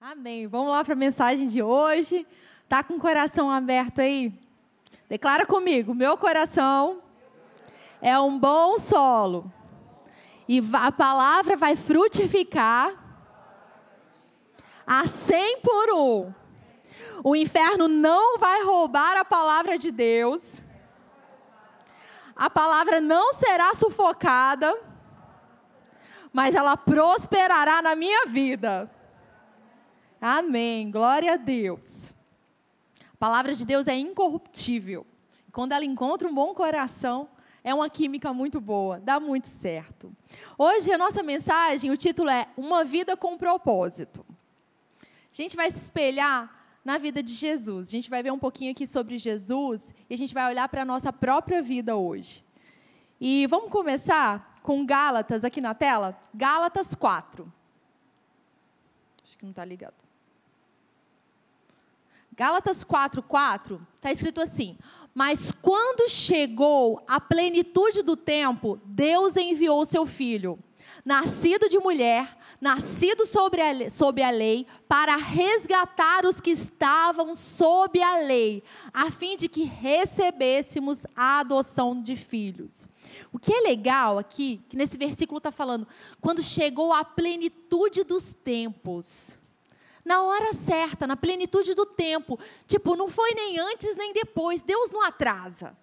Amém. 0.00 0.46
Vamos 0.46 0.70
lá 0.70 0.84
para 0.84 0.92
a 0.92 0.96
mensagem 0.96 1.48
de 1.48 1.60
hoje. 1.60 2.24
Tá 2.68 2.84
com 2.84 2.94
o 2.94 3.00
coração 3.00 3.50
aberto 3.50 4.00
aí? 4.00 4.32
Declara 5.08 5.44
comigo: 5.44 5.92
meu 5.92 6.16
coração 6.16 7.02
é 8.00 8.16
um 8.16 8.38
bom 8.38 8.78
solo. 8.78 9.52
E 10.48 10.62
a 10.72 10.92
palavra 10.92 11.56
vai 11.56 11.74
frutificar 11.74 12.94
a 14.86 15.04
cem 15.08 15.58
por 15.62 15.92
um. 15.92 16.32
O 17.24 17.34
inferno 17.34 17.88
não 17.88 18.38
vai 18.38 18.62
roubar 18.62 19.16
a 19.16 19.24
palavra 19.24 19.76
de 19.76 19.90
Deus. 19.90 20.62
A 22.36 22.48
palavra 22.48 23.00
não 23.00 23.34
será 23.34 23.74
sufocada, 23.74 24.78
mas 26.32 26.54
ela 26.54 26.76
prosperará 26.76 27.82
na 27.82 27.96
minha 27.96 28.26
vida. 28.26 28.88
Amém. 30.20 30.90
Glória 30.90 31.34
a 31.34 31.36
Deus. 31.36 32.12
A 33.12 33.16
palavra 33.18 33.54
de 33.54 33.64
Deus 33.64 33.86
é 33.86 33.96
incorruptível. 33.96 35.06
Quando 35.52 35.72
ela 35.72 35.84
encontra 35.84 36.28
um 36.28 36.34
bom 36.34 36.54
coração, 36.54 37.28
é 37.64 37.74
uma 37.74 37.90
química 37.90 38.32
muito 38.32 38.60
boa, 38.60 39.00
dá 39.00 39.18
muito 39.18 39.48
certo. 39.48 40.12
Hoje 40.56 40.92
a 40.92 40.98
nossa 40.98 41.22
mensagem, 41.22 41.90
o 41.90 41.96
título 41.96 42.30
é 42.30 42.48
Uma 42.56 42.84
vida 42.84 43.16
com 43.16 43.36
propósito. 43.36 44.24
A 45.02 45.06
gente 45.32 45.56
vai 45.56 45.70
se 45.70 45.78
espelhar 45.78 46.58
na 46.84 46.96
vida 46.98 47.22
de 47.22 47.32
Jesus. 47.32 47.88
A 47.88 47.90
gente 47.90 48.08
vai 48.08 48.22
ver 48.22 48.32
um 48.32 48.38
pouquinho 48.38 48.72
aqui 48.72 48.86
sobre 48.86 49.18
Jesus 49.18 49.92
e 50.08 50.14
a 50.14 50.16
gente 50.18 50.32
vai 50.32 50.48
olhar 50.48 50.68
para 50.68 50.82
a 50.82 50.84
nossa 50.84 51.12
própria 51.12 51.60
vida 51.60 51.96
hoje. 51.96 52.44
E 53.20 53.46
vamos 53.48 53.70
começar 53.70 54.60
com 54.62 54.86
Gálatas 54.86 55.44
aqui 55.44 55.60
na 55.60 55.74
tela? 55.74 56.18
Gálatas 56.32 56.94
4. 56.94 57.52
Acho 59.22 59.36
que 59.36 59.44
não 59.44 59.50
está 59.50 59.64
ligado. 59.64 60.07
Gálatas 62.38 62.84
4:4 62.84 63.80
está 63.96 64.12
escrito 64.12 64.40
assim: 64.40 64.78
Mas 65.12 65.50
quando 65.50 66.08
chegou 66.08 67.02
a 67.08 67.20
plenitude 67.20 68.00
do 68.00 68.16
tempo, 68.16 68.80
Deus 68.84 69.36
enviou 69.36 69.84
seu 69.84 70.06
filho, 70.06 70.56
nascido 71.04 71.68
de 71.68 71.80
mulher, 71.80 72.38
nascido 72.60 73.26
sobre 73.26 73.60
a, 73.60 73.90
sob 73.90 74.22
a 74.22 74.30
lei, 74.30 74.68
para 74.86 75.16
resgatar 75.16 76.24
os 76.24 76.40
que 76.40 76.52
estavam 76.52 77.34
sob 77.34 78.00
a 78.00 78.20
lei, 78.20 78.62
a 78.94 79.10
fim 79.10 79.36
de 79.36 79.48
que 79.48 79.64
recebêssemos 79.64 81.08
a 81.16 81.40
adoção 81.40 82.00
de 82.00 82.14
filhos. 82.14 82.86
O 83.32 83.38
que 83.40 83.52
é 83.52 83.62
legal 83.62 84.16
aqui, 84.16 84.62
que 84.68 84.76
nesse 84.76 84.96
versículo 84.96 85.38
está 85.38 85.50
falando, 85.50 85.88
quando 86.20 86.40
chegou 86.40 86.92
a 86.92 87.04
plenitude 87.04 88.04
dos 88.04 88.32
tempos 88.32 89.37
na 90.04 90.22
hora 90.22 90.54
certa, 90.54 91.06
na 91.06 91.16
plenitude 91.16 91.74
do 91.74 91.84
tempo. 91.84 92.38
Tipo, 92.66 92.96
não 92.96 93.08
foi 93.08 93.32
nem 93.34 93.58
antes 93.58 93.96
nem 93.96 94.12
depois. 94.12 94.62
Deus 94.62 94.90
não 94.90 95.02
atrasa. 95.02 95.76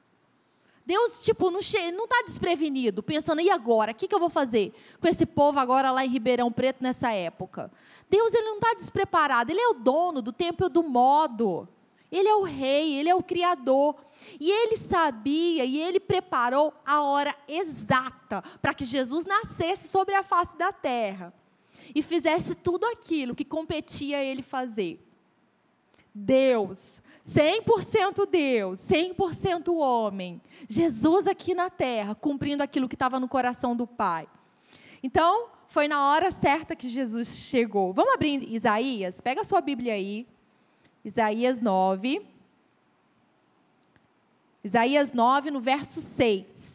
Deus, 0.85 1.23
tipo, 1.23 1.49
não 1.49 1.59
está 1.59 2.21
desprevenido, 2.23 3.01
pensando, 3.01 3.41
e 3.41 3.49
agora? 3.49 3.91
O 3.91 3.95
que, 3.95 4.07
que 4.07 4.13
eu 4.13 4.19
vou 4.19 4.29
fazer 4.29 4.71
com 5.01 5.07
esse 5.07 5.25
povo 5.25 5.59
agora 5.59 5.89
lá 5.89 6.05
em 6.05 6.09
Ribeirão 6.09 6.51
Preto 6.51 6.83
nessa 6.83 7.11
época? 7.11 7.71
Deus, 8.07 8.33
ele 8.33 8.49
não 8.49 8.57
está 8.57 8.73
despreparado. 8.75 9.51
Ele 9.51 9.59
é 9.59 9.69
o 9.69 9.73
dono 9.73 10.21
do 10.21 10.31
tempo 10.31 10.65
e 10.65 10.69
do 10.69 10.83
modo. 10.83 11.67
Ele 12.11 12.29
é 12.29 12.35
o 12.35 12.43
rei, 12.43 12.93
ele 12.93 13.09
é 13.09 13.15
o 13.15 13.23
criador. 13.23 13.95
E 14.39 14.51
ele 14.51 14.77
sabia 14.77 15.65
e 15.65 15.81
ele 15.81 15.99
preparou 15.99 16.71
a 16.85 17.01
hora 17.01 17.35
exata 17.47 18.43
para 18.61 18.73
que 18.73 18.85
Jesus 18.85 19.25
nascesse 19.25 19.87
sobre 19.87 20.13
a 20.13 20.23
face 20.23 20.55
da 20.55 20.71
terra 20.71 21.33
e 21.93 22.01
fizesse 22.01 22.55
tudo 22.55 22.85
aquilo 22.85 23.35
que 23.35 23.45
competia 23.45 24.17
a 24.17 24.23
ele 24.23 24.41
fazer. 24.41 24.99
Deus, 26.13 27.01
100% 27.25 28.25
Deus, 28.29 28.79
100% 28.79 29.75
homem. 29.75 30.41
Jesus 30.69 31.27
aqui 31.27 31.53
na 31.53 31.69
terra, 31.69 32.15
cumprindo 32.15 32.63
aquilo 32.63 32.87
que 32.87 32.95
estava 32.95 33.19
no 33.19 33.27
coração 33.27 33.75
do 33.75 33.85
Pai. 33.85 34.27
Então, 35.03 35.49
foi 35.67 35.87
na 35.87 36.09
hora 36.09 36.31
certa 36.31 36.75
que 36.75 36.87
Jesus 36.87 37.37
chegou. 37.37 37.91
Vamos 37.91 38.13
abrir 38.13 38.41
Isaías? 38.49 39.19
Pega 39.19 39.41
a 39.41 39.43
sua 39.43 39.59
Bíblia 39.59 39.93
aí. 39.93 40.25
Isaías 41.03 41.59
9. 41.59 42.25
Isaías 44.63 45.13
9, 45.13 45.51
no 45.51 45.59
verso 45.59 45.99
6. 45.99 46.74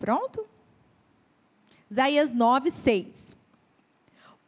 Pronto? 0.00 0.46
Isaías 1.90 2.32
9, 2.32 2.70
6. 2.70 3.36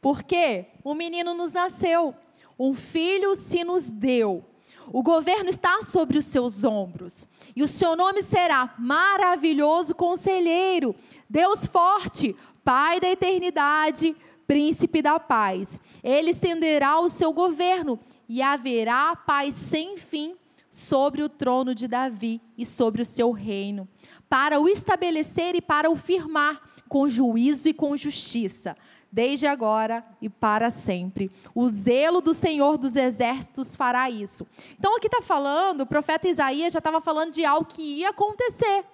Porque 0.00 0.64
um 0.82 0.94
menino 0.94 1.34
nos 1.34 1.52
nasceu, 1.52 2.14
um 2.58 2.74
filho 2.74 3.36
se 3.36 3.62
nos 3.62 3.90
deu. 3.90 4.42
O 4.90 5.02
governo 5.02 5.50
está 5.50 5.82
sobre 5.82 6.16
os 6.16 6.24
seus 6.24 6.64
ombros, 6.64 7.28
e 7.54 7.62
o 7.62 7.68
seu 7.68 7.94
nome 7.94 8.22
será 8.22 8.74
Maravilhoso 8.78 9.94
Conselheiro, 9.94 10.94
Deus 11.28 11.66
Forte, 11.66 12.34
Pai 12.64 12.98
da 12.98 13.08
Eternidade, 13.08 14.16
Príncipe 14.46 15.02
da 15.02 15.20
Paz. 15.20 15.78
Ele 16.02 16.30
estenderá 16.30 16.98
o 16.98 17.10
seu 17.10 17.32
governo 17.32 17.98
e 18.28 18.40
haverá 18.40 19.14
paz 19.14 19.54
sem 19.54 19.96
fim 19.96 20.36
sobre 20.72 21.22
o 21.22 21.28
trono 21.28 21.74
de 21.74 21.86
Davi 21.86 22.40
e 22.56 22.64
sobre 22.64 23.02
o 23.02 23.06
seu 23.06 23.30
reino, 23.30 23.86
para 24.32 24.58
o 24.58 24.66
estabelecer 24.66 25.54
e 25.54 25.60
para 25.60 25.90
o 25.90 25.94
firmar 25.94 26.58
com 26.88 27.06
juízo 27.06 27.68
e 27.68 27.74
com 27.74 27.94
justiça, 27.94 28.74
desde 29.12 29.46
agora 29.46 30.02
e 30.22 30.28
para 30.30 30.70
sempre. 30.70 31.30
O 31.54 31.68
zelo 31.68 32.22
do 32.22 32.32
Senhor 32.32 32.78
dos 32.78 32.96
Exércitos 32.96 33.76
fará 33.76 34.08
isso. 34.08 34.46
Então, 34.78 34.96
aqui 34.96 35.06
está 35.06 35.20
falando, 35.20 35.82
o 35.82 35.86
profeta 35.86 36.26
Isaías 36.28 36.72
já 36.72 36.78
estava 36.78 36.98
falando 37.02 37.30
de 37.30 37.44
algo 37.44 37.66
que 37.66 37.82
ia 37.82 38.08
acontecer. 38.08 38.86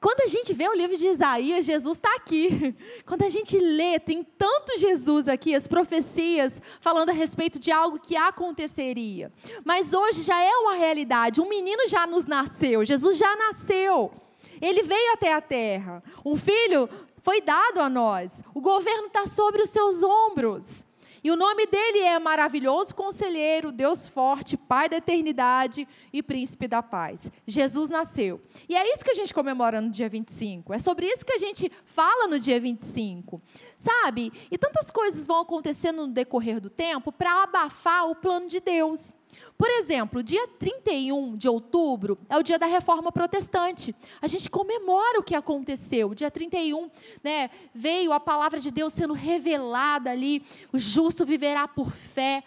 Quando 0.00 0.22
a 0.22 0.26
gente 0.26 0.52
vê 0.52 0.68
o 0.68 0.74
livro 0.74 0.96
de 0.96 1.06
Isaías, 1.06 1.66
Jesus 1.66 1.96
está 1.98 2.14
aqui. 2.14 2.74
Quando 3.04 3.22
a 3.22 3.28
gente 3.28 3.58
lê, 3.58 3.98
tem 3.98 4.22
tanto 4.22 4.78
Jesus 4.78 5.28
aqui, 5.28 5.54
as 5.54 5.66
profecias 5.66 6.60
falando 6.80 7.10
a 7.10 7.12
respeito 7.12 7.58
de 7.58 7.70
algo 7.70 7.98
que 7.98 8.16
aconteceria. 8.16 9.32
Mas 9.64 9.92
hoje 9.92 10.22
já 10.22 10.40
é 10.40 10.52
uma 10.56 10.74
realidade. 10.74 11.40
Um 11.40 11.48
menino 11.48 11.88
já 11.88 12.06
nos 12.06 12.26
nasceu, 12.26 12.84
Jesus 12.84 13.18
já 13.18 13.36
nasceu. 13.36 14.12
Ele 14.60 14.82
veio 14.82 15.12
até 15.12 15.34
a 15.34 15.40
terra. 15.40 16.02
Um 16.24 16.36
filho 16.36 16.88
foi 17.22 17.40
dado 17.40 17.80
a 17.80 17.88
nós. 17.88 18.42
O 18.54 18.60
governo 18.60 19.08
está 19.08 19.26
sobre 19.26 19.60
os 19.60 19.70
seus 19.70 20.02
ombros. 20.02 20.85
E 21.26 21.30
o 21.32 21.34
nome 21.34 21.66
dele 21.66 21.98
é 22.02 22.20
Maravilhoso 22.20 22.94
Conselheiro, 22.94 23.72
Deus 23.72 24.06
Forte, 24.06 24.56
Pai 24.56 24.88
da 24.88 24.98
Eternidade 24.98 25.88
e 26.12 26.22
Príncipe 26.22 26.68
da 26.68 26.84
Paz. 26.84 27.32
Jesus 27.44 27.90
nasceu. 27.90 28.40
E 28.68 28.76
é 28.76 28.94
isso 28.94 29.04
que 29.04 29.10
a 29.10 29.14
gente 29.14 29.34
comemora 29.34 29.80
no 29.80 29.90
dia 29.90 30.08
25. 30.08 30.72
É 30.72 30.78
sobre 30.78 31.04
isso 31.04 31.26
que 31.26 31.32
a 31.32 31.38
gente 31.38 31.68
fala 31.84 32.28
no 32.28 32.38
dia 32.38 32.60
25. 32.60 33.42
Sabe? 33.76 34.32
E 34.52 34.56
tantas 34.56 34.88
coisas 34.92 35.26
vão 35.26 35.40
acontecendo 35.40 36.06
no 36.06 36.12
decorrer 36.12 36.60
do 36.60 36.70
tempo 36.70 37.10
para 37.10 37.42
abafar 37.42 38.08
o 38.08 38.14
plano 38.14 38.46
de 38.46 38.60
Deus. 38.60 39.12
Por 39.56 39.70
exemplo, 39.70 40.22
dia 40.22 40.46
31 40.46 41.36
de 41.36 41.48
outubro 41.48 42.18
é 42.28 42.36
o 42.36 42.42
dia 42.42 42.58
da 42.58 42.66
reforma 42.66 43.10
protestante. 43.10 43.94
A 44.20 44.26
gente 44.26 44.50
comemora 44.50 45.18
o 45.18 45.22
que 45.22 45.34
aconteceu. 45.34 46.14
Dia 46.14 46.30
31, 46.30 46.90
né, 47.22 47.50
veio 47.74 48.12
a 48.12 48.20
palavra 48.20 48.60
de 48.60 48.70
Deus 48.70 48.92
sendo 48.92 49.14
revelada 49.14 50.10
ali. 50.10 50.44
O 50.72 50.78
justo 50.78 51.24
viverá 51.24 51.66
por 51.66 51.90
fé. 51.92 52.44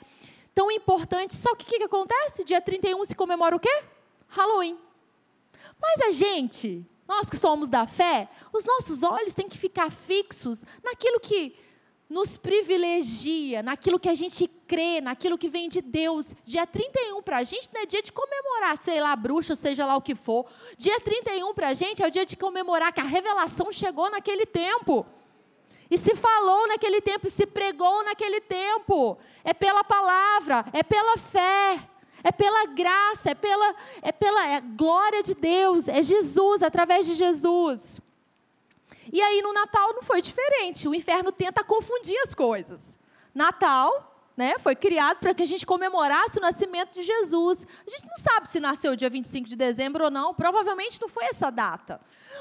Tão 0.53 0.69
importante. 0.69 1.35
Só 1.35 1.55
que 1.55 1.63
o 1.63 1.67
que, 1.67 1.77
que 1.79 1.85
acontece? 1.85 2.43
Dia 2.43 2.61
31 2.61 3.05
se 3.05 3.15
comemora 3.15 3.55
o 3.55 3.59
quê? 3.59 3.83
Halloween. 4.27 4.77
Mas 5.81 6.01
a 6.07 6.11
gente, 6.11 6.85
nós 7.07 7.29
que 7.29 7.37
somos 7.37 7.69
da 7.69 7.87
fé, 7.87 8.29
os 8.53 8.65
nossos 8.65 9.01
olhos 9.01 9.33
têm 9.33 9.49
que 9.49 9.57
ficar 9.57 9.91
fixos 9.91 10.63
naquilo 10.83 11.19
que 11.19 11.55
nos 12.09 12.37
privilegia 12.37 13.61
naquilo 13.61 13.99
que 13.99 14.09
a 14.09 14.15
gente 14.15 14.47
crê, 14.67 14.99
naquilo 14.99 15.37
que 15.37 15.47
vem 15.47 15.69
de 15.69 15.79
Deus. 15.79 16.35
Dia 16.43 16.65
31 16.65 17.21
para 17.21 17.37
a 17.37 17.43
gente 17.43 17.69
não 17.71 17.81
é 17.81 17.85
dia 17.85 18.01
de 18.01 18.11
comemorar, 18.11 18.75
sei 18.77 18.99
lá, 18.99 19.15
bruxa, 19.15 19.55
seja 19.55 19.85
lá 19.85 19.95
o 19.95 20.01
que 20.01 20.15
for. 20.15 20.47
Dia 20.75 20.99
31 20.99 21.53
para 21.53 21.67
a 21.67 21.73
gente 21.75 22.01
é 22.01 22.07
o 22.07 22.11
dia 22.11 22.25
de 22.25 22.35
comemorar 22.35 22.91
que 22.91 22.99
a 22.99 23.03
revelação 23.03 23.71
chegou 23.71 24.09
naquele 24.09 24.45
tempo. 24.45 25.05
E 25.91 25.97
se 25.97 26.15
falou 26.15 26.67
naquele 26.67 27.01
tempo, 27.01 27.27
e 27.27 27.31
se 27.31 27.45
pregou 27.45 28.03
naquele 28.03 28.41
tempo. 28.41 29.17
É 29.43 29.53
pela 29.53 29.83
palavra, 29.83 30.65
é 30.73 30.83
pela 30.83 31.17
fé, 31.17 31.79
é 32.23 32.31
pela 32.31 32.65
graça, 32.65 33.31
é 33.31 33.35
pela, 33.35 33.75
é 34.01 34.11
pela 34.11 34.47
é 34.49 34.61
glória 34.61 35.21
de 35.23 35.33
Deus, 35.33 35.87
é 35.87 36.03
Jesus, 36.03 36.61
através 36.63 37.05
de 37.05 37.13
Jesus. 37.13 37.99
E 39.11 39.21
aí 39.21 39.41
no 39.41 39.53
Natal 39.53 39.93
não 39.93 40.03
foi 40.03 40.21
diferente. 40.21 40.87
O 40.87 40.95
inferno 40.95 41.31
tenta 41.31 41.63
confundir 41.63 42.17
as 42.23 42.33
coisas. 42.33 42.97
Natal, 43.33 44.09
né, 44.39 44.57
foi 44.57 44.73
criado 44.73 45.17
para 45.17 45.33
que 45.33 45.43
a 45.43 45.45
gente 45.45 45.65
comemorasse 45.65 46.39
o 46.39 46.41
nascimento 46.41 46.93
de 46.93 47.01
Jesus. 47.01 47.67
A 47.85 47.89
gente 47.89 48.07
não 48.07 48.15
sabe 48.15 48.47
se 48.47 48.57
nasceu 48.61 48.95
dia 48.95 49.09
25 49.09 49.49
de 49.49 49.55
dezembro 49.57 50.05
ou 50.05 50.09
não, 50.09 50.33
provavelmente 50.33 51.01
não 51.01 51.09
foi 51.09 51.25
essa 51.25 51.49
data. 51.49 51.99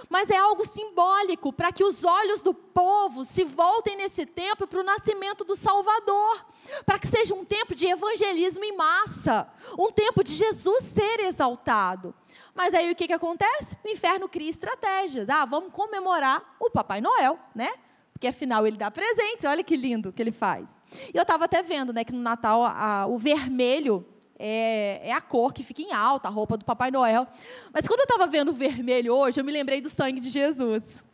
Mas 0.09 0.31
é 0.31 0.37
algo 0.37 0.65
simbólico 0.65 1.53
para 1.53 1.73
que 1.73 1.83
os 1.83 2.05
olhos 2.05 2.41
do 2.41 2.55
povo 2.55 3.25
se 3.25 3.43
voltem 3.43 3.97
nesse 3.97 4.25
tempo 4.25 4.65
para 4.65 4.79
o 4.79 4.85
nascimento 4.85 5.43
do 5.43 5.57
Salvador, 5.57 6.47
para 6.87 7.01
que 7.01 7.09
seja 7.09 7.35
um 7.35 7.45
tempo 7.45 7.75
de 7.75 7.87
evangelismo 7.87 8.65
em 8.65 8.77
massa, 8.77 9.49
um 9.77 9.91
tempo 9.91 10.23
de 10.23 10.37
Jesus 10.37 10.85
ser 10.85 11.19
exaltado. 11.19 12.15
Mas 12.59 12.75
aí 12.75 12.91
o 12.91 12.95
que, 12.97 13.07
que 13.07 13.13
acontece? 13.13 13.77
O 13.85 13.89
inferno 13.89 14.29
cria 14.29 14.51
estratégias. 14.51 15.29
Ah, 15.29 15.45
vamos 15.45 15.73
comemorar 15.73 16.57
o 16.59 16.69
Papai 16.69 17.01
Noel, 17.01 17.39
né? 17.55 17.71
Porque 18.13 18.27
afinal 18.27 18.67
ele 18.67 18.77
dá 18.77 18.91
presentes, 18.91 19.45
olha 19.45 19.63
que 19.63 19.77
lindo 19.77 20.13
que 20.13 20.21
ele 20.21 20.33
faz. 20.33 20.77
E 21.15 21.17
eu 21.17 21.23
estava 21.23 21.45
até 21.45 21.63
vendo 21.63 21.93
né, 21.93 22.03
que 22.03 22.13
no 22.13 22.21
Natal 22.21 22.65
a, 22.65 23.07
o 23.07 23.17
vermelho 23.17 24.05
é, 24.37 25.03
é, 25.05 25.13
a 25.13 25.21
cor 25.21 25.53
que 25.53 25.63
fica 25.63 25.83
em 25.83 25.93
alta, 25.93 26.27
a 26.27 26.33
roupa 26.33 26.57
do 26.57 26.65
Papai 26.65 26.91
Noel. 26.91 27.29
Mas 27.73 27.87
quando 27.87 28.01
eu 28.01 28.07
estava 28.07 28.27
vendo 28.27 28.49
o 28.49 28.55
vermelho 28.55 29.15
hoje, 29.15 29.39
eu 29.39 29.45
me 29.45 29.53
lembrei 29.53 29.81
do 29.81 29.89
sangue 29.89 30.19
de 30.19 30.29
Jesus. 30.29 31.05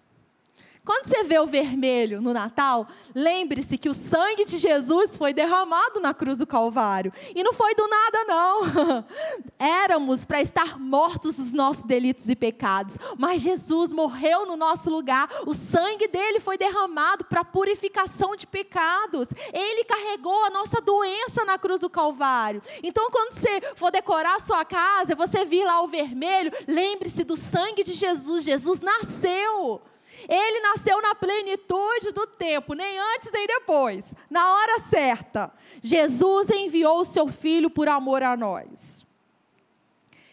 Quando 0.84 1.06
você 1.06 1.24
vê 1.24 1.38
o 1.38 1.46
vermelho 1.46 2.20
no 2.20 2.34
Natal, 2.34 2.86
lembre-se 3.14 3.78
que 3.78 3.88
o 3.88 3.94
sangue 3.94 4.44
de 4.44 4.58
Jesus 4.58 5.16
foi 5.16 5.32
derramado 5.32 5.98
na 5.98 6.12
cruz 6.12 6.38
do 6.38 6.46
Calvário. 6.46 7.10
E 7.34 7.42
não 7.42 7.54
foi 7.54 7.74
do 7.74 7.88
nada, 7.88 8.24
não. 8.24 9.04
Éramos 9.58 10.26
para 10.26 10.42
estar 10.42 10.78
mortos 10.78 11.36
dos 11.36 11.54
nossos 11.54 11.84
delitos 11.84 12.28
e 12.28 12.36
pecados. 12.36 12.98
Mas 13.16 13.40
Jesus 13.40 13.94
morreu 13.94 14.44
no 14.44 14.56
nosso 14.56 14.90
lugar. 14.90 15.26
O 15.46 15.54
sangue 15.54 16.06
dele 16.06 16.38
foi 16.38 16.58
derramado 16.58 17.24
para 17.24 17.42
purificação 17.42 18.36
de 18.36 18.46
pecados. 18.46 19.30
Ele 19.54 19.84
carregou 19.84 20.44
a 20.44 20.50
nossa 20.50 20.82
doença 20.82 21.46
na 21.46 21.56
cruz 21.56 21.80
do 21.80 21.88
Calvário. 21.88 22.60
Então, 22.82 23.10
quando 23.10 23.32
você 23.32 23.62
for 23.74 23.90
decorar 23.90 24.36
a 24.36 24.40
sua 24.40 24.66
casa, 24.66 25.16
você 25.16 25.46
vir 25.46 25.64
lá 25.64 25.80
o 25.80 25.88
vermelho, 25.88 26.52
lembre-se 26.68 27.24
do 27.24 27.38
sangue 27.38 27.82
de 27.82 27.94
Jesus. 27.94 28.44
Jesus 28.44 28.80
nasceu. 28.80 29.80
Ele 30.28 30.60
nasceu 30.60 31.00
na 31.02 31.14
plenitude 31.14 32.12
do 32.12 32.26
tempo, 32.26 32.74
nem 32.74 32.98
antes 33.14 33.30
nem 33.32 33.46
depois, 33.46 34.14
na 34.30 34.52
hora 34.54 34.78
certa. 34.80 35.52
Jesus 35.82 36.50
enviou 36.50 37.00
o 37.00 37.04
seu 37.04 37.28
filho 37.28 37.70
por 37.70 37.88
amor 37.88 38.22
a 38.22 38.36
nós. 38.36 39.06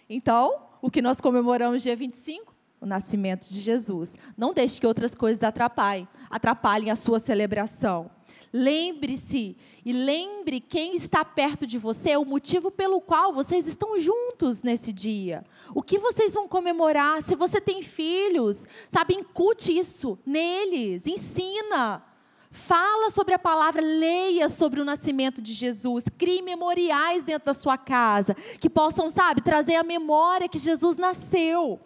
Então, 0.10 0.68
o 0.82 0.90
que 0.90 1.02
nós 1.02 1.22
comemoramos 1.22 1.82
dia 1.82 1.96
25? 1.96 2.51
O 2.82 2.86
nascimento 2.88 3.48
de 3.48 3.62
Jesus. 3.62 4.18
Não 4.36 4.54
deixe 4.54 4.80
que 4.80 4.88
outras 4.88 5.14
coisas 5.14 5.44
atrapalhem, 5.44 6.08
atrapalhem 6.32 6.90
a 6.90 6.96
sua 6.96 7.20
celebração. 7.20 8.10
Lembre-se 8.52 9.56
e 9.86 9.94
lembre 9.94 10.60
quem 10.60 10.96
está 10.96 11.24
perto 11.24 11.68
de 11.68 11.78
você, 11.78 12.18
o 12.18 12.26
motivo 12.26 12.72
pelo 12.72 13.00
qual 13.00 13.32
vocês 13.32 13.68
estão 13.68 14.00
juntos 14.00 14.64
nesse 14.64 14.92
dia. 14.92 15.46
O 15.76 15.84
que 15.84 16.00
vocês 16.00 16.34
vão 16.34 16.48
comemorar? 16.48 17.22
Se 17.22 17.36
você 17.36 17.62
tem 17.62 17.84
filhos, 17.84 18.66
sabe, 18.90 19.14
incute 19.14 19.78
isso 19.78 20.18
neles, 20.26 21.06
ensina. 21.06 22.04
Fala 22.50 23.12
sobre 23.12 23.36
a 23.36 23.40
palavra, 23.40 23.80
leia 23.82 24.50
sobre 24.50 24.82
o 24.82 24.86
nascimento 24.86 25.40
de 25.40 25.54
Jesus, 25.54 26.06
crie 26.18 26.42
memoriais 26.42 27.26
dentro 27.26 27.46
da 27.46 27.54
sua 27.54 27.78
casa, 27.78 28.34
que 28.60 28.70
possam, 28.70 29.10
sabe, 29.12 29.40
trazer 29.40 29.76
a 29.76 29.84
memória 29.84 30.50
que 30.50 30.60
Jesus 30.60 30.98
nasceu. 30.98 31.80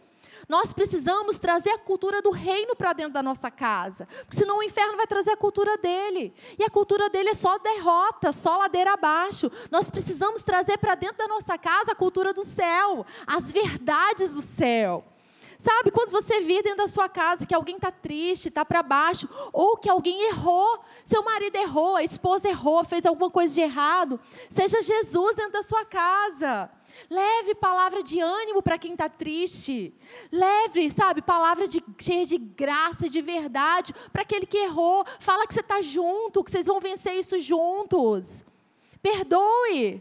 Nós 0.48 0.74
precisamos 0.74 1.40
trazer 1.40 1.72
a 1.72 1.78
cultura 1.78 2.22
do 2.22 2.32
reino 2.32 2.76
para 2.76 2.94
dentro 2.94 3.14
da 3.14 3.24
nossa 3.24 3.50
casa, 3.50 4.08
porque 4.20 4.38
senão 4.38 4.60
o 4.60 4.64
inferno 4.64 4.98
vai 4.98 5.08
trazer 5.08 5.32
a 5.32 5.38
cultura 5.38 5.78
dele. 5.78 6.34
E 6.58 6.64
a 6.64 6.70
cultura 6.70 7.10
dele 7.10 7.30
é 7.30 7.34
só 7.34 7.58
derrota, 7.58 8.32
só 8.32 8.58
ladeira 8.58 8.94
abaixo. 8.94 9.52
Nós 9.72 9.90
precisamos 9.90 10.44
trazer 10.44 10.78
para 10.78 10.96
dentro 10.96 11.18
da 11.18 11.28
nossa 11.28 11.58
casa 11.58 11.92
a 11.94 11.96
cultura 11.96 12.34
do 12.34 12.44
céu, 12.44 13.06
as 13.26 13.52
verdades 13.52 14.36
do 14.36 14.42
céu. 14.42 15.04
Sabe, 15.66 15.90
quando 15.90 16.12
você 16.12 16.42
vê 16.42 16.62
dentro 16.62 16.78
da 16.78 16.88
sua 16.88 17.10
casa 17.10 17.44
que 17.44 17.56
alguém 17.56 17.78
está 17.78 17.90
triste, 17.90 18.50
está 18.50 18.64
para 18.64 18.84
baixo, 18.84 19.28
ou 19.52 19.76
que 19.76 19.90
alguém 19.90 20.28
errou, 20.28 20.80
seu 21.04 21.24
marido 21.24 21.56
errou, 21.56 21.96
a 21.96 22.04
esposa 22.04 22.48
errou, 22.48 22.86
fez 22.86 23.04
alguma 23.04 23.32
coisa 23.32 23.52
de 23.52 23.62
errado, 23.62 24.20
seja 24.48 24.84
Jesus 24.84 25.36
dentro 25.36 25.54
da 25.54 25.64
sua 25.64 25.84
casa. 25.84 26.70
Leve 27.10 27.56
palavra 27.56 28.04
de 28.04 28.20
ânimo 28.20 28.62
para 28.62 28.78
quem 28.78 28.92
está 28.92 29.10
triste. 29.10 29.92
Leve, 30.32 30.92
sabe, 30.92 31.24
palavra 31.24 31.68
de, 31.68 31.84
cheia 31.98 32.28
de 32.28 32.38
graça, 32.38 33.10
de 33.10 33.20
verdade, 33.24 33.92
para 34.14 34.22
aquele 34.22 34.46
que 34.46 34.60
errou. 34.60 35.04
Fala 35.20 35.48
que 35.48 35.54
você 35.56 35.62
está 35.62 35.82
junto, 35.82 36.44
que 36.44 36.52
vocês 36.52 36.68
vão 36.68 36.80
vencer 36.80 37.16
isso 37.16 37.40
juntos. 37.40 38.46
Perdoe. 39.02 40.00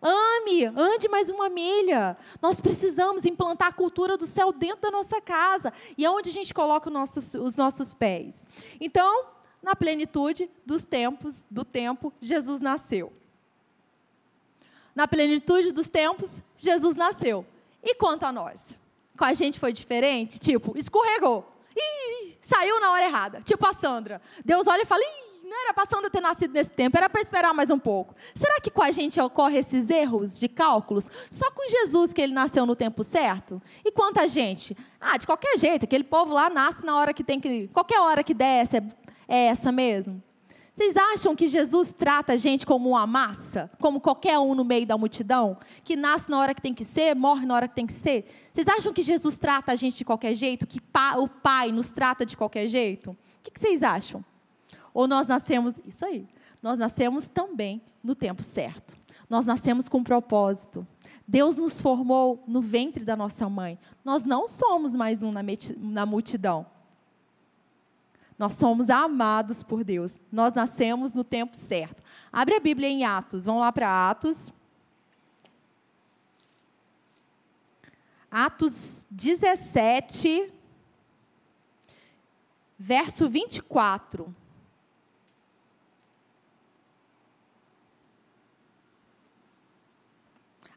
Ame, 0.00 0.66
ande 0.66 1.08
mais 1.08 1.28
uma 1.28 1.48
milha. 1.48 2.16
Nós 2.40 2.60
precisamos 2.60 3.24
implantar 3.24 3.68
a 3.68 3.72
cultura 3.72 4.16
do 4.16 4.26
céu 4.26 4.52
dentro 4.52 4.82
da 4.82 4.90
nossa 4.90 5.20
casa. 5.20 5.72
E 5.96 6.04
é 6.04 6.10
onde 6.10 6.30
a 6.30 6.32
gente 6.32 6.52
coloca 6.52 6.88
os 6.88 6.92
nossos, 6.92 7.34
os 7.34 7.56
nossos 7.56 7.94
pés. 7.94 8.46
Então, 8.80 9.26
na 9.62 9.74
plenitude 9.74 10.50
dos 10.64 10.84
tempos, 10.84 11.46
do 11.50 11.64
tempo, 11.64 12.12
Jesus 12.20 12.60
nasceu 12.60 13.12
na 14.96 15.06
plenitude 15.06 15.72
dos 15.72 15.90
tempos, 15.90 16.42
Jesus 16.56 16.96
nasceu. 16.96 17.44
E 17.82 17.94
quanto 17.94 18.24
a 18.24 18.32
nós? 18.32 18.80
Com 19.16 19.24
a 19.24 19.34
gente 19.34 19.60
foi 19.60 19.70
diferente? 19.70 20.38
Tipo, 20.38 20.76
escorregou. 20.76 21.46
Ih, 21.76 22.25
saiu 22.46 22.80
na 22.80 22.92
hora 22.92 23.04
errada. 23.04 23.40
Tipo 23.42 23.66
a 23.66 23.72
Sandra. 23.72 24.20
Deus 24.44 24.66
olha 24.68 24.82
e 24.82 24.86
fala: 24.86 25.02
Ih, 25.02 25.44
não 25.48 25.64
era 25.64 25.74
para 25.74 25.86
Sandra 25.86 26.08
ter 26.08 26.20
nascido 26.20 26.52
nesse 26.52 26.70
tempo, 26.70 26.96
era 26.96 27.10
para 27.10 27.20
esperar 27.20 27.52
mais 27.52 27.70
um 27.70 27.78
pouco. 27.78 28.14
Será 28.34 28.60
que 28.60 28.70
com 28.70 28.82
a 28.82 28.92
gente 28.92 29.20
ocorre 29.20 29.58
esses 29.58 29.90
erros 29.90 30.38
de 30.38 30.48
cálculos? 30.48 31.10
Só 31.30 31.50
com 31.50 31.68
Jesus 31.68 32.12
que 32.12 32.20
ele 32.20 32.32
nasceu 32.32 32.64
no 32.64 32.76
tempo 32.76 33.02
certo? 33.02 33.60
E 33.84 33.90
quanto 33.90 34.20
a 34.20 34.28
gente? 34.28 34.76
Ah, 35.00 35.16
de 35.16 35.26
qualquer 35.26 35.58
jeito, 35.58 35.84
aquele 35.84 36.04
povo 36.04 36.32
lá 36.32 36.48
nasce 36.48 36.84
na 36.84 36.96
hora 36.96 37.12
que 37.12 37.24
tem 37.24 37.40
que. 37.40 37.68
Qualquer 37.68 38.00
hora 38.00 38.22
que 38.22 38.34
der, 38.34 38.64
é, 38.64 38.82
é 39.28 39.46
essa 39.46 39.72
mesmo? 39.72 40.22
Vocês 40.76 40.94
acham 40.94 41.34
que 41.34 41.48
Jesus 41.48 41.94
trata 41.94 42.34
a 42.34 42.36
gente 42.36 42.66
como 42.66 42.90
uma 42.90 43.06
massa? 43.06 43.70
Como 43.80 43.98
qualquer 43.98 44.38
um 44.38 44.54
no 44.54 44.62
meio 44.62 44.86
da 44.86 44.98
multidão? 44.98 45.56
Que 45.82 45.96
nasce 45.96 46.28
na 46.28 46.38
hora 46.38 46.54
que 46.54 46.60
tem 46.60 46.74
que 46.74 46.84
ser, 46.84 47.16
morre 47.16 47.46
na 47.46 47.54
hora 47.54 47.66
que 47.66 47.74
tem 47.74 47.86
que 47.86 47.94
ser? 47.94 48.26
Vocês 48.52 48.68
acham 48.68 48.92
que 48.92 49.00
Jesus 49.02 49.38
trata 49.38 49.72
a 49.72 49.74
gente 49.74 49.96
de 49.96 50.04
qualquer 50.04 50.34
jeito? 50.34 50.66
Que 50.66 50.78
o 51.16 51.28
Pai 51.28 51.72
nos 51.72 51.94
trata 51.94 52.26
de 52.26 52.36
qualquer 52.36 52.68
jeito? 52.68 53.12
O 53.12 53.16
que 53.50 53.58
vocês 53.58 53.82
acham? 53.82 54.22
Ou 54.92 55.08
nós 55.08 55.26
nascemos. 55.26 55.80
Isso 55.86 56.04
aí. 56.04 56.28
Nós 56.62 56.76
nascemos 56.76 57.26
também 57.26 57.80
no 58.04 58.14
tempo 58.14 58.42
certo. 58.42 58.94
Nós 59.30 59.46
nascemos 59.46 59.88
com 59.88 59.96
um 59.96 60.04
propósito. 60.04 60.86
Deus 61.26 61.56
nos 61.56 61.80
formou 61.80 62.44
no 62.46 62.60
ventre 62.60 63.02
da 63.02 63.16
nossa 63.16 63.48
mãe. 63.48 63.78
Nós 64.04 64.26
não 64.26 64.46
somos 64.46 64.94
mais 64.94 65.22
um 65.22 65.30
na 65.78 66.04
multidão. 66.04 66.66
Nós 68.38 68.54
somos 68.54 68.90
amados 68.90 69.62
por 69.62 69.82
Deus. 69.82 70.20
Nós 70.30 70.52
nascemos 70.52 71.12
no 71.14 71.24
tempo 71.24 71.56
certo. 71.56 72.02
Abre 72.30 72.56
a 72.56 72.60
Bíblia 72.60 72.88
em 72.88 73.04
Atos. 73.04 73.46
Vamos 73.46 73.62
lá 73.62 73.72
para 73.72 74.10
Atos. 74.10 74.52
Atos 78.30 79.06
17, 79.10 80.52
verso 82.78 83.28
24. 83.28 84.34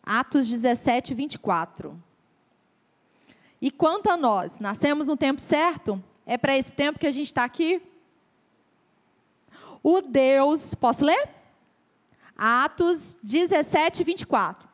Atos 0.01 0.47
17, 0.47 1.13
24. 1.13 2.01
E 3.61 3.69
quanto 3.69 4.09
a 4.09 4.15
nós, 4.15 4.57
nascemos 4.59 5.07
no 5.07 5.17
tempo 5.17 5.41
certo? 5.41 6.01
É 6.31 6.37
para 6.37 6.55
esse 6.55 6.71
tempo 6.71 6.99
que 6.99 7.07
a 7.07 7.11
gente 7.11 7.25
está 7.25 7.43
aqui? 7.43 7.81
O 9.81 9.99
Deus, 9.99 10.75
posso 10.75 11.03
ler? 11.03 11.27
Atos 12.37 13.17
17, 13.23 14.03
24. 14.03 14.69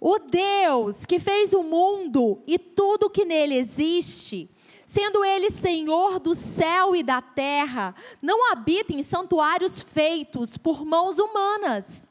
O 0.00 0.20
Deus 0.20 1.04
que 1.04 1.18
fez 1.18 1.52
o 1.52 1.64
mundo 1.64 2.40
e 2.46 2.56
tudo 2.60 3.10
que 3.10 3.24
nele 3.24 3.56
existe, 3.56 4.48
sendo 4.86 5.24
ele 5.24 5.50
Senhor 5.50 6.20
do 6.20 6.32
céu 6.32 6.94
e 6.94 7.02
da 7.02 7.20
terra, 7.20 7.92
não 8.22 8.52
habita 8.52 8.92
em 8.92 9.02
santuários 9.02 9.80
feitos 9.80 10.56
por 10.56 10.84
mãos 10.84 11.18
humanas, 11.18 12.06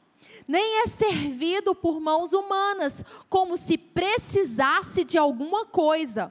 nem 0.46 0.82
é 0.82 0.86
servido 0.86 1.74
por 1.74 2.00
mãos 2.00 2.34
humanas, 2.34 3.02
como 3.30 3.56
se 3.56 3.78
precisasse 3.78 5.04
de 5.04 5.16
alguma 5.16 5.64
coisa 5.64 6.30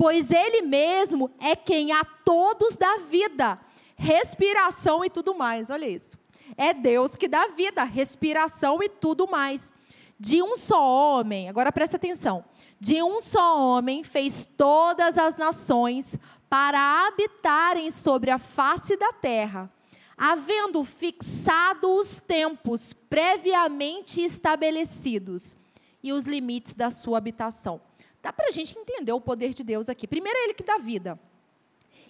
pois 0.00 0.30
Ele 0.30 0.62
mesmo 0.62 1.30
é 1.38 1.54
quem 1.54 1.92
a 1.92 2.02
todos 2.02 2.74
dá 2.74 2.96
vida, 3.10 3.60
respiração 3.94 5.04
e 5.04 5.10
tudo 5.10 5.34
mais. 5.34 5.68
Olha 5.68 5.86
isso. 5.86 6.16
É 6.56 6.72
Deus 6.72 7.16
que 7.16 7.28
dá 7.28 7.48
vida, 7.48 7.84
respiração 7.84 8.82
e 8.82 8.88
tudo 8.88 9.28
mais. 9.28 9.70
De 10.18 10.42
um 10.42 10.56
só 10.56 10.82
homem, 10.82 11.50
agora 11.50 11.70
presta 11.70 11.98
atenção. 11.98 12.42
De 12.80 13.02
um 13.02 13.20
só 13.20 13.60
homem 13.60 14.02
fez 14.02 14.48
todas 14.56 15.18
as 15.18 15.36
nações 15.36 16.16
para 16.48 17.06
habitarem 17.06 17.90
sobre 17.90 18.30
a 18.30 18.38
face 18.38 18.96
da 18.96 19.12
terra, 19.12 19.70
havendo 20.16 20.82
fixado 20.82 21.94
os 21.94 22.20
tempos 22.20 22.94
previamente 22.94 24.22
estabelecidos 24.22 25.58
e 26.02 26.10
os 26.10 26.24
limites 26.24 26.74
da 26.74 26.90
sua 26.90 27.18
habitação. 27.18 27.89
Dá 28.22 28.32
para 28.32 28.48
a 28.48 28.50
gente 28.50 28.78
entender 28.78 29.12
o 29.12 29.20
poder 29.20 29.54
de 29.54 29.64
Deus 29.64 29.88
aqui. 29.88 30.06
Primeiro, 30.06 30.38
é 30.38 30.44
Ele 30.44 30.54
que 30.54 30.64
dá 30.64 30.78
vida. 30.78 31.18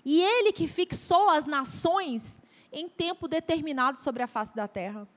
E 0.05 0.23
Ele 0.23 0.53
que 0.53 0.67
fixou 0.67 1.29
as 1.31 1.47
nações 1.47 2.43
em 2.73 2.89
tempo 2.89 3.29
determinado 3.29 3.99
sobre 3.99 4.23
a 4.23 4.27
face 4.27 4.55
da 4.55 4.67
terra. 4.67 5.09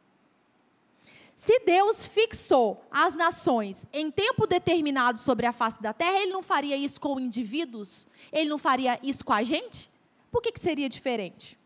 Se 1.36 1.60
Deus 1.60 2.06
fixou 2.06 2.86
as 2.92 3.16
nações 3.16 3.88
em 3.92 4.12
tempo 4.12 4.46
determinado 4.46 5.18
sobre 5.18 5.46
a 5.46 5.54
face 5.54 5.82
da 5.82 5.94
terra, 5.94 6.20
Ele 6.20 6.32
não 6.32 6.44
faria 6.44 6.78
isso 6.78 7.02
com 7.02 7.20
indivíduos? 7.20 8.08
Ele 8.32 8.50
não 8.50 8.58
faria 8.58 9.00
isso 9.02 9.26
com 9.26 9.34
a 9.34 9.44
gente? 9.44 9.92
Por 10.32 10.42
que, 10.42 10.52
que 10.52 10.60
seria 10.60 10.88
diferente? 10.88 11.60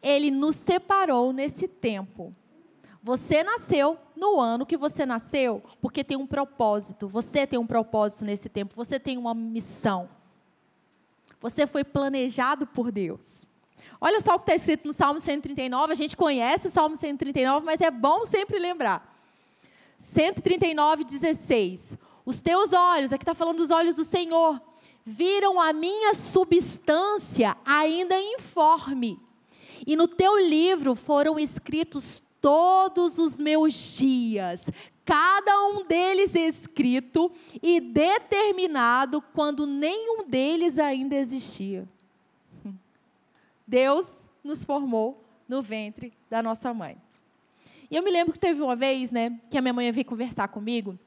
Ele 0.00 0.30
nos 0.30 0.56
separou 0.56 1.32
nesse 1.32 1.66
tempo. 1.66 2.32
Você 3.08 3.42
nasceu 3.42 3.96
no 4.14 4.38
ano 4.38 4.66
que 4.66 4.76
você 4.76 5.06
nasceu, 5.06 5.62
porque 5.80 6.04
tem 6.04 6.14
um 6.14 6.26
propósito. 6.26 7.08
Você 7.08 7.46
tem 7.46 7.58
um 7.58 7.66
propósito 7.66 8.26
nesse 8.26 8.50
tempo. 8.50 8.74
Você 8.76 9.00
tem 9.00 9.16
uma 9.16 9.32
missão. 9.32 10.10
Você 11.40 11.66
foi 11.66 11.84
planejado 11.84 12.66
por 12.66 12.92
Deus. 12.92 13.46
Olha 13.98 14.20
só 14.20 14.34
o 14.34 14.38
que 14.38 14.42
está 14.42 14.54
escrito 14.56 14.86
no 14.86 14.92
Salmo 14.92 15.20
139. 15.20 15.90
A 15.90 15.96
gente 15.96 16.14
conhece 16.14 16.66
o 16.66 16.70
Salmo 16.70 16.98
139, 16.98 17.64
mas 17.64 17.80
é 17.80 17.90
bom 17.90 18.26
sempre 18.26 18.58
lembrar. 18.58 19.18
139, 19.96 21.02
16. 21.04 21.96
Os 22.26 22.42
teus 22.42 22.74
olhos, 22.74 23.10
aqui 23.10 23.22
está 23.22 23.34
falando 23.34 23.56
dos 23.56 23.70
olhos 23.70 23.96
do 23.96 24.04
Senhor, 24.04 24.60
viram 25.02 25.58
a 25.58 25.72
minha 25.72 26.14
substância 26.14 27.56
ainda 27.64 28.20
informe 28.20 29.18
e 29.86 29.96
no 29.96 30.06
teu 30.06 30.38
livro 30.38 30.94
foram 30.94 31.38
escritos 31.38 32.22
todos 32.40 33.18
os 33.18 33.40
meus 33.40 33.74
dias, 33.96 34.70
cada 35.04 35.66
um 35.68 35.84
deles 35.84 36.34
escrito 36.34 37.30
e 37.62 37.80
determinado 37.80 39.20
quando 39.20 39.66
nenhum 39.66 40.24
deles 40.28 40.78
ainda 40.78 41.16
existia. 41.16 41.88
Deus 43.66 44.26
nos 44.44 44.64
formou 44.64 45.24
no 45.48 45.62
ventre 45.62 46.12
da 46.28 46.42
nossa 46.42 46.72
mãe. 46.74 46.96
E 47.90 47.96
eu 47.96 48.02
me 48.02 48.10
lembro 48.10 48.32
que 48.32 48.38
teve 48.38 48.60
uma 48.60 48.76
vez, 48.76 49.10
né, 49.10 49.40
que 49.50 49.56
a 49.56 49.62
minha 49.62 49.72
mãe 49.72 49.90
veio 49.90 50.04
conversar 50.04 50.48
comigo 50.48 50.98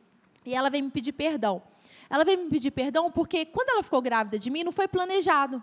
e 0.45 0.55
ela 0.55 0.69
veio 0.69 0.83
me 0.83 0.89
pedir 0.89 1.11
perdão. 1.11 1.61
Ela 2.09 2.23
veio 2.23 2.39
me 2.39 2.49
pedir 2.49 2.71
perdão 2.71 3.11
porque 3.11 3.45
quando 3.45 3.69
ela 3.69 3.83
ficou 3.83 4.01
grávida 4.01 4.39
de 4.39 4.49
mim 4.49 4.63
não 4.63 4.71
foi 4.71 4.87
planejado. 4.87 5.61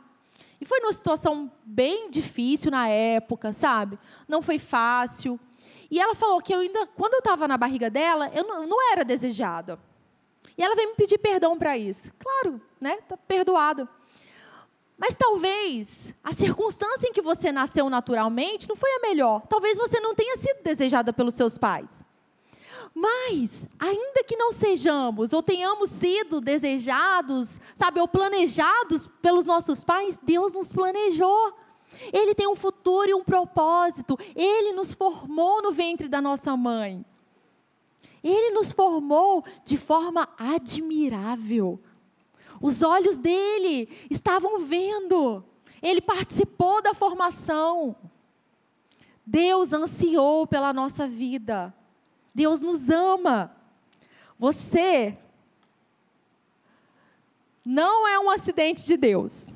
E 0.60 0.64
foi 0.64 0.80
numa 0.80 0.92
situação 0.92 1.50
bem 1.64 2.10
difícil 2.10 2.70
na 2.70 2.88
época, 2.88 3.52
sabe? 3.52 3.98
Não 4.26 4.42
foi 4.42 4.58
fácil. 4.58 5.38
E 5.90 5.98
ela 5.98 6.14
falou 6.14 6.40
que 6.40 6.54
eu 6.54 6.60
ainda, 6.60 6.86
quando 6.88 7.14
eu 7.14 7.18
estava 7.18 7.48
na 7.48 7.56
barriga 7.56 7.88
dela, 7.88 8.30
eu 8.34 8.44
não, 8.44 8.66
não, 8.66 8.92
era 8.92 9.04
desejada. 9.04 9.78
E 10.56 10.62
ela 10.62 10.74
veio 10.74 10.90
me 10.90 10.94
pedir 10.94 11.18
perdão 11.18 11.56
para 11.56 11.78
isso. 11.78 12.12
Claro, 12.18 12.60
né? 12.80 12.98
Tá 13.08 13.16
perdoado. 13.16 13.88
Mas 14.98 15.14
talvez 15.16 16.12
a 16.22 16.32
circunstância 16.32 17.06
em 17.06 17.12
que 17.12 17.22
você 17.22 17.52
nasceu 17.52 17.88
naturalmente 17.88 18.68
não 18.68 18.74
foi 18.74 18.90
a 18.96 19.00
melhor. 19.00 19.42
Talvez 19.48 19.78
você 19.78 20.00
não 20.00 20.14
tenha 20.14 20.36
sido 20.36 20.62
desejada 20.62 21.12
pelos 21.12 21.34
seus 21.34 21.56
pais. 21.56 22.04
Mas, 22.92 23.64
ainda 23.78 24.24
que 24.24 24.36
não 24.36 24.50
sejamos 24.50 25.32
ou 25.32 25.40
tenhamos 25.40 25.90
sido 25.90 26.40
desejados, 26.40 27.60
sabe, 27.76 28.00
ou 28.00 28.08
planejados 28.08 29.06
pelos 29.22 29.46
nossos 29.46 29.84
pais, 29.84 30.18
Deus 30.20 30.54
nos 30.54 30.72
planejou. 30.72 31.54
Ele 32.12 32.34
tem 32.34 32.48
um 32.48 32.56
futuro 32.56 33.10
e 33.10 33.14
um 33.14 33.24
propósito. 33.24 34.18
Ele 34.34 34.72
nos 34.72 34.94
formou 34.94 35.62
no 35.62 35.72
ventre 35.72 36.08
da 36.08 36.20
nossa 36.20 36.56
mãe. 36.56 37.04
Ele 38.22 38.50
nos 38.50 38.72
formou 38.72 39.44
de 39.64 39.76
forma 39.76 40.28
admirável. 40.38 41.80
Os 42.60 42.82
olhos 42.82 43.18
dele 43.18 43.88
estavam 44.10 44.60
vendo. 44.60 45.44
Ele 45.80 46.00
participou 46.00 46.82
da 46.82 46.94
formação. 46.94 47.96
Deus 49.24 49.72
ansiou 49.72 50.46
pela 50.46 50.72
nossa 50.72 51.06
vida. 51.06 51.74
Deus 52.34 52.60
nos 52.60 52.88
ama. 52.88 53.54
Você 54.38 55.16
não 57.64 58.08
é 58.08 58.18
um 58.18 58.30
acidente 58.30 58.84
de 58.86 58.96
Deus. 58.96 59.48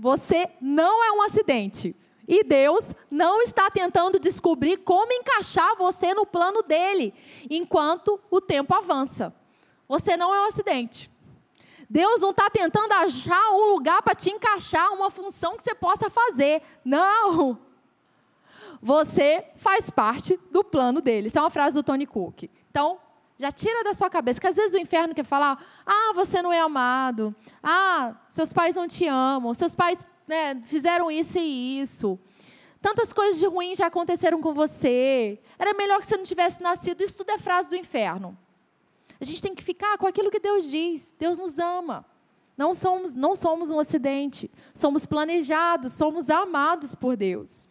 Você 0.00 0.48
não 0.62 1.04
é 1.04 1.12
um 1.12 1.20
acidente. 1.20 1.94
E 2.26 2.42
Deus 2.42 2.94
não 3.10 3.42
está 3.42 3.70
tentando 3.70 4.18
descobrir 4.18 4.78
como 4.78 5.12
encaixar 5.12 5.76
você 5.76 6.14
no 6.14 6.24
plano 6.24 6.62
dele, 6.62 7.12
enquanto 7.50 8.18
o 8.30 8.40
tempo 8.40 8.74
avança. 8.74 9.34
Você 9.86 10.16
não 10.16 10.34
é 10.34 10.40
um 10.40 10.46
acidente. 10.46 11.10
Deus 11.88 12.22
não 12.22 12.30
está 12.30 12.48
tentando 12.48 12.92
achar 12.92 13.50
um 13.50 13.74
lugar 13.74 14.00
para 14.00 14.14
te 14.14 14.30
encaixar, 14.30 14.90
uma 14.92 15.10
função 15.10 15.56
que 15.56 15.62
você 15.62 15.74
possa 15.74 16.08
fazer. 16.08 16.62
Não! 16.82 17.58
Você 18.80 19.44
faz 19.56 19.90
parte 19.90 20.40
do 20.50 20.64
plano 20.64 21.02
dele. 21.02 21.28
Isso 21.28 21.38
é 21.38 21.42
uma 21.42 21.50
frase 21.50 21.74
do 21.74 21.82
Tony 21.82 22.06
Cook. 22.06 22.44
Então, 22.70 22.98
já 23.40 23.50
tira 23.50 23.82
da 23.82 23.94
sua 23.94 24.10
cabeça, 24.10 24.38
que 24.38 24.46
às 24.46 24.56
vezes 24.56 24.74
o 24.74 24.78
inferno 24.78 25.14
quer 25.14 25.24
falar: 25.24 25.64
ah, 25.86 26.12
você 26.14 26.42
não 26.42 26.52
é 26.52 26.60
amado, 26.60 27.34
ah, 27.62 28.14
seus 28.28 28.52
pais 28.52 28.74
não 28.74 28.86
te 28.86 29.06
amam, 29.06 29.54
seus 29.54 29.74
pais 29.74 30.08
né, 30.28 30.60
fizeram 30.66 31.10
isso 31.10 31.38
e 31.38 31.80
isso. 31.80 32.18
Tantas 32.82 33.12
coisas 33.12 33.38
de 33.38 33.46
ruim 33.46 33.74
já 33.74 33.86
aconteceram 33.86 34.40
com 34.40 34.52
você. 34.52 35.38
Era 35.58 35.74
melhor 35.74 36.00
que 36.00 36.06
você 36.06 36.16
não 36.16 36.24
tivesse 36.24 36.62
nascido. 36.62 37.02
Isso 37.02 37.18
tudo 37.18 37.30
é 37.30 37.38
frase 37.38 37.70
do 37.70 37.76
inferno. 37.76 38.36
A 39.20 39.24
gente 39.24 39.42
tem 39.42 39.54
que 39.54 39.62
ficar 39.62 39.98
com 39.98 40.06
aquilo 40.06 40.30
que 40.30 40.40
Deus 40.40 40.70
diz. 40.70 41.14
Deus 41.18 41.38
nos 41.38 41.58
ama. 41.58 42.06
Não 42.56 42.72
somos, 42.72 43.14
não 43.14 43.36
somos 43.36 43.70
um 43.70 43.78
acidente. 43.78 44.50
Somos 44.74 45.04
planejados, 45.04 45.92
somos 45.92 46.30
amados 46.30 46.94
por 46.94 47.16
Deus. 47.18 47.68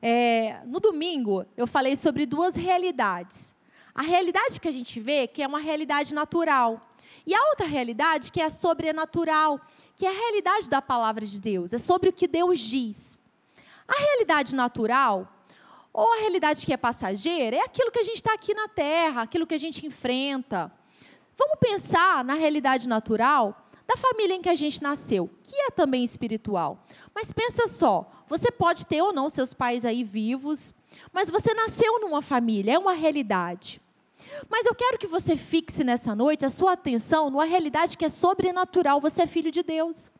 É, 0.00 0.60
no 0.64 0.78
domingo, 0.78 1.44
eu 1.56 1.66
falei 1.66 1.96
sobre 1.96 2.26
duas 2.26 2.54
realidades. 2.54 3.52
A 3.98 4.02
realidade 4.02 4.60
que 4.60 4.68
a 4.68 4.70
gente 4.70 5.00
vê, 5.00 5.26
que 5.26 5.42
é 5.42 5.46
uma 5.48 5.58
realidade 5.58 6.14
natural. 6.14 6.88
E 7.26 7.34
a 7.34 7.48
outra 7.48 7.66
realidade, 7.66 8.30
que 8.30 8.40
é 8.40 8.48
sobrenatural, 8.48 9.60
que 9.96 10.06
é 10.06 10.08
a 10.08 10.12
realidade 10.12 10.70
da 10.70 10.80
palavra 10.80 11.26
de 11.26 11.40
Deus, 11.40 11.72
é 11.72 11.78
sobre 11.78 12.08
o 12.08 12.12
que 12.12 12.28
Deus 12.28 12.60
diz. 12.60 13.18
A 13.88 14.00
realidade 14.00 14.54
natural, 14.54 15.26
ou 15.92 16.12
a 16.12 16.20
realidade 16.20 16.64
que 16.64 16.72
é 16.72 16.76
passageira, 16.76 17.56
é 17.56 17.60
aquilo 17.62 17.90
que 17.90 17.98
a 17.98 18.04
gente 18.04 18.18
está 18.18 18.34
aqui 18.34 18.54
na 18.54 18.68
terra, 18.68 19.22
aquilo 19.22 19.44
que 19.48 19.54
a 19.56 19.58
gente 19.58 19.84
enfrenta. 19.84 20.70
Vamos 21.36 21.58
pensar 21.58 22.24
na 22.24 22.34
realidade 22.34 22.88
natural 22.88 23.66
da 23.84 23.96
família 23.96 24.36
em 24.36 24.40
que 24.40 24.48
a 24.48 24.54
gente 24.54 24.80
nasceu, 24.80 25.28
que 25.42 25.56
é 25.56 25.72
também 25.72 26.04
espiritual. 26.04 26.84
Mas 27.12 27.32
pensa 27.32 27.66
só, 27.66 28.08
você 28.28 28.52
pode 28.52 28.86
ter 28.86 29.02
ou 29.02 29.12
não 29.12 29.28
seus 29.28 29.52
pais 29.52 29.84
aí 29.84 30.04
vivos, 30.04 30.72
mas 31.12 31.28
você 31.28 31.52
nasceu 31.52 31.98
numa 31.98 32.22
família, 32.22 32.74
é 32.74 32.78
uma 32.78 32.92
realidade. 32.92 33.82
Mas 34.48 34.66
eu 34.66 34.74
quero 34.74 34.98
que 34.98 35.06
você 35.06 35.36
fixe 35.36 35.84
nessa 35.84 36.14
noite 36.14 36.44
a 36.44 36.50
sua 36.50 36.72
atenção 36.72 37.30
numa 37.30 37.44
realidade 37.44 37.96
que 37.96 38.04
é 38.04 38.08
sobrenatural. 38.08 39.00
Você 39.00 39.22
é 39.22 39.26
filho 39.26 39.50
de 39.50 39.62
Deus. 39.62 40.10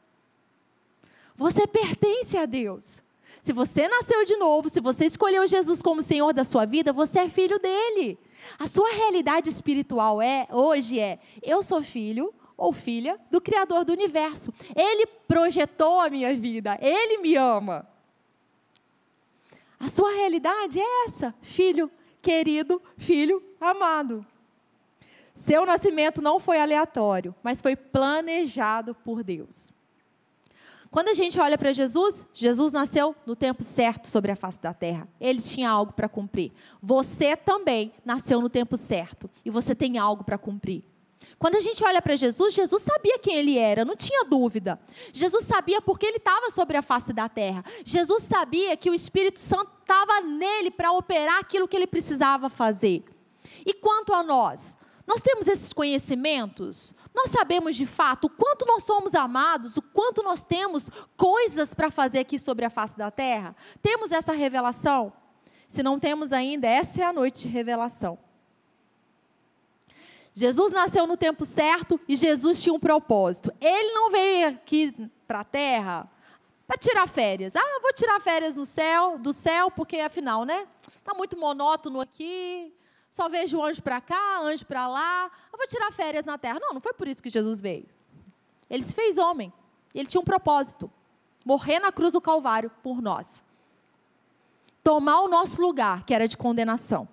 Você 1.36 1.66
pertence 1.66 2.36
a 2.36 2.46
Deus. 2.46 3.02
Se 3.40 3.52
você 3.52 3.86
nasceu 3.88 4.24
de 4.24 4.36
novo, 4.36 4.68
se 4.68 4.80
você 4.80 5.06
escolheu 5.06 5.46
Jesus 5.46 5.80
como 5.80 6.02
Senhor 6.02 6.32
da 6.32 6.44
sua 6.44 6.66
vida, 6.66 6.92
você 6.92 7.20
é 7.20 7.30
filho 7.30 7.58
dele. 7.58 8.18
A 8.58 8.66
sua 8.66 8.90
realidade 8.90 9.48
espiritual 9.48 10.20
é 10.20 10.46
hoje 10.50 10.98
é: 10.98 11.18
eu 11.42 11.62
sou 11.62 11.82
filho, 11.82 12.34
ou 12.58 12.72
filha 12.72 13.18
do 13.30 13.40
Criador 13.40 13.84
do 13.84 13.92
universo. 13.92 14.52
Ele 14.74 15.06
projetou 15.06 16.00
a 16.00 16.10
minha 16.10 16.36
vida, 16.36 16.76
ele 16.82 17.18
me 17.18 17.36
ama. 17.36 17.88
A 19.78 19.88
sua 19.88 20.10
realidade 20.10 20.80
é 20.80 21.06
essa, 21.06 21.32
filho 21.40 21.88
querido, 22.22 22.80
filho 22.96 23.42
amado. 23.60 24.24
Seu 25.34 25.64
nascimento 25.64 26.20
não 26.20 26.40
foi 26.40 26.60
aleatório, 26.60 27.34
mas 27.42 27.60
foi 27.60 27.76
planejado 27.76 28.94
por 28.94 29.22
Deus. 29.22 29.72
Quando 30.90 31.08
a 31.08 31.14
gente 31.14 31.38
olha 31.38 31.58
para 31.58 31.72
Jesus, 31.72 32.26
Jesus 32.32 32.72
nasceu 32.72 33.14
no 33.26 33.36
tempo 33.36 33.62
certo 33.62 34.08
sobre 34.08 34.32
a 34.32 34.36
face 34.36 34.60
da 34.60 34.72
terra. 34.72 35.06
Ele 35.20 35.40
tinha 35.40 35.70
algo 35.70 35.92
para 35.92 36.08
cumprir. 36.08 36.50
Você 36.82 37.36
também 37.36 37.92
nasceu 38.04 38.40
no 38.40 38.48
tempo 38.48 38.76
certo 38.76 39.28
e 39.44 39.50
você 39.50 39.74
tem 39.74 39.98
algo 39.98 40.24
para 40.24 40.38
cumprir. 40.38 40.82
Quando 41.38 41.56
a 41.56 41.60
gente 41.60 41.84
olha 41.84 42.02
para 42.02 42.16
Jesus, 42.16 42.54
Jesus 42.54 42.82
sabia 42.82 43.18
quem 43.18 43.36
ele 43.36 43.58
era, 43.58 43.84
não 43.84 43.96
tinha 43.96 44.24
dúvida. 44.24 44.78
Jesus 45.12 45.44
sabia 45.44 45.80
porque 45.80 46.06
ele 46.06 46.16
estava 46.16 46.50
sobre 46.50 46.76
a 46.76 46.82
face 46.82 47.12
da 47.12 47.28
terra. 47.28 47.64
Jesus 47.84 48.24
sabia 48.24 48.76
que 48.76 48.90
o 48.90 48.94
Espírito 48.94 49.38
Santo 49.38 49.70
estava 49.80 50.20
nele 50.20 50.70
para 50.70 50.92
operar 50.92 51.38
aquilo 51.38 51.68
que 51.68 51.76
ele 51.76 51.86
precisava 51.86 52.50
fazer. 52.50 53.04
E 53.64 53.72
quanto 53.72 54.12
a 54.12 54.22
nós? 54.22 54.76
Nós 55.06 55.22
temos 55.22 55.46
esses 55.46 55.72
conhecimentos? 55.72 56.94
Nós 57.14 57.30
sabemos 57.30 57.76
de 57.76 57.86
fato 57.86 58.26
o 58.26 58.30
quanto 58.30 58.66
nós 58.66 58.82
somos 58.82 59.14
amados, 59.14 59.76
o 59.78 59.82
quanto 59.82 60.22
nós 60.22 60.44
temos 60.44 60.90
coisas 61.16 61.72
para 61.72 61.90
fazer 61.90 62.18
aqui 62.18 62.38
sobre 62.38 62.64
a 62.64 62.70
face 62.70 62.96
da 62.98 63.10
terra? 63.10 63.56
Temos 63.80 64.12
essa 64.12 64.32
revelação? 64.32 65.12
Se 65.66 65.82
não 65.82 65.98
temos 65.98 66.32
ainda, 66.32 66.66
essa 66.66 67.00
é 67.00 67.04
a 67.04 67.12
noite 67.12 67.42
de 67.42 67.48
revelação. 67.48 68.18
Jesus 70.38 70.72
nasceu 70.72 71.04
no 71.04 71.16
tempo 71.16 71.44
certo 71.44 72.00
e 72.06 72.16
Jesus 72.16 72.62
tinha 72.62 72.72
um 72.72 72.78
propósito. 72.78 73.52
Ele 73.60 73.92
não 73.92 74.08
veio 74.08 74.50
aqui 74.50 75.10
para 75.26 75.40
a 75.40 75.44
terra 75.44 76.08
para 76.64 76.76
tirar 76.76 77.08
férias. 77.08 77.56
Ah, 77.56 77.78
vou 77.82 77.92
tirar 77.92 78.20
férias 78.20 78.54
no 78.54 78.64
céu, 78.64 79.18
do 79.18 79.32
céu, 79.32 79.68
porque 79.68 79.98
afinal, 79.98 80.44
né? 80.44 80.68
Tá 81.02 81.12
muito 81.12 81.36
monótono 81.36 82.00
aqui. 82.00 82.72
Só 83.10 83.28
vejo 83.28 83.60
anjo 83.60 83.82
para 83.82 84.00
cá, 84.00 84.38
anjo 84.42 84.64
para 84.64 84.86
lá. 84.86 85.28
Eu 85.52 85.58
vou 85.58 85.66
tirar 85.66 85.90
férias 85.90 86.24
na 86.24 86.38
terra. 86.38 86.60
Não, 86.60 86.74
não 86.74 86.80
foi 86.80 86.92
por 86.92 87.08
isso 87.08 87.20
que 87.20 87.30
Jesus 87.30 87.60
veio. 87.60 87.88
Ele 88.70 88.84
se 88.84 88.94
fez 88.94 89.18
homem. 89.18 89.52
Ele 89.92 90.06
tinha 90.06 90.20
um 90.20 90.24
propósito: 90.24 90.88
morrer 91.44 91.80
na 91.80 91.90
cruz 91.90 92.12
do 92.12 92.20
Calvário 92.20 92.70
por 92.80 93.02
nós. 93.02 93.42
Tomar 94.84 95.22
o 95.22 95.28
nosso 95.28 95.60
lugar, 95.60 96.04
que 96.04 96.14
era 96.14 96.28
de 96.28 96.36
condenação. 96.36 97.08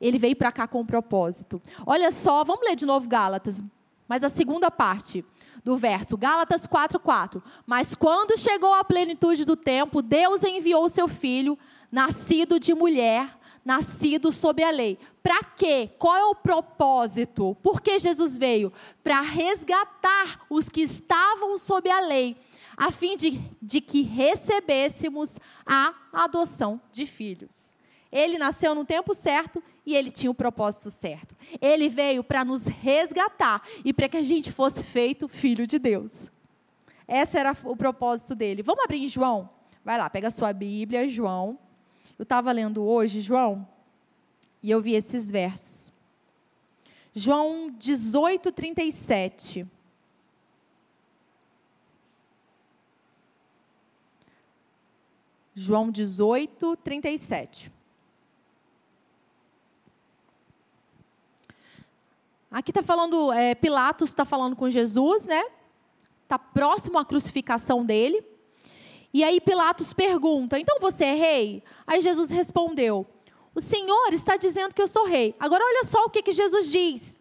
Ele 0.00 0.18
veio 0.18 0.36
para 0.36 0.52
cá 0.52 0.66
com 0.66 0.80
um 0.80 0.86
propósito. 0.86 1.60
Olha 1.86 2.10
só, 2.12 2.44
vamos 2.44 2.66
ler 2.66 2.76
de 2.76 2.86
novo 2.86 3.08
Gálatas, 3.08 3.62
mas 4.06 4.22
a 4.22 4.28
segunda 4.28 4.70
parte 4.70 5.24
do 5.64 5.76
verso, 5.76 6.16
Gálatas 6.16 6.66
4:4. 6.66 7.42
Mas 7.66 7.94
quando 7.94 8.38
chegou 8.38 8.72
a 8.74 8.84
plenitude 8.84 9.44
do 9.44 9.56
tempo, 9.56 10.00
Deus 10.00 10.42
enviou 10.42 10.88
seu 10.88 11.08
filho, 11.08 11.58
nascido 11.90 12.58
de 12.58 12.72
mulher, 12.72 13.38
nascido 13.64 14.32
sob 14.32 14.62
a 14.62 14.70
lei. 14.70 14.98
Para 15.22 15.44
quê? 15.44 15.90
Qual 15.98 16.16
é 16.16 16.24
o 16.24 16.34
propósito? 16.34 17.54
Por 17.62 17.82
que 17.82 17.98
Jesus 17.98 18.38
veio? 18.38 18.72
Para 19.04 19.20
resgatar 19.20 20.46
os 20.48 20.70
que 20.70 20.80
estavam 20.80 21.58
sob 21.58 21.90
a 21.90 22.00
lei, 22.00 22.34
a 22.76 22.90
fim 22.90 23.14
de, 23.14 23.38
de 23.60 23.82
que 23.82 24.02
recebêssemos 24.02 25.38
a 25.66 25.92
adoção 26.12 26.80
de 26.90 27.04
filhos. 27.04 27.74
Ele 28.10 28.38
nasceu 28.38 28.74
no 28.74 28.84
tempo 28.84 29.14
certo 29.14 29.62
e 29.84 29.94
ele 29.94 30.10
tinha 30.10 30.30
o 30.30 30.34
propósito 30.34 30.90
certo. 30.90 31.36
Ele 31.60 31.88
veio 31.88 32.24
para 32.24 32.44
nos 32.44 32.66
resgatar 32.66 33.62
e 33.84 33.92
para 33.92 34.08
que 34.08 34.16
a 34.16 34.22
gente 34.22 34.50
fosse 34.50 34.82
feito 34.82 35.28
filho 35.28 35.66
de 35.66 35.78
Deus. 35.78 36.30
Esse 37.06 37.38
era 37.38 37.56
o 37.64 37.76
propósito 37.76 38.34
dele. 38.34 38.62
Vamos 38.62 38.84
abrir 38.84 39.04
em 39.04 39.08
João? 39.08 39.48
Vai 39.84 39.96
lá, 39.96 40.08
pega 40.10 40.28
a 40.28 40.30
sua 40.30 40.52
Bíblia, 40.52 41.08
João. 41.08 41.58
Eu 42.18 42.22
estava 42.22 42.50
lendo 42.52 42.82
hoje, 42.82 43.20
João, 43.20 43.66
e 44.62 44.70
eu 44.70 44.80
vi 44.80 44.94
esses 44.94 45.30
versos. 45.30 45.92
João 47.14 47.70
18, 47.70 48.52
37. 48.52 49.66
João 55.54 55.90
18, 55.90 56.76
37. 56.76 57.77
Aqui 62.50 62.70
está 62.70 62.82
falando, 62.82 63.32
é, 63.32 63.54
Pilatos 63.54 64.10
está 64.10 64.24
falando 64.24 64.56
com 64.56 64.70
Jesus, 64.70 65.26
né? 65.26 65.44
Está 66.22 66.38
próximo 66.38 66.98
à 66.98 67.04
crucificação 67.04 67.84
dele. 67.84 68.24
E 69.12 69.24
aí 69.24 69.40
Pilatos 69.40 69.92
pergunta: 69.92 70.58
então 70.58 70.78
você 70.80 71.04
é 71.04 71.14
rei? 71.14 71.62
Aí 71.86 72.00
Jesus 72.00 72.30
respondeu: 72.30 73.06
o 73.54 73.60
Senhor 73.60 74.12
está 74.12 74.36
dizendo 74.36 74.74
que 74.74 74.82
eu 74.82 74.88
sou 74.88 75.04
rei. 75.04 75.34
Agora 75.38 75.64
olha 75.64 75.84
só 75.84 76.04
o 76.04 76.10
que, 76.10 76.22
que 76.22 76.32
Jesus 76.32 76.70
diz: 76.70 77.18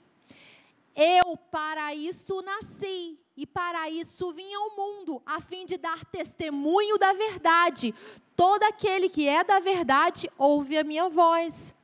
eu 0.96 1.38
para 1.52 1.94
isso 1.94 2.42
nasci. 2.42 3.20
E 3.40 3.46
para 3.46 3.88
isso 3.88 4.34
vim 4.34 4.52
ao 4.52 4.76
mundo, 4.76 5.22
a 5.24 5.40
fim 5.40 5.64
de 5.64 5.78
dar 5.78 6.04
testemunho 6.06 6.98
da 6.98 7.14
verdade. 7.14 7.94
Todo 8.36 8.64
aquele 8.64 9.08
que 9.10 9.28
é 9.28 9.44
da 9.44 9.60
verdade 9.60 10.28
ouve 10.40 10.76
a 10.76 10.84
minha 10.84 11.08
voz. 11.08 11.76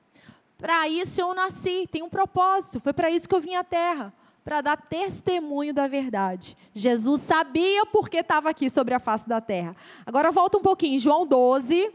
Para 0.63 0.87
isso 0.87 1.19
eu 1.19 1.33
nasci, 1.33 1.85
tem 1.91 2.01
um 2.01 2.09
propósito, 2.09 2.79
foi 2.79 2.93
para 2.93 3.11
isso 3.11 3.27
que 3.27 3.35
eu 3.35 3.41
vim 3.41 3.53
à 3.53 3.65
terra 3.65 4.13
para 4.45 4.61
dar 4.61 4.77
testemunho 4.77 5.73
da 5.73 5.89
verdade. 5.89 6.55
Jesus 6.73 7.19
sabia 7.19 7.85
porque 7.87 8.19
estava 8.19 8.49
aqui 8.49 8.69
sobre 8.69 8.93
a 8.93 8.99
face 8.99 9.27
da 9.27 9.41
terra. 9.41 9.75
Agora 10.05 10.31
volta 10.31 10.57
um 10.57 10.61
pouquinho, 10.61 10.97
João 10.97 11.27
12. 11.27 11.93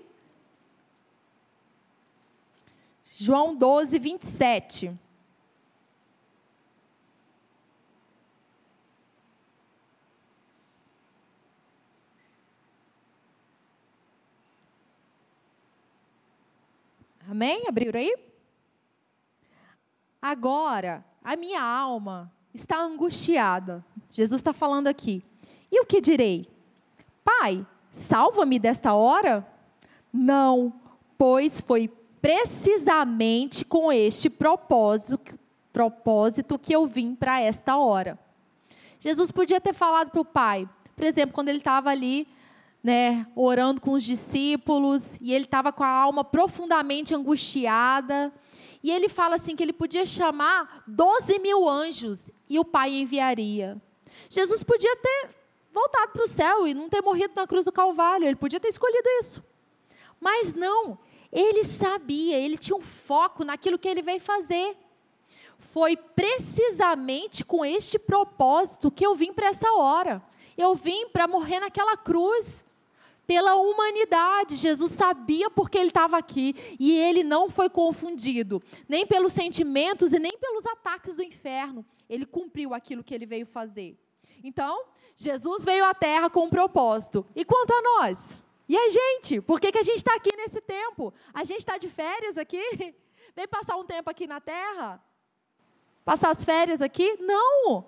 João 3.18 3.56
12, 3.56 3.98
27. 3.98 4.92
Amém? 17.26 17.64
Abriram 17.66 17.98
aí? 17.98 18.27
Agora, 20.20 21.04
a 21.22 21.36
minha 21.36 21.62
alma 21.62 22.32
está 22.52 22.80
angustiada. 22.80 23.84
Jesus 24.10 24.40
está 24.40 24.52
falando 24.52 24.88
aqui. 24.88 25.22
E 25.70 25.80
o 25.80 25.86
que 25.86 26.00
direi? 26.00 26.48
Pai, 27.24 27.66
salva-me 27.90 28.58
desta 28.58 28.94
hora? 28.94 29.46
Não, 30.12 30.72
pois 31.16 31.60
foi 31.60 31.88
precisamente 32.20 33.64
com 33.64 33.92
este 33.92 34.28
propósito, 34.28 35.38
propósito 35.72 36.58
que 36.58 36.74
eu 36.74 36.86
vim 36.86 37.14
para 37.14 37.40
esta 37.40 37.76
hora. 37.76 38.18
Jesus 38.98 39.30
podia 39.30 39.60
ter 39.60 39.72
falado 39.72 40.10
para 40.10 40.20
o 40.20 40.24
pai, 40.24 40.68
por 40.96 41.04
exemplo, 41.04 41.32
quando 41.32 41.48
ele 41.48 41.58
estava 41.58 41.90
ali, 41.90 42.26
né, 42.82 43.26
orando 43.36 43.80
com 43.80 43.92
os 43.92 44.02
discípulos, 44.02 45.16
e 45.20 45.32
ele 45.32 45.44
estava 45.44 45.72
com 45.72 45.84
a 45.84 45.88
alma 45.88 46.24
profundamente 46.24 47.14
angustiada, 47.14 48.32
e 48.88 48.90
ele 48.90 49.06
fala 49.06 49.36
assim 49.36 49.54
que 49.54 49.62
ele 49.62 49.74
podia 49.74 50.06
chamar 50.06 50.82
12 50.86 51.38
mil 51.40 51.68
anjos 51.68 52.30
e 52.48 52.58
o 52.58 52.64
Pai 52.64 52.90
enviaria. 52.90 53.76
Jesus 54.30 54.62
podia 54.62 54.96
ter 54.96 55.28
voltado 55.70 56.12
para 56.12 56.24
o 56.24 56.26
céu 56.26 56.66
e 56.66 56.72
não 56.72 56.88
ter 56.88 57.02
morrido 57.02 57.34
na 57.36 57.46
cruz 57.46 57.66
do 57.66 57.72
Calvário. 57.72 58.26
Ele 58.26 58.34
podia 58.34 58.58
ter 58.58 58.68
escolhido 58.68 59.06
isso. 59.20 59.44
Mas 60.18 60.54
não, 60.54 60.98
ele 61.30 61.64
sabia, 61.64 62.38
ele 62.38 62.56
tinha 62.56 62.74
um 62.74 62.80
foco 62.80 63.44
naquilo 63.44 63.78
que 63.78 63.86
ele 63.86 64.00
veio 64.00 64.22
fazer. 64.22 64.74
Foi 65.58 65.94
precisamente 65.94 67.44
com 67.44 67.66
este 67.66 67.98
propósito 67.98 68.90
que 68.90 69.04
eu 69.04 69.14
vim 69.14 69.34
para 69.34 69.48
essa 69.48 69.70
hora. 69.74 70.22
Eu 70.56 70.74
vim 70.74 71.10
para 71.10 71.28
morrer 71.28 71.60
naquela 71.60 71.94
cruz 71.94 72.64
pela 73.28 73.56
humanidade. 73.56 74.56
Jesus 74.56 74.92
sabia 74.92 75.50
porque 75.50 75.76
ele 75.76 75.88
estava 75.88 76.16
aqui 76.16 76.54
e 76.80 76.90
ele 76.98 77.22
não 77.22 77.50
foi 77.50 77.68
confundido, 77.68 78.62
nem 78.88 79.06
pelos 79.06 79.34
sentimentos 79.34 80.14
e 80.14 80.18
nem 80.18 80.36
pelos 80.38 80.64
ataques 80.64 81.16
do 81.16 81.22
inferno. 81.22 81.84
Ele 82.08 82.24
cumpriu 82.24 82.72
aquilo 82.72 83.04
que 83.04 83.14
ele 83.14 83.26
veio 83.26 83.44
fazer. 83.44 83.98
Então, 84.42 84.86
Jesus 85.14 85.62
veio 85.62 85.84
à 85.84 85.92
terra 85.92 86.30
com 86.30 86.46
um 86.46 86.50
propósito. 86.50 87.26
E 87.36 87.44
quanto 87.44 87.70
a 87.70 87.82
nós? 87.82 88.38
E 88.66 88.74
a 88.74 88.88
gente? 88.88 89.42
Por 89.42 89.60
que, 89.60 89.70
que 89.72 89.78
a 89.78 89.82
gente 89.82 89.98
está 89.98 90.14
aqui 90.14 90.34
nesse 90.34 90.62
tempo? 90.62 91.12
A 91.34 91.44
gente 91.44 91.58
está 91.58 91.76
de 91.76 91.88
férias 91.88 92.38
aqui? 92.38 92.62
Veio 93.36 93.48
passar 93.48 93.76
um 93.76 93.84
tempo 93.84 94.08
aqui 94.08 94.26
na 94.26 94.40
terra? 94.40 95.02
Passar 96.02 96.30
as 96.30 96.44
férias 96.44 96.80
aqui? 96.80 97.18
Não! 97.20 97.86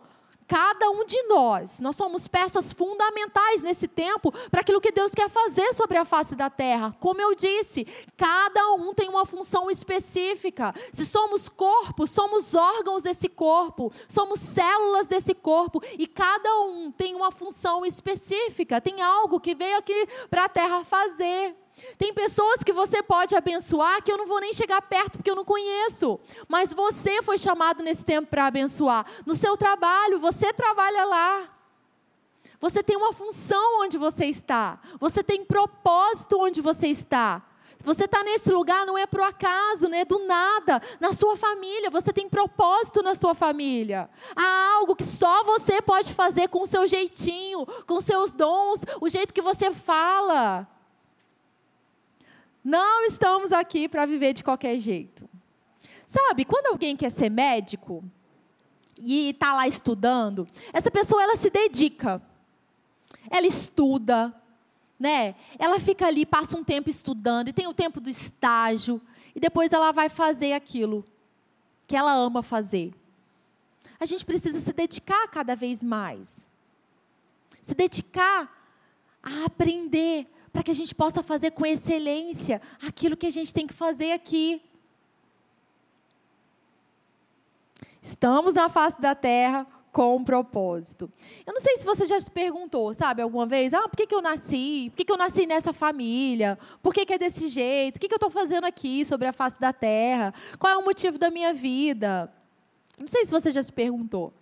Cada 0.50 0.90
um 0.90 1.04
de 1.04 1.22
nós, 1.28 1.78
nós 1.78 1.94
somos 1.94 2.26
peças 2.26 2.72
fundamentais 2.72 3.62
nesse 3.62 3.86
tempo 3.86 4.32
para 4.50 4.62
aquilo 4.62 4.80
que 4.80 4.90
Deus 4.90 5.14
quer 5.14 5.30
fazer 5.30 5.72
sobre 5.74 5.96
a 5.96 6.04
face 6.04 6.34
da 6.34 6.50
terra. 6.50 6.92
Como 6.98 7.20
eu 7.22 7.36
disse, 7.36 7.86
cada 8.16 8.72
um 8.72 8.92
tem 8.92 9.08
uma 9.08 9.24
função 9.24 9.70
específica. 9.70 10.74
Se 10.92 11.06
somos 11.06 11.48
corpo, 11.48 12.04
somos 12.04 12.52
órgãos 12.52 13.04
desse 13.04 13.28
corpo, 13.28 13.92
somos 14.08 14.40
células 14.40 15.06
desse 15.06 15.36
corpo, 15.36 15.80
e 15.96 16.04
cada 16.04 16.62
um 16.62 16.90
tem 16.90 17.14
uma 17.14 17.30
função 17.30 17.86
específica, 17.86 18.80
tem 18.80 19.00
algo 19.00 19.38
que 19.38 19.54
veio 19.54 19.78
aqui 19.78 20.04
para 20.28 20.46
a 20.46 20.48
terra 20.48 20.82
fazer. 20.82 21.59
Tem 21.98 22.12
pessoas 22.14 22.62
que 22.64 22.72
você 22.72 23.02
pode 23.02 23.34
abençoar 23.34 24.02
que 24.02 24.10
eu 24.10 24.16
não 24.16 24.26
vou 24.26 24.40
nem 24.40 24.52
chegar 24.54 24.80
perto 24.82 25.18
porque 25.18 25.30
eu 25.30 25.36
não 25.36 25.44
conheço. 25.44 26.18
Mas 26.48 26.72
você 26.72 27.22
foi 27.22 27.38
chamado 27.38 27.82
nesse 27.82 28.04
tempo 28.04 28.28
para 28.28 28.46
abençoar. 28.46 29.06
No 29.26 29.34
seu 29.34 29.56
trabalho, 29.56 30.18
você 30.18 30.52
trabalha 30.52 31.04
lá. 31.04 31.48
Você 32.60 32.82
tem 32.82 32.96
uma 32.96 33.12
função 33.12 33.80
onde 33.80 33.96
você 33.96 34.26
está. 34.26 34.80
Você 34.98 35.22
tem 35.22 35.44
propósito 35.44 36.38
onde 36.38 36.60
você 36.60 36.88
está. 36.88 37.42
Você 37.82 38.04
está 38.04 38.22
nesse 38.22 38.52
lugar 38.52 38.84
não 38.84 38.98
é 38.98 39.06
por 39.06 39.22
acaso, 39.22 39.88
não 39.88 39.96
é 39.96 40.04
do 40.04 40.18
nada. 40.26 40.82
Na 41.00 41.14
sua 41.14 41.36
família, 41.36 41.90
você 41.90 42.12
tem 42.12 42.28
propósito 42.28 43.02
na 43.02 43.14
sua 43.14 43.34
família. 43.34 44.10
Há 44.36 44.74
algo 44.76 44.94
que 44.94 45.04
só 45.04 45.42
você 45.44 45.80
pode 45.80 46.12
fazer 46.12 46.48
com 46.48 46.62
o 46.62 46.66
seu 46.66 46.86
jeitinho, 46.86 47.64
com 47.86 48.00
seus 48.00 48.32
dons, 48.32 48.82
o 49.00 49.08
jeito 49.08 49.32
que 49.32 49.40
você 49.40 49.72
fala. 49.72 50.68
Não 52.62 53.06
estamos 53.06 53.52
aqui 53.52 53.88
para 53.88 54.06
viver 54.06 54.32
de 54.32 54.44
qualquer 54.44 54.78
jeito. 54.78 55.28
Sabe, 56.06 56.44
quando 56.44 56.66
alguém 56.66 56.96
quer 56.96 57.10
ser 57.10 57.30
médico 57.30 58.04
e 58.98 59.30
está 59.30 59.54
lá 59.54 59.66
estudando, 59.66 60.46
essa 60.72 60.90
pessoa 60.90 61.22
ela 61.22 61.36
se 61.36 61.48
dedica. 61.48 62.20
Ela 63.30 63.46
estuda, 63.46 64.34
né? 64.98 65.34
Ela 65.58 65.80
fica 65.80 66.06
ali, 66.06 66.26
passa 66.26 66.58
um 66.58 66.64
tempo 66.64 66.90
estudando, 66.90 67.48
e 67.48 67.52
tem 67.52 67.66
o 67.66 67.74
tempo 67.74 68.00
do 68.00 68.10
estágio, 68.10 69.00
e 69.34 69.40
depois 69.40 69.72
ela 69.72 69.92
vai 69.92 70.08
fazer 70.08 70.52
aquilo 70.52 71.04
que 71.86 71.96
ela 71.96 72.12
ama 72.12 72.42
fazer. 72.42 72.92
A 73.98 74.06
gente 74.06 74.24
precisa 74.24 74.60
se 74.60 74.72
dedicar 74.72 75.28
cada 75.28 75.54
vez 75.54 75.82
mais. 75.82 76.48
Se 77.62 77.74
dedicar 77.74 78.50
a 79.22 79.44
aprender, 79.44 80.26
para 80.52 80.62
que 80.62 80.70
a 80.70 80.74
gente 80.74 80.94
possa 80.94 81.22
fazer 81.22 81.52
com 81.52 81.64
excelência 81.64 82.60
aquilo 82.86 83.16
que 83.16 83.26
a 83.26 83.32
gente 83.32 83.54
tem 83.54 83.66
que 83.66 83.74
fazer 83.74 84.12
aqui. 84.12 84.62
Estamos 88.02 88.54
na 88.54 88.68
face 88.68 89.00
da 89.00 89.14
terra 89.14 89.66
com 89.92 90.16
um 90.16 90.24
propósito. 90.24 91.10
Eu 91.46 91.52
não 91.52 91.60
sei 91.60 91.76
se 91.76 91.84
você 91.84 92.06
já 92.06 92.20
se 92.20 92.30
perguntou, 92.30 92.94
sabe, 92.94 93.22
alguma 93.22 93.46
vez, 93.46 93.74
ah, 93.74 93.88
por 93.88 93.96
que, 93.96 94.06
que 94.06 94.14
eu 94.14 94.22
nasci? 94.22 94.88
Por 94.90 94.96
que, 94.98 95.04
que 95.04 95.12
eu 95.12 95.16
nasci 95.16 95.46
nessa 95.46 95.72
família? 95.72 96.58
Por 96.82 96.94
que, 96.94 97.04
que 97.04 97.14
é 97.14 97.18
desse 97.18 97.48
jeito? 97.48 97.96
O 97.96 98.00
que, 98.00 98.08
que 98.08 98.14
eu 98.14 98.16
estou 98.16 98.30
fazendo 98.30 98.64
aqui 98.64 99.04
sobre 99.04 99.26
a 99.26 99.32
face 99.32 99.58
da 99.60 99.72
terra? 99.72 100.32
Qual 100.58 100.72
é 100.72 100.76
o 100.76 100.84
motivo 100.84 101.18
da 101.18 101.30
minha 101.30 101.52
vida? 101.52 102.32
Não 102.98 103.08
sei 103.08 103.24
se 103.24 103.30
você 103.30 103.50
já 103.50 103.62
se 103.62 103.72
perguntou. 103.72 104.32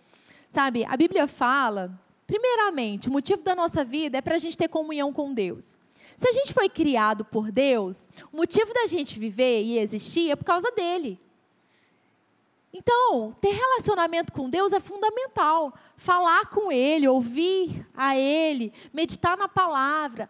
Sabe, 0.50 0.84
a 0.84 0.96
Bíblia 0.96 1.26
fala, 1.26 1.98
primeiramente, 2.26 3.08
o 3.08 3.12
motivo 3.12 3.42
da 3.42 3.54
nossa 3.54 3.84
vida 3.84 4.18
é 4.18 4.22
para 4.22 4.36
a 4.36 4.38
gente 4.38 4.56
ter 4.56 4.68
comunhão 4.68 5.12
com 5.12 5.32
Deus. 5.32 5.77
Se 6.18 6.26
a 6.26 6.32
gente 6.32 6.52
foi 6.52 6.68
criado 6.68 7.24
por 7.24 7.52
Deus, 7.52 8.10
o 8.32 8.38
motivo 8.38 8.74
da 8.74 8.88
gente 8.88 9.20
viver 9.20 9.62
e 9.62 9.78
existir 9.78 10.32
é 10.32 10.34
por 10.34 10.44
causa 10.44 10.68
dele. 10.72 11.16
Então, 12.72 13.36
ter 13.40 13.52
relacionamento 13.52 14.32
com 14.32 14.50
Deus 14.50 14.72
é 14.72 14.80
fundamental. 14.80 15.72
Falar 15.96 16.46
com 16.46 16.72
Ele, 16.72 17.06
ouvir 17.06 17.86
a 17.94 18.16
Ele, 18.16 18.72
meditar 18.92 19.38
na 19.38 19.46
palavra, 19.46 20.28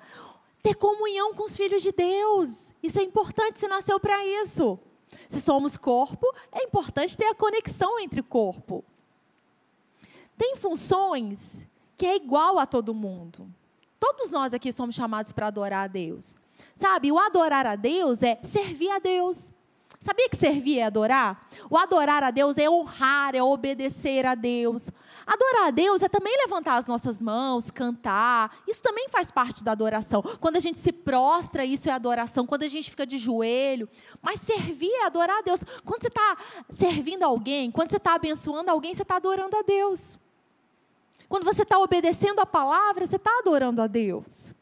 ter 0.62 0.74
comunhão 0.74 1.33
com 1.33 1.44
os 1.44 1.57
filhos 1.57 1.83
de 1.83 1.90
Deus. 1.90 2.66
Isso 2.83 2.98
é 2.98 3.03
importante, 3.03 3.59
você 3.59 3.66
nasceu 3.66 3.98
para 3.98 4.27
isso. 4.42 4.79
Se 5.27 5.40
somos 5.40 5.79
corpo, 5.79 6.27
é 6.53 6.64
importante 6.64 7.16
ter 7.16 7.29
a 7.29 7.35
conexão 7.35 7.98
entre 7.98 8.22
corpo. 8.22 8.85
Tem 10.37 10.55
funções 10.55 11.66
que 11.96 12.05
é 12.05 12.16
igual 12.16 12.59
a 12.59 12.66
todo 12.66 12.92
mundo. 12.92 13.51
Todos 13.98 14.30
nós 14.30 14.54
aqui 14.54 14.72
somos 14.72 14.94
chamados 14.94 15.32
para 15.32 15.46
adorar 15.48 15.84
a 15.84 15.88
Deus. 15.88 16.37
Sabe, 16.74 17.11
o 17.11 17.18
adorar 17.18 17.66
a 17.66 17.76
Deus 17.76 18.22
é 18.22 18.38
servir 18.42 18.90
a 18.90 18.98
Deus. 18.98 19.50
Sabia 20.00 20.28
que 20.28 20.37
servir 20.37 20.78
é 20.78 20.84
adorar? 20.84 21.48
O 21.68 21.76
adorar 21.76 22.22
a 22.22 22.30
Deus 22.30 22.56
é 22.56 22.70
honrar, 22.70 23.34
é 23.34 23.42
obedecer 23.42 24.24
a 24.24 24.37
Deus. 24.37 24.90
Adorar 25.26 25.66
a 25.66 25.70
Deus 25.72 26.02
é 26.02 26.08
também 26.08 26.37
levantar 26.37 26.76
as 26.76 26.87
nossas 26.87 27.20
mãos, 27.20 27.68
cantar. 27.68 28.56
Isso 28.68 28.80
também 28.80 29.08
faz 29.08 29.32
parte 29.32 29.64
da 29.64 29.72
adoração. 29.72 30.22
Quando 30.40 30.56
a 30.56 30.61
gente 30.61 30.78
se 30.78 30.92
prostra, 30.92 31.64
isso 31.64 31.88
é 31.88 31.92
adoração. 31.92 32.46
Quando 32.46 32.62
a 32.62 32.68
gente 32.68 32.90
fica 32.90 33.04
de 33.04 33.18
joelho. 33.18 33.88
Mas 34.22 34.40
servir 34.40 34.92
é 34.92 35.06
adorar 35.06 35.38
a 35.38 35.42
Deus. 35.42 35.64
Quando 35.84 36.02
você 36.02 36.08
está 36.08 36.37
servindo 36.70 37.24
alguém, 37.24 37.68
quando 37.72 37.90
você 37.90 37.96
está 37.96 38.14
abençoando 38.14 38.70
alguém, 38.70 38.94
você 38.94 39.02
está 39.02 39.16
adorando 39.16 39.56
a 39.56 39.62
Deus. 39.62 40.16
Quando 41.29 41.45
você 41.45 41.62
está 41.62 41.79
obedecendo 41.79 42.41
a 42.41 42.47
palavra, 42.47 43.07
você 43.07 43.17
está 43.17 43.31
adorando 43.38 43.83
a 43.83 43.87
Deus. 43.87 44.55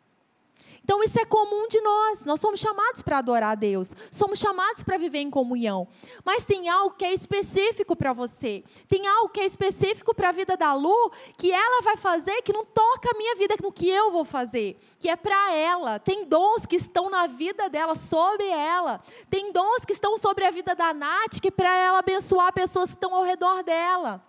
Então, 0.87 1.03
isso 1.03 1.19
é 1.19 1.25
comum 1.25 1.67
de 1.67 1.81
nós. 1.81 2.25
Nós 2.25 2.39
somos 2.39 2.61
chamados 2.61 3.03
para 3.03 3.19
adorar 3.19 3.51
a 3.51 3.55
Deus. 3.57 3.93
Somos 4.09 4.39
chamados 4.39 4.85
para 4.85 4.97
viver 4.97 5.19
em 5.19 5.29
comunhão. 5.29 5.89
Mas 6.25 6.47
tem 6.47 6.69
algo 6.69 6.95
que 6.95 7.05
é 7.05 7.13
específico 7.13 7.97
para 7.97 8.13
você. 8.13 8.63
Tem 8.87 9.05
algo 9.05 9.29
que 9.31 9.41
é 9.41 9.45
específico 9.45 10.15
para 10.15 10.29
a 10.29 10.33
vida 10.33 10.57
da 10.57 10.75
Lu, 10.75 11.11
que 11.37 11.51
ela 11.51 11.83
vai 11.83 11.97
fazer, 11.97 12.41
que 12.43 12.53
não 12.53 12.65
toca 12.65 13.11
a 13.11 13.19
minha 13.19 13.35
vida 13.35 13.57
no 13.61 13.73
que 13.73 13.89
eu 13.91 14.13
vou 14.13 14.25
fazer. 14.25 14.79
Que 15.01 15.09
é 15.09 15.17
para 15.17 15.55
ela. 15.55 15.99
Tem 15.99 16.25
dons 16.25 16.65
que 16.65 16.77
estão 16.77 17.11
na 17.11 17.27
vida 17.27 17.69
dela, 17.69 17.97
sobre 17.97 18.47
ela. 18.47 19.01
Tem 19.29 19.51
dons 19.51 19.85
que 19.85 19.93
estão 19.93 20.17
sobre 20.17 20.45
a 20.45 20.53
vida 20.53 20.73
da 20.73 20.95
Nath, 20.95 21.41
que 21.43 21.49
é 21.49 21.51
para 21.51 21.77
ela 21.77 21.99
abençoar 21.99 22.53
pessoas 22.53 22.91
que 22.91 22.97
estão 22.97 23.13
ao 23.13 23.25
redor 23.25 23.65
dela 23.65 24.23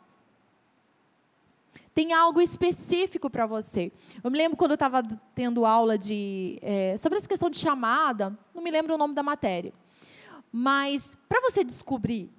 tem 1.97 2.13
algo 2.13 2.39
específico 2.39 3.27
para 3.27 3.47
você. 3.47 3.91
Eu 4.23 4.29
me 4.29 4.38
lembro 4.38 4.55
quando 4.55 4.69
eu 4.69 4.75
estava 4.75 5.01
tendo 5.33 5.65
aula 5.65 5.97
de, 5.97 6.60
é, 6.62 6.95
sobre 6.95 7.17
essa 7.17 7.27
questão 7.27 7.49
de 7.49 7.57
chamada, 7.57 8.38
não 8.53 8.62
me 8.62 8.69
lembro 8.69 8.93
o 8.93 8.99
nome 8.99 9.15
da 9.15 9.23
matéria. 9.23 9.73
Mas, 10.51 11.17
para 11.27 11.41
você 11.41 11.63
descobrir 11.63 12.29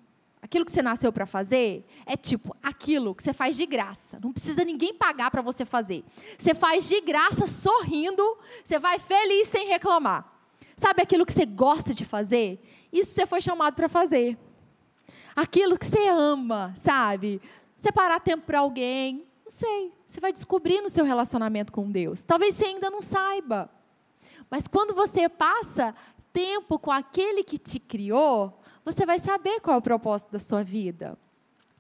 aquilo 0.41 0.65
que 0.65 0.71
você 0.71 0.81
nasceu 0.81 1.13
para 1.13 1.27
fazer, 1.27 1.85
é 2.07 2.17
tipo 2.17 2.57
aquilo 2.63 3.13
que 3.13 3.21
você 3.21 3.33
faz 3.33 3.57
de 3.57 3.67
graça. 3.67 4.21
Não 4.23 4.33
precisa 4.33 4.65
ninguém 4.65 4.95
pagar 4.95 5.29
para 5.29 5.43
você 5.43 5.65
fazer. 5.65 6.05
Você 6.39 6.55
faz 6.55 6.87
de 6.87 7.01
graça, 7.01 7.49
sorrindo, 7.49 8.39
você 8.63 8.79
vai 8.79 9.01
feliz 9.01 9.49
sem 9.49 9.67
reclamar. 9.67 10.25
Sabe 10.77 11.03
aquilo 11.03 11.27
que 11.27 11.33
você 11.33 11.45
gosta 11.45 11.93
de 11.93 12.05
fazer? 12.05 12.61
Isso 12.93 13.11
você 13.11 13.27
foi 13.27 13.41
chamado 13.41 13.75
para 13.75 13.89
fazer. 13.89 14.39
Aquilo 15.35 15.77
que 15.77 15.85
você 15.85 16.07
ama, 16.07 16.73
sabe? 16.77 17.43
Separar 17.77 18.21
tempo 18.21 18.47
para 18.47 18.61
alguém, 18.61 19.28
não 19.49 19.51
sei. 19.51 19.95
Você 20.07 20.21
vai 20.21 20.31
descobrir 20.31 20.83
no 20.83 20.91
seu 20.91 21.07
relacionamento 21.07 21.73
com 21.73 21.91
Deus. 21.91 22.23
Talvez 22.23 22.55
você 22.55 22.67
ainda 22.67 22.91
não 22.91 23.01
saiba. 23.01 23.71
Mas 24.51 24.69
quando 24.69 24.95
você 24.95 25.27
passa 25.27 25.95
tempo 26.35 26.79
com 26.79 26.91
aquele 26.91 27.43
que 27.43 27.57
te 27.57 27.81
criou, 27.81 28.61
você 28.85 29.07
vai 29.07 29.19
saber 29.19 29.61
qual 29.61 29.77
é 29.77 29.79
o 29.79 29.83
propósito 29.83 30.33
da 30.33 30.39
sua 30.39 30.63
vida. 30.63 31.19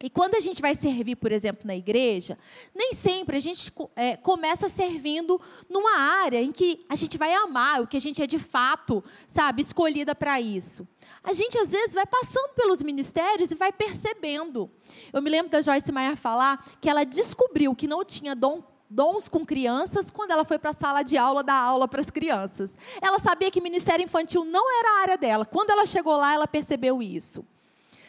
E 0.03 0.09
quando 0.09 0.37
a 0.37 0.41
gente 0.41 0.63
vai 0.63 0.75
servir, 0.75 1.17
por 1.17 1.31
exemplo, 1.31 1.67
na 1.67 1.77
igreja, 1.77 2.39
nem 2.75 2.95
sempre 2.95 3.37
a 3.37 3.41
gente 3.41 3.71
é, 3.95 4.17
começa 4.17 4.69
servindo 4.71 5.39
numa 5.69 5.99
área 5.99 6.41
em 6.41 6.53
que 6.53 6.87
a 6.89 6.97
gente 6.97 7.19
vai 7.19 7.35
amar, 7.35 7.83
o 7.83 7.87
que 7.87 7.99
a 7.99 8.01
gente 8.01 8.23
é 8.23 8.27
de 8.27 8.39
fato, 8.39 9.05
sabe, 9.27 9.61
escolhida 9.61 10.15
para 10.15 10.41
isso. 10.41 10.89
A 11.23 11.33
gente, 11.33 11.59
às 11.59 11.71
vezes, 11.71 11.95
vai 11.95 12.07
passando 12.07 12.55
pelos 12.55 12.83
ministérios 12.83 13.51
e 13.51 13.55
vai 13.55 13.73
percebendo. 13.73 14.71
Eu 15.13 15.21
me 15.21 15.31
lembro 15.31 15.51
da 15.51 15.61
Joyce 15.61 15.91
Meyer 15.93 16.17
falar 16.17 16.65
que 16.81 16.89
ela 16.89 17.05
descobriu 17.05 17.75
que 17.75 17.87
não 17.87 18.05
tinha 18.05 18.35
dom 18.35 18.63
dons 18.91 19.29
com 19.29 19.45
crianças 19.45 20.11
quando 20.11 20.31
ela 20.31 20.45
foi 20.45 20.59
para 20.59 20.71
a 20.71 20.75
sala 20.75 21.03
de 21.03 21.17
aula 21.17 21.43
dar 21.43 21.61
aula 21.61 21.87
para 21.87 22.01
as 22.01 22.11
crianças. 22.11 22.77
Ela 23.03 23.19
sabia 23.19 23.51
que 23.51 23.61
ministério 23.61 24.03
infantil 24.03 24.45
não 24.45 24.65
era 24.79 24.89
a 24.89 25.03
área 25.03 25.19
dela. 25.19 25.45
Quando 25.45 25.71
ela 25.71 25.85
chegou 25.85 26.17
lá, 26.17 26.33
ela 26.33 26.47
percebeu 26.47 27.03
isso. 27.03 27.45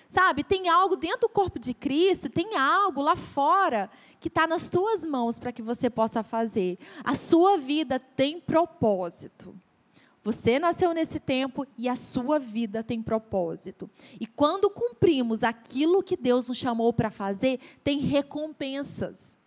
Sabe, 0.07 0.43
tem 0.43 0.69
algo 0.69 0.95
dentro 0.95 1.21
do 1.21 1.29
corpo 1.29 1.59
de 1.59 1.73
Cristo, 1.73 2.29
tem 2.29 2.55
algo 2.55 3.01
lá 3.01 3.15
fora 3.15 3.89
que 4.19 4.27
está 4.27 4.47
nas 4.47 4.63
suas 4.63 5.05
mãos 5.05 5.37
para 5.37 5.51
que 5.51 5.61
você 5.61 5.89
possa 5.89 6.23
fazer. 6.23 6.79
A 7.03 7.15
sua 7.15 7.57
vida 7.57 7.99
tem 7.99 8.39
propósito. 8.39 9.55
Você 10.23 10.59
nasceu 10.59 10.93
nesse 10.93 11.19
tempo 11.19 11.65
e 11.77 11.87
a 11.87 11.95
sua 11.95 12.39
vida 12.39 12.83
tem 12.83 13.01
propósito. 13.01 13.89
E 14.19 14.27
quando 14.27 14.69
cumprimos 14.69 15.43
aquilo 15.43 16.03
que 16.03 16.17
Deus 16.17 16.49
nos 16.49 16.57
chamou 16.57 16.91
para 16.91 17.09
fazer, 17.09 17.59
tem 17.83 17.99
recompensas. 17.99 19.38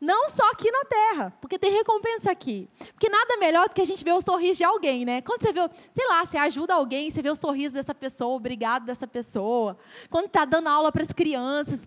Não 0.00 0.28
só 0.28 0.48
aqui 0.52 0.70
na 0.70 0.84
terra, 0.84 1.36
porque 1.40 1.58
tem 1.58 1.72
recompensa 1.72 2.30
aqui. 2.30 2.68
Porque 2.92 3.08
nada 3.08 3.36
melhor 3.38 3.68
do 3.68 3.74
que 3.74 3.80
a 3.80 3.84
gente 3.84 4.04
ver 4.04 4.12
o 4.12 4.20
sorriso 4.20 4.58
de 4.58 4.64
alguém, 4.64 5.04
né? 5.04 5.20
Quando 5.20 5.42
você 5.42 5.52
vê, 5.52 5.68
sei 5.90 6.06
lá, 6.06 6.24
você 6.24 6.38
ajuda 6.38 6.74
alguém, 6.74 7.10
você 7.10 7.20
vê 7.20 7.30
o 7.30 7.34
sorriso 7.34 7.74
dessa 7.74 7.92
pessoa, 7.92 8.36
obrigado 8.36 8.84
dessa 8.84 9.08
pessoa. 9.08 9.76
Quando 10.08 10.26
está 10.26 10.44
dando 10.44 10.68
aula 10.68 10.92
para 10.92 11.02
as 11.02 11.12
crianças, 11.12 11.84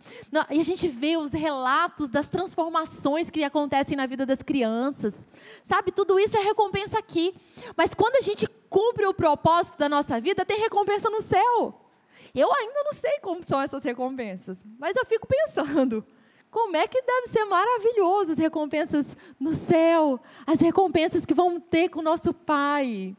e 0.49 0.59
a 0.59 0.63
gente 0.63 0.89
vê 0.89 1.15
os 1.15 1.31
relatos 1.31 2.09
das 2.09 2.29
transformações 2.29 3.29
que 3.29 3.45
acontecem 3.45 3.95
na 3.95 4.05
vida 4.05 4.25
das 4.25 4.43
crianças. 4.43 5.25
Sabe, 5.63 5.91
tudo 5.91 6.19
isso 6.19 6.35
é 6.35 6.41
recompensa 6.41 6.99
aqui. 6.99 7.33
Mas 7.77 7.93
quando 7.93 8.17
a 8.17 8.21
gente 8.21 8.45
cumpre 8.69 9.05
o 9.05 9.13
propósito 9.13 9.77
da 9.77 9.87
nossa 9.87 10.19
vida, 10.19 10.45
tem 10.45 10.59
recompensa 10.59 11.09
no 11.09 11.21
céu. 11.21 11.79
Eu 12.35 12.53
ainda 12.53 12.83
não 12.83 12.93
sei 12.93 13.19
como 13.21 13.41
são 13.41 13.61
essas 13.61 13.83
recompensas, 13.83 14.65
mas 14.77 14.97
eu 14.97 15.05
fico 15.05 15.27
pensando. 15.27 16.05
Como 16.51 16.75
é 16.75 16.85
que 16.85 17.01
deve 17.01 17.27
ser 17.27 17.45
maravilhoso 17.45 18.33
as 18.33 18.37
recompensas 18.37 19.15
no 19.39 19.53
céu, 19.53 20.19
as 20.45 20.59
recompensas 20.59 21.25
que 21.25 21.33
vão 21.33 21.61
ter 21.61 21.87
com 21.87 22.01
o 22.01 22.03
nosso 22.03 22.33
Pai. 22.33 23.15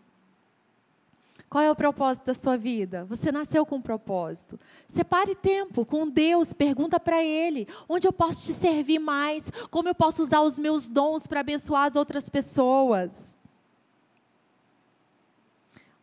Qual 1.49 1.65
é 1.65 1.71
o 1.71 1.77
propósito 1.77 2.27
da 2.27 2.35
sua 2.35 2.57
vida? 2.57 3.05
Você 3.07 3.33
nasceu 3.33 3.65
com 3.67 3.77
um 3.77 3.83
propósito. 3.83 4.59
Separe 4.87 5.35
tempo 5.35 5.85
com 5.85 6.09
Deus, 6.09 6.53
pergunta 6.53 7.01
para 7.01 7.23
Ele: 7.23 7.67
onde 7.89 8.07
eu 8.07 8.13
posso 8.13 8.45
te 8.45 8.53
servir 8.53 8.99
mais? 8.99 9.51
Como 9.71 9.89
eu 9.89 9.95
posso 9.95 10.23
usar 10.23 10.41
os 10.43 10.59
meus 10.59 10.91
dons 10.91 11.27
para 11.27 11.41
abençoar 11.41 11.85
as 11.85 11.97
outras 11.97 12.29
pessoas? 12.29 13.37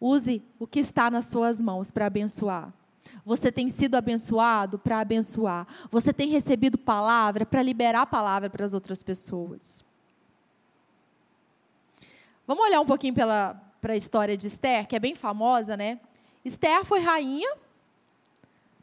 Use 0.01 0.41
o 0.59 0.65
que 0.65 0.79
está 0.79 1.11
nas 1.11 1.25
suas 1.25 1.59
mãos 1.59 1.91
para 1.91 2.05
abençoar. 2.05 2.71
Você 3.25 3.51
tem 3.51 3.69
sido 3.69 3.95
abençoado 3.95 4.79
para 4.79 4.99
abençoar. 4.99 5.67
Você 5.91 6.11
tem 6.13 6.29
recebido 6.29 6.77
palavra 6.77 7.45
para 7.45 7.61
liberar 7.61 8.05
palavra 8.05 8.49
para 8.49 8.65
as 8.65 8.73
outras 8.73 9.03
pessoas. 9.03 9.83
Vamos 12.47 12.65
olhar 12.65 12.81
um 12.81 12.85
pouquinho 12.85 13.13
para 13.13 13.61
a 13.83 13.95
história 13.95 14.35
de 14.35 14.47
Esther, 14.47 14.87
que 14.87 14.95
é 14.95 14.99
bem 14.99 15.15
famosa, 15.15 15.77
né? 15.77 15.99
Esther 16.43 16.83
foi 16.83 16.99
rainha, 16.99 17.55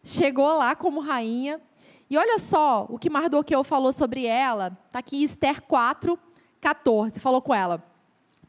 chegou 0.05 0.57
lá 0.57 0.77
como 0.77 1.01
rainha. 1.01 1.61
E 2.09 2.17
olha 2.17 2.39
só 2.39 2.87
o 2.89 2.99
que 2.99 3.11
Mardoqueu 3.11 3.65
falou 3.65 3.93
sobre 3.93 4.25
ela. 4.25 4.79
Está 4.87 5.01
aqui 5.01 5.25
Esther 5.25 5.61
4, 5.63 6.17
14. 6.61 7.19
Falou 7.19 7.43
com 7.43 7.53
ela. 7.53 7.85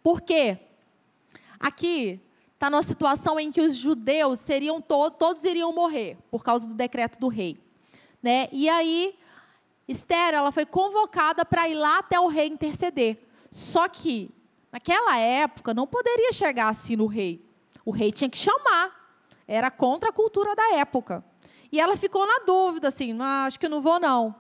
Por 0.03 0.21
quê? 0.21 0.59
Aqui 1.59 2.21
está 2.57 2.71
numa 2.71 2.81
situação 2.81 3.39
em 3.39 3.51
que 3.51 3.61
os 3.61 3.75
judeus 3.75 4.39
seriam 4.39 4.81
to 4.81 5.11
todos 5.11 5.43
iriam 5.43 5.71
morrer 5.71 6.17
por 6.31 6.43
causa 6.43 6.67
do 6.67 6.73
decreto 6.73 7.19
do 7.19 7.27
rei, 7.27 7.55
né? 8.21 8.49
E 8.51 8.67
aí 8.67 9.15
Esther, 9.87 10.33
ela 10.33 10.51
foi 10.51 10.65
convocada 10.65 11.45
para 11.45 11.69
ir 11.69 11.75
lá 11.75 11.99
até 11.99 12.19
o 12.19 12.27
rei 12.27 12.47
interceder. 12.47 13.17
Só 13.49 13.87
que 13.87 14.29
naquela 14.71 15.17
época 15.17 15.73
não 15.73 15.87
poderia 15.87 16.33
chegar 16.33 16.67
assim 16.67 16.95
no 16.95 17.05
rei. 17.05 17.45
O 17.85 17.91
rei 17.91 18.11
tinha 18.11 18.29
que 18.29 18.37
chamar. 18.37 18.91
Era 19.47 19.71
contra 19.71 20.09
a 20.09 20.11
cultura 20.11 20.53
da 20.55 20.75
época. 20.75 21.23
E 21.71 21.79
ela 21.79 21.95
ficou 21.95 22.27
na 22.27 22.39
dúvida 22.45 22.89
assim, 22.89 23.17
ah, 23.21 23.45
acho 23.45 23.59
que 23.59 23.69
não 23.69 23.81
vou 23.81 23.99
não. 23.99 24.35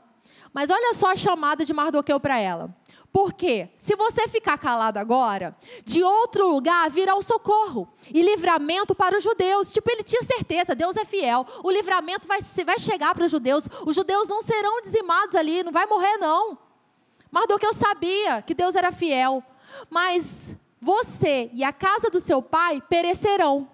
Mas 0.51 0.69
olha 0.69 0.93
só 0.93 1.11
a 1.11 1.15
chamada 1.15 1.63
de 1.63 1.71
Mardoqueu 1.71 2.19
para 2.19 2.39
ela. 2.39 2.75
Porque 3.17 3.67
se 3.75 3.95
você 3.95 4.27
ficar 4.27 4.59
calado 4.59 4.99
agora, 4.99 5.57
de 5.83 6.03
outro 6.03 6.49
lugar 6.49 6.87
virá 6.91 7.15
o 7.15 7.23
socorro 7.23 7.91
e 8.13 8.21
livramento 8.21 8.93
para 8.93 9.17
os 9.17 9.23
judeus. 9.23 9.73
Tipo, 9.73 9.89
ele 9.89 10.03
tinha 10.03 10.21
certeza, 10.21 10.75
Deus 10.75 10.95
é 10.95 11.03
fiel. 11.03 11.43
O 11.63 11.71
livramento 11.71 12.27
vai, 12.27 12.41
vai 12.63 12.77
chegar 12.77 13.15
para 13.15 13.25
os 13.25 13.31
judeus. 13.31 13.67
Os 13.87 13.95
judeus 13.95 14.29
não 14.29 14.43
serão 14.43 14.83
dizimados 14.83 15.33
ali, 15.33 15.63
não 15.63 15.71
vai 15.71 15.87
morrer, 15.87 16.15
não. 16.17 16.59
Mardoqueu 17.31 17.73
sabia 17.73 18.43
que 18.43 18.53
Deus 18.53 18.75
era 18.75 18.91
fiel. 18.91 19.43
Mas 19.89 20.55
você 20.79 21.49
e 21.53 21.63
a 21.63 21.73
casa 21.73 22.11
do 22.11 22.19
seu 22.19 22.39
pai 22.39 22.83
perecerão. 22.87 23.67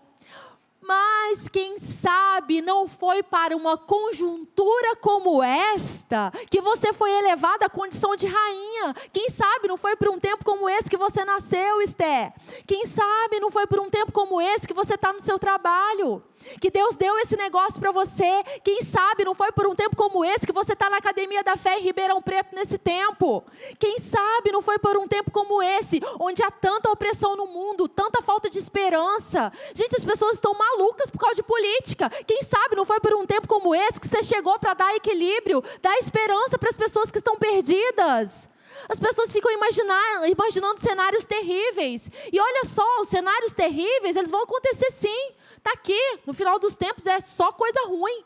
Mas 0.85 1.47
quem 1.47 1.77
sabe 1.77 2.61
não 2.61 2.87
foi 2.87 3.23
para 3.23 3.55
uma 3.55 3.77
conjuntura 3.77 4.95
como 4.97 5.41
esta 5.41 6.31
que 6.49 6.59
você 6.59 6.91
foi 6.91 7.11
elevada 7.11 7.65
à 7.65 7.69
condição 7.69 8.15
de 8.15 8.27
rainha. 8.27 8.93
Quem 9.11 9.29
sabe 9.29 9.67
não 9.67 9.77
foi 9.77 9.95
por 9.95 10.09
um 10.09 10.19
tempo 10.19 10.43
como 10.43 10.69
esse 10.69 10.89
que 10.89 10.97
você 10.97 11.23
nasceu, 11.23 11.81
Esther. 11.81 12.33
Quem 12.67 12.85
sabe 12.85 13.39
não 13.39 13.49
foi 13.49 13.65
por 13.65 13.79
um 13.79 13.89
tempo 13.89 14.11
como 14.11 14.41
esse 14.41 14.67
que 14.67 14.73
você 14.73 14.95
está 14.95 15.13
no 15.13 15.21
seu 15.21 15.39
trabalho 15.39 16.21
que 16.59 16.69
Deus 16.69 16.95
deu 16.95 17.17
esse 17.19 17.35
negócio 17.35 17.79
para 17.79 17.91
você. 17.91 18.43
Quem 18.63 18.81
sabe 18.83 19.25
não 19.25 19.35
foi 19.35 19.51
por 19.51 19.67
um 19.67 19.75
tempo 19.75 19.95
como 19.95 20.23
esse 20.23 20.45
que 20.45 20.53
você 20.53 20.73
está 20.73 20.89
na 20.89 20.97
academia 20.97 21.43
da 21.43 21.57
fé 21.57 21.77
em 21.79 21.83
Ribeirão 21.83 22.21
Preto 22.21 22.55
nesse 22.55 22.77
tempo. 22.77 23.43
Quem 23.79 23.99
sabe 23.99 24.51
não 24.51 24.61
foi 24.61 24.79
por 24.79 24.97
um 24.97 25.07
tempo 25.07 25.31
como 25.31 25.61
esse, 25.61 25.99
onde 26.19 26.43
há 26.43 26.51
tanta 26.51 26.91
opressão 26.91 27.35
no 27.35 27.47
mundo, 27.47 27.87
tanta 27.87 28.21
falta 28.21 28.49
de 28.49 28.59
esperança. 28.59 29.51
Gente, 29.73 29.95
as 29.95 30.05
pessoas 30.05 30.33
estão 30.33 30.53
malucas 30.53 31.09
por 31.09 31.19
causa 31.19 31.35
de 31.35 31.43
política. 31.43 32.09
Quem 32.25 32.43
sabe 32.43 32.75
não 32.75 32.85
foi 32.85 32.99
por 32.99 33.13
um 33.13 33.25
tempo 33.25 33.47
como 33.47 33.73
esse 33.75 33.99
que 33.99 34.07
você 34.07 34.23
chegou 34.23 34.57
para 34.59 34.73
dar 34.73 34.95
equilíbrio, 34.95 35.63
dar 35.81 35.97
esperança 35.97 36.57
para 36.57 36.69
as 36.69 36.77
pessoas 36.77 37.11
que 37.11 37.17
estão 37.17 37.35
perdidas. 37.35 38.49
As 38.89 38.99
pessoas 38.99 39.31
ficam 39.31 39.51
imaginar, 39.51 40.29
imaginando 40.29 40.79
cenários 40.79 41.25
terríveis. 41.25 42.09
E 42.31 42.39
olha 42.39 42.65
só, 42.65 42.85
os 43.01 43.07
cenários 43.07 43.53
terríveis, 43.53 44.15
eles 44.15 44.31
vão 44.31 44.43
acontecer 44.43 44.91
sim. 44.91 45.31
Está 45.63 45.71
aqui, 45.79 46.19
no 46.27 46.33
final 46.33 46.59
dos 46.59 46.75
tempos 46.75 47.05
é 47.05 47.21
só 47.21 47.53
coisa 47.53 47.87
ruim. 47.87 48.25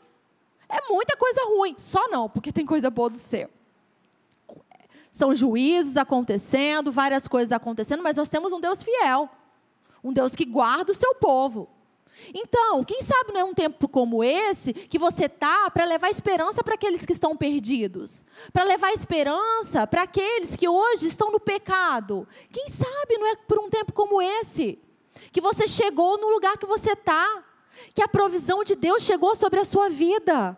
É 0.68 0.92
muita 0.92 1.16
coisa 1.16 1.44
ruim. 1.44 1.76
Só 1.78 2.08
não, 2.08 2.28
porque 2.28 2.50
tem 2.50 2.66
coisa 2.66 2.90
boa 2.90 3.08
do 3.08 3.16
céu. 3.16 3.48
São 5.12 5.32
juízos 5.34 5.96
acontecendo, 5.96 6.90
várias 6.90 7.28
coisas 7.28 7.52
acontecendo, 7.52 8.02
mas 8.02 8.16
nós 8.16 8.28
temos 8.28 8.52
um 8.52 8.60
Deus 8.60 8.82
fiel. 8.82 9.30
Um 10.02 10.12
Deus 10.12 10.34
que 10.34 10.44
guarda 10.44 10.90
o 10.90 10.94
seu 10.94 11.14
povo. 11.14 11.68
Então, 12.34 12.82
quem 12.82 13.00
sabe 13.02 13.32
não 13.32 13.40
é 13.40 13.44
um 13.44 13.54
tempo 13.54 13.86
como 13.86 14.24
esse 14.24 14.72
que 14.72 14.98
você 14.98 15.28
tá 15.28 15.70
para 15.70 15.84
levar 15.84 16.10
esperança 16.10 16.64
para 16.64 16.74
aqueles 16.74 17.06
que 17.06 17.12
estão 17.12 17.36
perdidos, 17.36 18.24
para 18.52 18.64
levar 18.64 18.92
esperança 18.92 19.86
para 19.86 20.02
aqueles 20.02 20.56
que 20.56 20.68
hoje 20.68 21.06
estão 21.06 21.30
no 21.30 21.38
pecado. 21.38 22.26
Quem 22.50 22.68
sabe 22.68 23.16
não 23.16 23.28
é 23.28 23.36
por 23.36 23.60
um 23.60 23.70
tempo 23.70 23.92
como 23.92 24.20
esse 24.20 24.80
que 25.32 25.40
você 25.40 25.68
chegou 25.68 26.18
no 26.18 26.28
lugar 26.28 26.56
que 26.56 26.66
você 26.66 26.92
está, 26.92 27.44
que 27.94 28.02
a 28.02 28.08
provisão 28.08 28.64
de 28.64 28.74
Deus 28.74 29.02
chegou 29.02 29.34
sobre 29.34 29.60
a 29.60 29.64
sua 29.64 29.88
vida. 29.88 30.56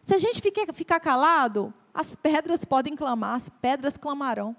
Se 0.00 0.14
a 0.14 0.18
gente 0.18 0.40
ficar, 0.40 1.00
calado, 1.00 1.72
as 1.92 2.16
pedras 2.16 2.64
podem 2.64 2.96
clamar, 2.96 3.34
as 3.34 3.50
pedras 3.50 3.96
clamarão. 3.96 4.56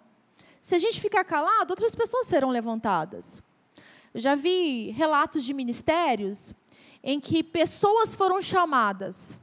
Se 0.61 0.75
a 0.75 0.79
gente 0.79 0.99
ficar 1.01 1.23
calado, 1.23 1.71
outras 1.71 1.95
pessoas 1.95 2.27
serão 2.27 2.49
levantadas. 2.49 3.41
Eu 4.13 4.19
já 4.19 4.35
vi 4.35 4.91
relatos 4.91 5.43
de 5.43 5.53
ministérios 5.53 6.53
em 7.03 7.19
que 7.19 7.43
pessoas 7.43 8.13
foram 8.13 8.41
chamadas 8.41 9.39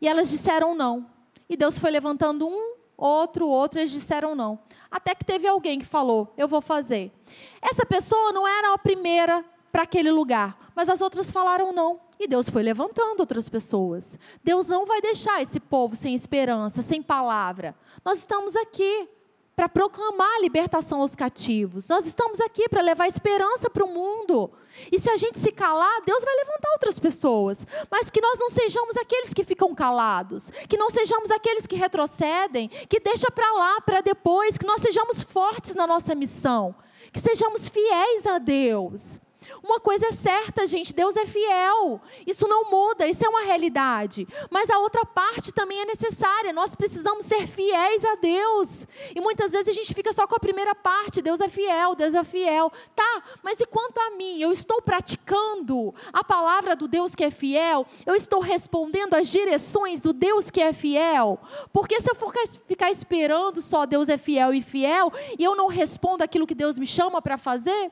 e 0.00 0.06
elas 0.06 0.30
disseram 0.30 0.74
não. 0.74 1.10
E 1.48 1.56
Deus 1.56 1.78
foi 1.78 1.90
levantando 1.90 2.46
um 2.46 2.75
outro, 2.96 3.46
outro, 3.46 3.78
eles 3.78 3.90
disseram 3.90 4.34
não. 4.34 4.58
Até 4.90 5.14
que 5.14 5.24
teve 5.24 5.46
alguém 5.46 5.78
que 5.78 5.84
falou: 5.84 6.32
Eu 6.36 6.48
vou 6.48 6.60
fazer. 6.60 7.12
Essa 7.60 7.84
pessoa 7.84 8.32
não 8.32 8.46
era 8.46 8.74
a 8.74 8.78
primeira 8.78 9.44
para 9.70 9.82
aquele 9.82 10.10
lugar, 10.10 10.70
mas 10.74 10.88
as 10.88 11.00
outras 11.00 11.30
falaram 11.30 11.72
não. 11.72 12.00
E 12.18 12.26
Deus 12.26 12.48
foi 12.48 12.62
levantando 12.62 13.20
outras 13.20 13.48
pessoas. 13.48 14.18
Deus 14.42 14.68
não 14.68 14.86
vai 14.86 15.02
deixar 15.02 15.42
esse 15.42 15.60
povo 15.60 15.94
sem 15.94 16.14
esperança, 16.14 16.80
sem 16.80 17.02
palavra. 17.02 17.74
Nós 18.02 18.20
estamos 18.20 18.56
aqui 18.56 19.08
para 19.54 19.68
proclamar 19.68 20.36
a 20.36 20.40
libertação 20.40 21.00
aos 21.00 21.14
cativos. 21.14 21.88
Nós 21.88 22.06
estamos 22.06 22.40
aqui 22.40 22.68
para 22.68 22.82
levar 22.82 23.06
esperança 23.06 23.70
para 23.70 23.84
o 23.84 23.92
mundo. 23.92 24.50
E 24.90 24.98
se 24.98 25.10
a 25.10 25.16
gente 25.16 25.38
se 25.38 25.52
calar, 25.52 26.02
Deus 26.04 26.24
vai 26.24 26.34
levantar 26.36 26.70
outras 26.72 26.98
pessoas. 26.98 27.66
Mas 27.90 28.10
que 28.10 28.20
nós 28.20 28.38
não 28.38 28.50
sejamos 28.50 28.96
aqueles 28.96 29.34
que 29.34 29.44
ficam 29.44 29.74
calados, 29.74 30.50
que 30.68 30.76
não 30.76 30.90
sejamos 30.90 31.30
aqueles 31.30 31.66
que 31.66 31.76
retrocedem, 31.76 32.68
que 32.68 33.00
deixa 33.00 33.30
para 33.30 33.50
lá, 33.52 33.80
para 33.80 34.00
depois, 34.00 34.58
que 34.58 34.66
nós 34.66 34.80
sejamos 34.80 35.22
fortes 35.22 35.74
na 35.74 35.86
nossa 35.86 36.14
missão, 36.14 36.74
que 37.12 37.20
sejamos 37.20 37.68
fiéis 37.68 38.26
a 38.26 38.38
Deus. 38.38 39.20
Uma 39.62 39.80
coisa 39.80 40.06
é 40.06 40.12
certa, 40.12 40.66
gente, 40.66 40.94
Deus 40.94 41.16
é 41.16 41.26
fiel. 41.26 42.00
Isso 42.26 42.46
não 42.46 42.70
muda, 42.70 43.06
isso 43.06 43.24
é 43.24 43.28
uma 43.28 43.42
realidade. 43.42 44.26
Mas 44.50 44.70
a 44.70 44.78
outra 44.78 45.04
parte 45.04 45.52
também 45.52 45.80
é 45.80 45.84
necessária. 45.84 46.52
Nós 46.52 46.74
precisamos 46.74 47.24
ser 47.24 47.46
fiéis 47.46 48.04
a 48.04 48.14
Deus. 48.16 48.86
E 49.14 49.20
muitas 49.20 49.52
vezes 49.52 49.68
a 49.68 49.72
gente 49.72 49.94
fica 49.94 50.12
só 50.12 50.26
com 50.26 50.36
a 50.36 50.40
primeira 50.40 50.74
parte, 50.74 51.22
Deus 51.22 51.40
é 51.40 51.48
fiel, 51.48 51.94
Deus 51.94 52.14
é 52.14 52.24
fiel. 52.24 52.70
Tá, 52.94 53.22
mas 53.42 53.60
e 53.60 53.66
quanto 53.66 53.98
a 53.98 54.10
mim? 54.10 54.40
Eu 54.40 54.52
estou 54.52 54.80
praticando 54.82 55.94
a 56.12 56.22
palavra 56.22 56.76
do 56.76 56.88
Deus 56.88 57.14
que 57.14 57.24
é 57.24 57.30
fiel? 57.30 57.86
Eu 58.04 58.14
estou 58.14 58.40
respondendo 58.40 59.14
às 59.14 59.28
direções 59.28 60.00
do 60.00 60.12
Deus 60.12 60.50
que 60.50 60.60
é 60.60 60.72
fiel? 60.72 61.38
Porque 61.72 62.00
se 62.00 62.10
eu 62.10 62.14
for 62.14 62.32
ficar 62.66 62.90
esperando 62.90 63.60
só 63.60 63.86
Deus 63.86 64.08
é 64.08 64.18
fiel 64.18 64.54
e 64.54 64.62
fiel, 64.62 65.12
e 65.38 65.44
eu 65.44 65.54
não 65.54 65.66
respondo 65.66 66.22
aquilo 66.22 66.46
que 66.46 66.54
Deus 66.54 66.78
me 66.78 66.86
chama 66.86 67.20
para 67.20 67.38
fazer, 67.38 67.90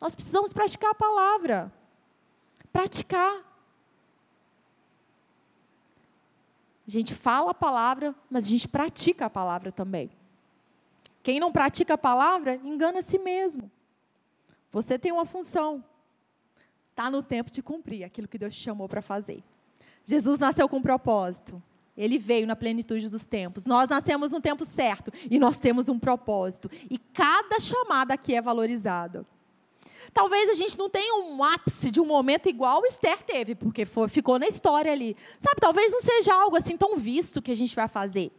nós 0.00 0.14
precisamos 0.14 0.52
praticar 0.52 0.90
a 0.90 0.94
palavra. 0.94 1.72
Praticar. 2.72 3.44
A 6.86 6.90
gente 6.90 7.14
fala 7.14 7.50
a 7.50 7.54
palavra, 7.54 8.14
mas 8.30 8.46
a 8.46 8.48
gente 8.48 8.68
pratica 8.68 9.26
a 9.26 9.30
palavra 9.30 9.70
também. 9.70 10.10
Quem 11.22 11.38
não 11.38 11.52
pratica 11.52 11.94
a 11.94 11.98
palavra, 11.98 12.54
engana 12.64 13.00
a 13.00 13.02
si 13.02 13.18
mesmo. 13.18 13.70
Você 14.72 14.98
tem 14.98 15.12
uma 15.12 15.26
função. 15.26 15.84
Está 16.90 17.10
no 17.10 17.22
tempo 17.22 17.50
de 17.50 17.62
cumprir 17.62 18.04
aquilo 18.04 18.28
que 18.28 18.38
Deus 18.38 18.54
te 18.54 18.62
chamou 18.62 18.88
para 18.88 19.02
fazer. 19.02 19.42
Jesus 20.04 20.38
nasceu 20.38 20.68
com 20.68 20.78
um 20.78 20.82
propósito. 20.82 21.62
Ele 21.96 22.16
veio 22.16 22.46
na 22.46 22.56
plenitude 22.56 23.08
dos 23.08 23.26
tempos. 23.26 23.66
Nós 23.66 23.90
nascemos 23.90 24.32
no 24.32 24.40
tempo 24.40 24.64
certo 24.64 25.12
e 25.30 25.38
nós 25.38 25.58
temos 25.58 25.88
um 25.88 25.98
propósito. 25.98 26.70
E 26.88 26.96
cada 26.96 27.60
chamada 27.60 28.14
aqui 28.14 28.34
é 28.34 28.40
valorizada. 28.40 29.26
Talvez 30.12 30.50
a 30.50 30.54
gente 30.54 30.76
não 30.78 30.88
tenha 30.88 31.14
um 31.14 31.42
ápice 31.42 31.90
de 31.90 32.00
um 32.00 32.06
momento 32.06 32.48
igual 32.48 32.82
o 32.82 32.86
Esther 32.86 33.22
teve, 33.22 33.54
porque 33.54 33.84
foi, 33.86 34.08
ficou 34.08 34.38
na 34.38 34.46
história 34.46 34.92
ali. 34.92 35.16
Sabe, 35.38 35.56
talvez 35.60 35.92
não 35.92 36.00
seja 36.00 36.34
algo 36.34 36.56
assim 36.56 36.76
tão 36.76 36.96
visto 36.96 37.42
que 37.42 37.52
a 37.52 37.56
gente 37.56 37.74
vai 37.74 37.88
fazer. 37.88 38.32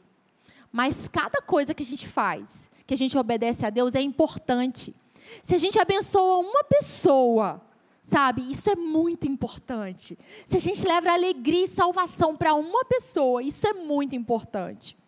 Mas 0.72 1.08
cada 1.08 1.42
coisa 1.42 1.74
que 1.74 1.84
a 1.84 1.86
gente 1.86 2.08
faz, 2.08 2.70
que 2.86 2.94
a 2.94 2.98
gente 2.98 3.18
obedece 3.18 3.66
a 3.66 3.70
Deus, 3.70 3.96
é 3.96 4.02
importante. 4.02 4.96
Se 5.42 5.56
a 5.56 5.58
gente 5.58 5.80
abençoa 5.80 6.40
uma 6.40 6.64
pessoa, 6.64 7.62
sabe, 8.02 8.50
isso 8.52 8.70
é 8.70 8.76
muito 8.76 9.28
importante. 9.28 10.18
Se 10.46 10.58
a 10.58 10.60
gente 10.60 10.86
leva 10.86 11.12
alegria 11.12 11.66
e 11.66 11.68
salvação 11.68 12.36
para 12.36 12.54
uma 12.54 12.84
pessoa, 12.86 13.42
isso 13.42 13.66
é 13.68 13.74
muito 13.74 14.16
importante. 14.16 14.99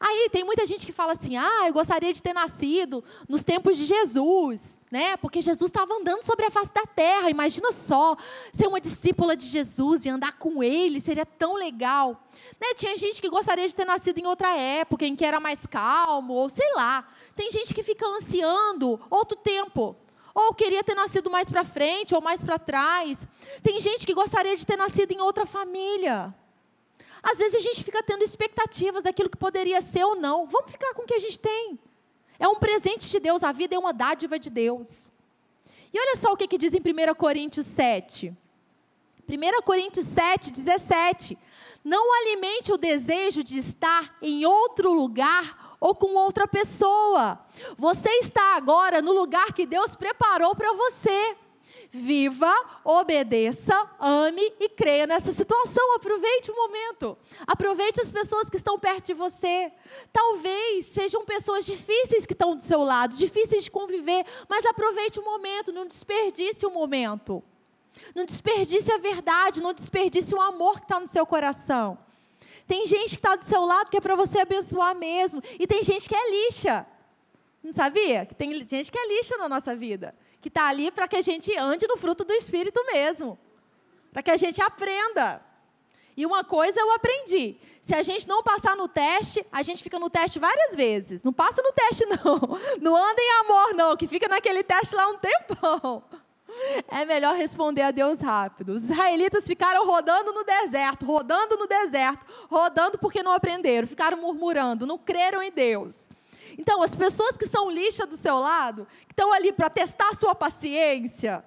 Aí 0.00 0.28
tem 0.30 0.44
muita 0.44 0.64
gente 0.64 0.86
que 0.86 0.92
fala 0.92 1.12
assim: 1.14 1.36
ah, 1.36 1.64
eu 1.66 1.72
gostaria 1.72 2.12
de 2.12 2.22
ter 2.22 2.32
nascido 2.32 3.02
nos 3.28 3.42
tempos 3.42 3.76
de 3.76 3.84
Jesus, 3.84 4.78
né? 4.90 5.16
Porque 5.16 5.42
Jesus 5.42 5.70
estava 5.70 5.92
andando 5.94 6.22
sobre 6.22 6.46
a 6.46 6.50
face 6.50 6.72
da 6.72 6.86
terra. 6.86 7.30
Imagina 7.30 7.72
só 7.72 8.16
ser 8.52 8.68
uma 8.68 8.80
discípula 8.80 9.36
de 9.36 9.46
Jesus 9.46 10.06
e 10.06 10.08
andar 10.08 10.38
com 10.38 10.62
ele, 10.62 11.00
seria 11.00 11.26
tão 11.26 11.54
legal. 11.54 12.22
Né? 12.60 12.74
Tinha 12.74 12.96
gente 12.96 13.20
que 13.20 13.28
gostaria 13.28 13.66
de 13.66 13.74
ter 13.74 13.84
nascido 13.84 14.18
em 14.18 14.26
outra 14.26 14.56
época, 14.56 15.04
em 15.04 15.16
que 15.16 15.24
era 15.24 15.40
mais 15.40 15.66
calmo, 15.66 16.34
ou 16.34 16.48
sei 16.48 16.72
lá. 16.74 17.04
Tem 17.34 17.50
gente 17.50 17.74
que 17.74 17.82
fica 17.82 18.06
ansiando 18.06 19.00
outro 19.10 19.36
tempo 19.36 19.96
Ou 20.34 20.54
queria 20.54 20.84
ter 20.84 20.94
nascido 20.94 21.28
mais 21.28 21.50
para 21.50 21.64
frente 21.64 22.14
ou 22.14 22.20
mais 22.20 22.44
para 22.44 22.58
trás. 22.60 23.26
Tem 23.60 23.80
gente 23.80 24.06
que 24.06 24.14
gostaria 24.14 24.56
de 24.56 24.64
ter 24.64 24.76
nascido 24.76 25.10
em 25.10 25.20
outra 25.20 25.44
família. 25.44 26.32
Às 27.22 27.38
vezes 27.38 27.54
a 27.54 27.60
gente 27.60 27.84
fica 27.84 28.02
tendo 28.02 28.22
expectativas 28.22 29.02
daquilo 29.02 29.30
que 29.30 29.36
poderia 29.36 29.80
ser 29.80 30.04
ou 30.04 30.16
não. 30.16 30.46
Vamos 30.46 30.70
ficar 30.70 30.94
com 30.94 31.02
o 31.02 31.06
que 31.06 31.14
a 31.14 31.18
gente 31.18 31.38
tem. 31.38 31.78
É 32.38 32.46
um 32.46 32.56
presente 32.56 33.08
de 33.08 33.18
Deus, 33.18 33.42
a 33.42 33.52
vida 33.52 33.74
é 33.74 33.78
uma 33.78 33.92
dádiva 33.92 34.38
de 34.38 34.48
Deus. 34.48 35.10
E 35.92 35.98
olha 35.98 36.16
só 36.16 36.32
o 36.32 36.36
que, 36.36 36.46
que 36.46 36.58
diz 36.58 36.72
em 36.74 36.78
1 36.78 37.14
Coríntios 37.14 37.66
7. 37.66 38.36
1 39.28 39.62
Coríntios 39.62 40.06
7, 40.06 40.52
17. 40.52 41.36
Não 41.84 42.14
alimente 42.20 42.72
o 42.72 42.78
desejo 42.78 43.42
de 43.42 43.58
estar 43.58 44.16
em 44.22 44.44
outro 44.44 44.92
lugar 44.92 45.76
ou 45.80 45.94
com 45.94 46.14
outra 46.14 46.46
pessoa. 46.46 47.38
Você 47.76 48.08
está 48.20 48.56
agora 48.56 49.00
no 49.02 49.12
lugar 49.12 49.52
que 49.52 49.66
Deus 49.66 49.96
preparou 49.96 50.54
para 50.54 50.72
você. 50.74 51.36
Viva, 51.90 52.52
obedeça, 52.84 53.74
ame 53.98 54.52
e 54.60 54.68
creia 54.68 55.06
nessa 55.06 55.32
situação. 55.32 55.94
Aproveite 55.94 56.50
o 56.50 56.54
momento. 56.54 57.16
Aproveite 57.46 58.00
as 58.00 58.12
pessoas 58.12 58.50
que 58.50 58.56
estão 58.56 58.78
perto 58.78 59.06
de 59.06 59.14
você. 59.14 59.72
Talvez 60.12 60.86
sejam 60.86 61.24
pessoas 61.24 61.64
difíceis 61.64 62.26
que 62.26 62.34
estão 62.34 62.54
do 62.54 62.62
seu 62.62 62.82
lado, 62.82 63.16
difíceis 63.16 63.64
de 63.64 63.70
conviver, 63.70 64.26
mas 64.48 64.66
aproveite 64.66 65.18
o 65.18 65.24
momento, 65.24 65.72
não 65.72 65.86
desperdice 65.86 66.66
o 66.66 66.70
momento. 66.70 67.42
Não 68.14 68.26
desperdice 68.26 68.92
a 68.92 68.98
verdade, 68.98 69.62
não 69.62 69.72
desperdice 69.72 70.34
o 70.34 70.40
amor 70.40 70.80
que 70.80 70.84
está 70.84 71.00
no 71.00 71.08
seu 71.08 71.24
coração. 71.24 71.98
Tem 72.66 72.86
gente 72.86 73.10
que 73.10 73.16
está 73.16 73.34
do 73.34 73.44
seu 73.46 73.64
lado 73.64 73.90
que 73.90 73.96
é 73.96 74.00
para 74.00 74.14
você 74.14 74.40
abençoar 74.40 74.94
mesmo. 74.94 75.42
E 75.58 75.66
tem 75.66 75.82
gente 75.82 76.06
que 76.06 76.14
é 76.14 76.30
lixa. 76.30 76.86
Não 77.62 77.72
sabia? 77.72 78.26
Que 78.26 78.34
tem 78.34 78.52
gente 78.66 78.92
que 78.92 78.98
é 78.98 79.08
lixa 79.08 79.38
na 79.38 79.48
nossa 79.48 79.74
vida. 79.74 80.14
Que 80.40 80.48
está 80.48 80.68
ali 80.68 80.90
para 80.90 81.08
que 81.08 81.16
a 81.16 81.22
gente 81.22 81.56
ande 81.56 81.86
no 81.86 81.96
fruto 81.96 82.24
do 82.24 82.32
Espírito 82.32 82.84
mesmo. 82.86 83.38
Para 84.12 84.22
que 84.22 84.30
a 84.30 84.36
gente 84.36 84.60
aprenda. 84.62 85.42
E 86.16 86.26
uma 86.26 86.42
coisa 86.42 86.80
eu 86.80 86.92
aprendi: 86.92 87.56
se 87.80 87.94
a 87.94 88.02
gente 88.02 88.26
não 88.26 88.42
passar 88.42 88.76
no 88.76 88.88
teste, 88.88 89.46
a 89.52 89.62
gente 89.62 89.82
fica 89.82 89.98
no 89.98 90.10
teste 90.10 90.38
várias 90.38 90.74
vezes. 90.74 91.22
Não 91.22 91.32
passa 91.32 91.62
no 91.62 91.72
teste, 91.72 92.04
não. 92.10 92.58
Não 92.80 92.96
anda 92.96 93.20
em 93.20 93.40
amor, 93.44 93.74
não, 93.74 93.96
que 93.96 94.08
fica 94.08 94.26
naquele 94.28 94.62
teste 94.62 94.96
lá 94.96 95.06
um 95.08 95.16
tempão. 95.16 96.02
É 96.88 97.04
melhor 97.04 97.36
responder 97.36 97.82
a 97.82 97.90
Deus 97.90 98.20
rápido. 98.20 98.72
Os 98.72 98.84
israelitas 98.84 99.46
ficaram 99.46 99.86
rodando 99.86 100.32
no 100.32 100.42
deserto, 100.42 101.06
rodando 101.06 101.56
no 101.56 101.66
deserto, 101.66 102.26
rodando 102.50 102.98
porque 102.98 103.22
não 103.22 103.32
aprenderam, 103.32 103.86
ficaram 103.86 104.18
murmurando, 104.18 104.86
não 104.86 104.98
creram 104.98 105.42
em 105.42 105.52
Deus. 105.52 106.08
Então, 106.58 106.82
as 106.82 106.94
pessoas 106.94 107.36
que 107.38 107.46
são 107.46 107.70
lixa 107.70 108.04
do 108.04 108.16
seu 108.16 108.38
lado, 108.38 108.86
que 109.06 109.12
estão 109.12 109.32
ali 109.32 109.52
para 109.52 109.70
testar 109.70 110.10
a 110.10 110.14
sua 110.14 110.34
paciência, 110.34 111.42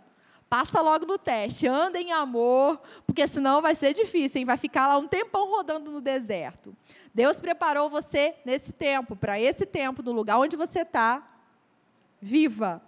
passa 0.50 0.82
logo 0.82 1.06
no 1.06 1.18
teste, 1.18 1.68
anda 1.68 2.00
em 2.00 2.12
amor, 2.12 2.82
porque 3.06 3.28
senão 3.28 3.62
vai 3.62 3.76
ser 3.76 3.94
difícil, 3.94 4.40
hein? 4.40 4.46
vai 4.46 4.58
ficar 4.58 4.88
lá 4.88 4.98
um 4.98 5.08
tempão 5.08 5.50
rodando 5.50 5.92
no 5.92 6.02
deserto. 6.02 6.76
Deus 7.14 7.42
preparou 7.42 7.90
você 7.90 8.36
nesse 8.46 8.72
tempo, 8.72 9.16
para 9.16 9.40
esse 9.40 9.66
tempo, 9.66 10.02
no 10.02 10.14
lugar 10.14 10.40
onde 10.40 10.56
você 10.56 10.82
está. 10.82 11.28
Viva 12.22 12.82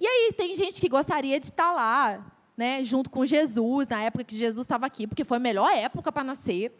e 0.00 0.06
aí 0.06 0.32
tem 0.32 0.54
gente 0.54 0.80
que 0.80 0.88
gostaria 0.88 1.40
de 1.40 1.46
estar 1.46 1.72
lá, 1.72 2.24
né, 2.56 2.82
junto 2.84 3.10
com 3.10 3.26
Jesus, 3.26 3.88
na 3.88 4.02
época 4.02 4.24
que 4.24 4.36
Jesus 4.36 4.64
estava 4.64 4.86
aqui, 4.86 5.06
porque 5.06 5.24
foi 5.24 5.38
a 5.38 5.40
melhor 5.40 5.70
época 5.72 6.12
para 6.12 6.22
nascer. 6.22 6.72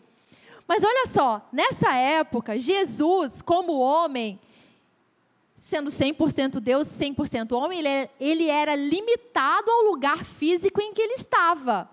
Mas 0.67 0.85
olha 0.85 1.07
só, 1.07 1.49
nessa 1.53 1.95
época, 1.95 2.59
Jesus, 2.59 3.43
como 3.43 3.79
homem, 3.79 4.39
sendo 5.59 5.91
100% 5.91 6.61
Deus, 6.61 6.87
100% 6.87 7.51
homem, 7.51 7.81
ele, 7.81 7.89
é, 7.89 8.11
ele 8.21 8.49
era 8.49 8.77
limitado 8.77 9.69
ao 9.69 9.83
lugar 9.87 10.25
físico 10.25 10.81
em 10.81 10.95
que 10.95 11.03
ele 11.03 11.15
estava. 11.15 11.91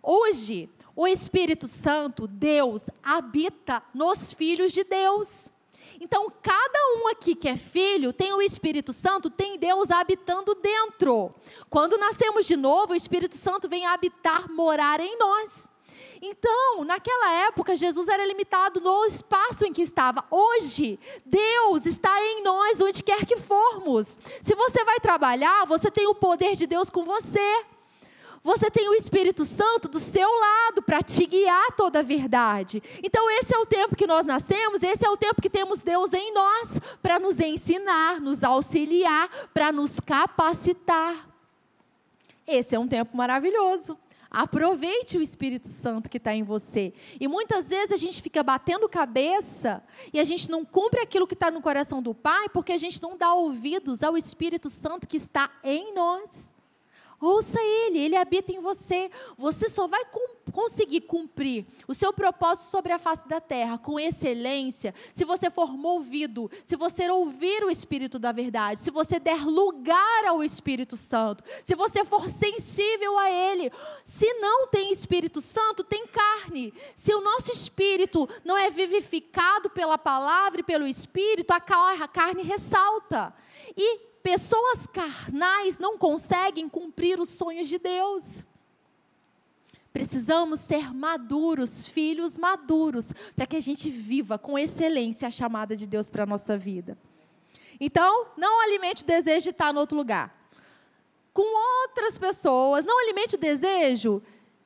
Hoje, 0.00 0.70
o 0.94 1.04
Espírito 1.04 1.66
Santo, 1.66 2.28
Deus, 2.28 2.88
habita 3.02 3.82
nos 3.92 4.32
filhos 4.32 4.72
de 4.72 4.84
Deus. 4.84 5.50
Então, 6.00 6.32
cada 6.40 6.78
um 6.98 7.08
aqui 7.08 7.34
que 7.34 7.48
é 7.48 7.56
filho 7.56 8.12
tem 8.12 8.32
o 8.32 8.40
Espírito 8.40 8.92
Santo, 8.92 9.28
tem 9.28 9.58
Deus 9.58 9.90
habitando 9.90 10.54
dentro. 10.54 11.34
Quando 11.68 11.98
nascemos 11.98 12.46
de 12.46 12.56
novo, 12.56 12.92
o 12.92 12.96
Espírito 12.96 13.34
Santo 13.34 13.68
vem 13.68 13.84
habitar, 13.84 14.48
morar 14.48 15.00
em 15.00 15.18
nós. 15.18 15.68
Então, 16.20 16.84
naquela 16.84 17.32
época, 17.46 17.76
Jesus 17.76 18.08
era 18.08 18.24
limitado 18.24 18.80
no 18.80 19.04
espaço 19.04 19.64
em 19.64 19.72
que 19.72 19.82
estava. 19.82 20.24
Hoje, 20.30 20.98
Deus 21.24 21.86
está 21.86 22.22
em 22.22 22.42
nós, 22.42 22.80
onde 22.80 23.02
quer 23.02 23.24
que 23.26 23.36
formos. 23.36 24.18
Se 24.40 24.54
você 24.54 24.84
vai 24.84 24.98
trabalhar, 25.00 25.66
você 25.66 25.90
tem 25.90 26.06
o 26.06 26.14
poder 26.14 26.54
de 26.54 26.66
Deus 26.66 26.90
com 26.90 27.04
você. 27.04 27.64
Você 28.44 28.70
tem 28.70 28.86
o 28.90 28.94
Espírito 28.94 29.42
Santo 29.42 29.88
do 29.88 29.98
seu 29.98 30.28
lado 30.28 30.82
para 30.82 31.02
te 31.02 31.24
guiar 31.24 31.72
toda 31.72 32.00
a 32.00 32.02
verdade. 32.02 32.82
Então, 33.02 33.30
esse 33.30 33.54
é 33.54 33.58
o 33.58 33.64
tempo 33.64 33.96
que 33.96 34.06
nós 34.06 34.26
nascemos, 34.26 34.82
esse 34.82 35.04
é 35.04 35.08
o 35.08 35.16
tempo 35.16 35.40
que 35.40 35.48
temos 35.48 35.80
Deus 35.80 36.12
em 36.12 36.30
nós 36.34 36.78
para 37.02 37.18
nos 37.18 37.40
ensinar, 37.40 38.20
nos 38.20 38.44
auxiliar, 38.44 39.30
para 39.54 39.72
nos 39.72 39.98
capacitar. 39.98 41.26
Esse 42.46 42.74
é 42.74 42.78
um 42.78 42.86
tempo 42.86 43.16
maravilhoso. 43.16 43.98
Aproveite 44.34 45.16
o 45.16 45.22
Espírito 45.22 45.68
Santo 45.68 46.10
que 46.10 46.16
está 46.16 46.34
em 46.34 46.42
você. 46.42 46.92
E 47.20 47.28
muitas 47.28 47.68
vezes 47.68 47.92
a 47.92 47.96
gente 47.96 48.20
fica 48.20 48.42
batendo 48.42 48.88
cabeça 48.88 49.82
e 50.12 50.18
a 50.18 50.24
gente 50.24 50.50
não 50.50 50.64
cumpre 50.64 51.00
aquilo 51.00 51.26
que 51.26 51.34
está 51.34 51.52
no 51.52 51.62
coração 51.62 52.02
do 52.02 52.12
Pai 52.12 52.48
porque 52.48 52.72
a 52.72 52.78
gente 52.78 53.00
não 53.00 53.16
dá 53.16 53.32
ouvidos 53.32 54.02
ao 54.02 54.16
Espírito 54.16 54.68
Santo 54.68 55.06
que 55.06 55.16
está 55.16 55.50
em 55.62 55.94
nós. 55.94 56.52
Ouça 57.24 57.58
Ele, 57.60 57.98
Ele 57.98 58.16
habita 58.16 58.52
em 58.52 58.60
você. 58.60 59.10
Você 59.38 59.68
só 59.68 59.86
vai 59.86 60.02
conseguir 60.52 61.02
cumprir 61.02 61.64
o 61.88 61.94
seu 61.94 62.12
propósito 62.12 62.70
sobre 62.70 62.92
a 62.92 62.98
face 62.98 63.26
da 63.26 63.40
terra 63.40 63.78
com 63.78 63.98
excelência 63.98 64.94
se 65.12 65.24
você 65.24 65.50
for 65.50 65.76
movido, 65.76 66.50
se 66.62 66.76
você 66.76 67.08
ouvir 67.10 67.64
o 67.64 67.70
Espírito 67.70 68.18
da 68.18 68.32
verdade, 68.32 68.80
se 68.80 68.90
você 68.90 69.18
der 69.18 69.44
lugar 69.44 70.24
ao 70.26 70.44
Espírito 70.44 70.96
Santo, 70.96 71.42
se 71.62 71.74
você 71.74 72.04
for 72.04 72.28
sensível 72.28 73.18
a 73.18 73.30
Ele. 73.30 73.70
Se 74.04 74.32
não 74.34 74.66
tem 74.66 74.92
Espírito 74.92 75.40
Santo, 75.40 75.82
tem 75.82 76.06
carne. 76.06 76.74
Se 76.94 77.14
o 77.14 77.20
nosso 77.20 77.50
espírito 77.50 78.28
não 78.44 78.56
é 78.56 78.70
vivificado 78.70 79.70
pela 79.70 79.96
palavra 79.96 80.60
e 80.60 80.64
pelo 80.64 80.86
Espírito, 80.86 81.52
a 81.52 81.60
carne 81.60 82.42
ressalta. 82.42 83.34
E 83.76 84.13
Pessoas 84.24 84.86
carnais 84.86 85.78
não 85.78 85.98
conseguem 85.98 86.66
cumprir 86.66 87.20
os 87.20 87.28
sonhos 87.28 87.68
de 87.68 87.78
Deus. 87.78 88.46
Precisamos 89.92 90.60
ser 90.60 90.94
maduros, 90.94 91.86
filhos 91.86 92.38
maduros, 92.38 93.12
para 93.36 93.46
que 93.46 93.54
a 93.54 93.60
gente 93.60 93.90
viva 93.90 94.38
com 94.38 94.58
excelência 94.58 95.28
a 95.28 95.30
chamada 95.30 95.76
de 95.76 95.86
Deus 95.86 96.10
para 96.10 96.22
a 96.22 96.26
nossa 96.26 96.56
vida. 96.56 96.96
Então, 97.78 98.28
não 98.34 98.62
alimente 98.62 99.02
o 99.02 99.06
desejo 99.06 99.42
de 99.42 99.50
estar 99.50 99.74
em 99.74 99.76
outro 99.76 99.94
lugar. 99.94 100.34
Com 101.34 101.82
outras 101.82 102.16
pessoas, 102.16 102.86
não 102.86 102.98
alimente 103.00 103.34
o 103.34 103.38
desejo 103.38 104.22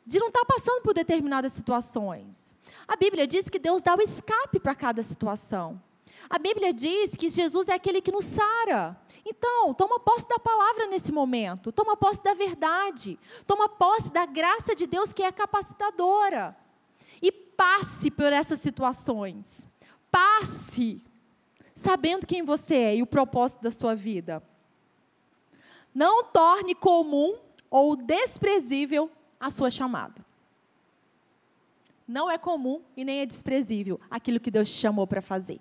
de 0.07 0.21
não 0.21 0.29
estar 0.29 0.45
passando 0.45 0.83
por 0.83 0.95
determinadas 0.95 1.53
situações. 1.53 2.55
A 2.87 2.95
Bíblia 2.95 3.27
diz 3.27 3.49
que 3.49 3.59
Deus 3.59 3.83
dá 3.83 3.97
o 3.97 4.03
escape 4.03 4.61
para 4.61 4.77
cada 4.77 5.03
situação. 5.03 5.83
A 6.29 6.39
Bíblia 6.39 6.73
diz 6.73 7.17
que 7.17 7.31
Jesus 7.31 7.69
é 7.69 7.75
aquele 7.75 8.01
que 8.01 8.13
nos 8.13 8.25
sara. 8.25 9.01
Então, 9.25 9.75
toma 9.75 10.01
posse 10.01 10.29
da 10.29 10.39
palavra 10.39 10.87
nesse 10.87 11.13
momento, 11.13 11.71
toma 11.71 11.97
posse 11.97 12.23
da 12.23 12.35
verdade, 12.35 13.19
toma 13.47 13.69
posse 13.69 14.13
da 14.13 14.25
graça 14.25 14.75
de 14.75 14.87
Deus 14.87 15.13
que 15.13 15.23
é 15.23 15.31
capacitadora. 15.31 16.57
E 17.21 17.31
passe 17.31 18.11
por 18.11 18.33
essas 18.33 18.61
situações. 18.61 19.69
Passe 20.11 21.03
sabendo 21.75 22.27
quem 22.27 22.43
você 22.43 22.75
é 22.77 22.97
e 22.97 23.03
o 23.03 23.07
propósito 23.07 23.63
da 23.63 23.71
sua 23.71 23.95
vida. 23.95 24.43
Não 25.95 26.25
torne 26.25 26.75
comum 26.75 27.39
ou 27.71 27.97
desprezível 27.97 29.11
a 29.39 29.51
sua 29.51 29.71
chamada. 29.71 30.25
Não 32.07 32.31
é 32.31 32.39
comum 32.39 32.83
e 32.97 33.05
nem 33.05 33.21
é 33.21 33.27
desprezível 33.27 34.01
aquilo 34.11 34.41
que 34.41 34.51
Deus 34.51 34.69
te 34.71 34.77
chamou 34.77 35.07
para 35.07 35.21
fazer. 35.21 35.61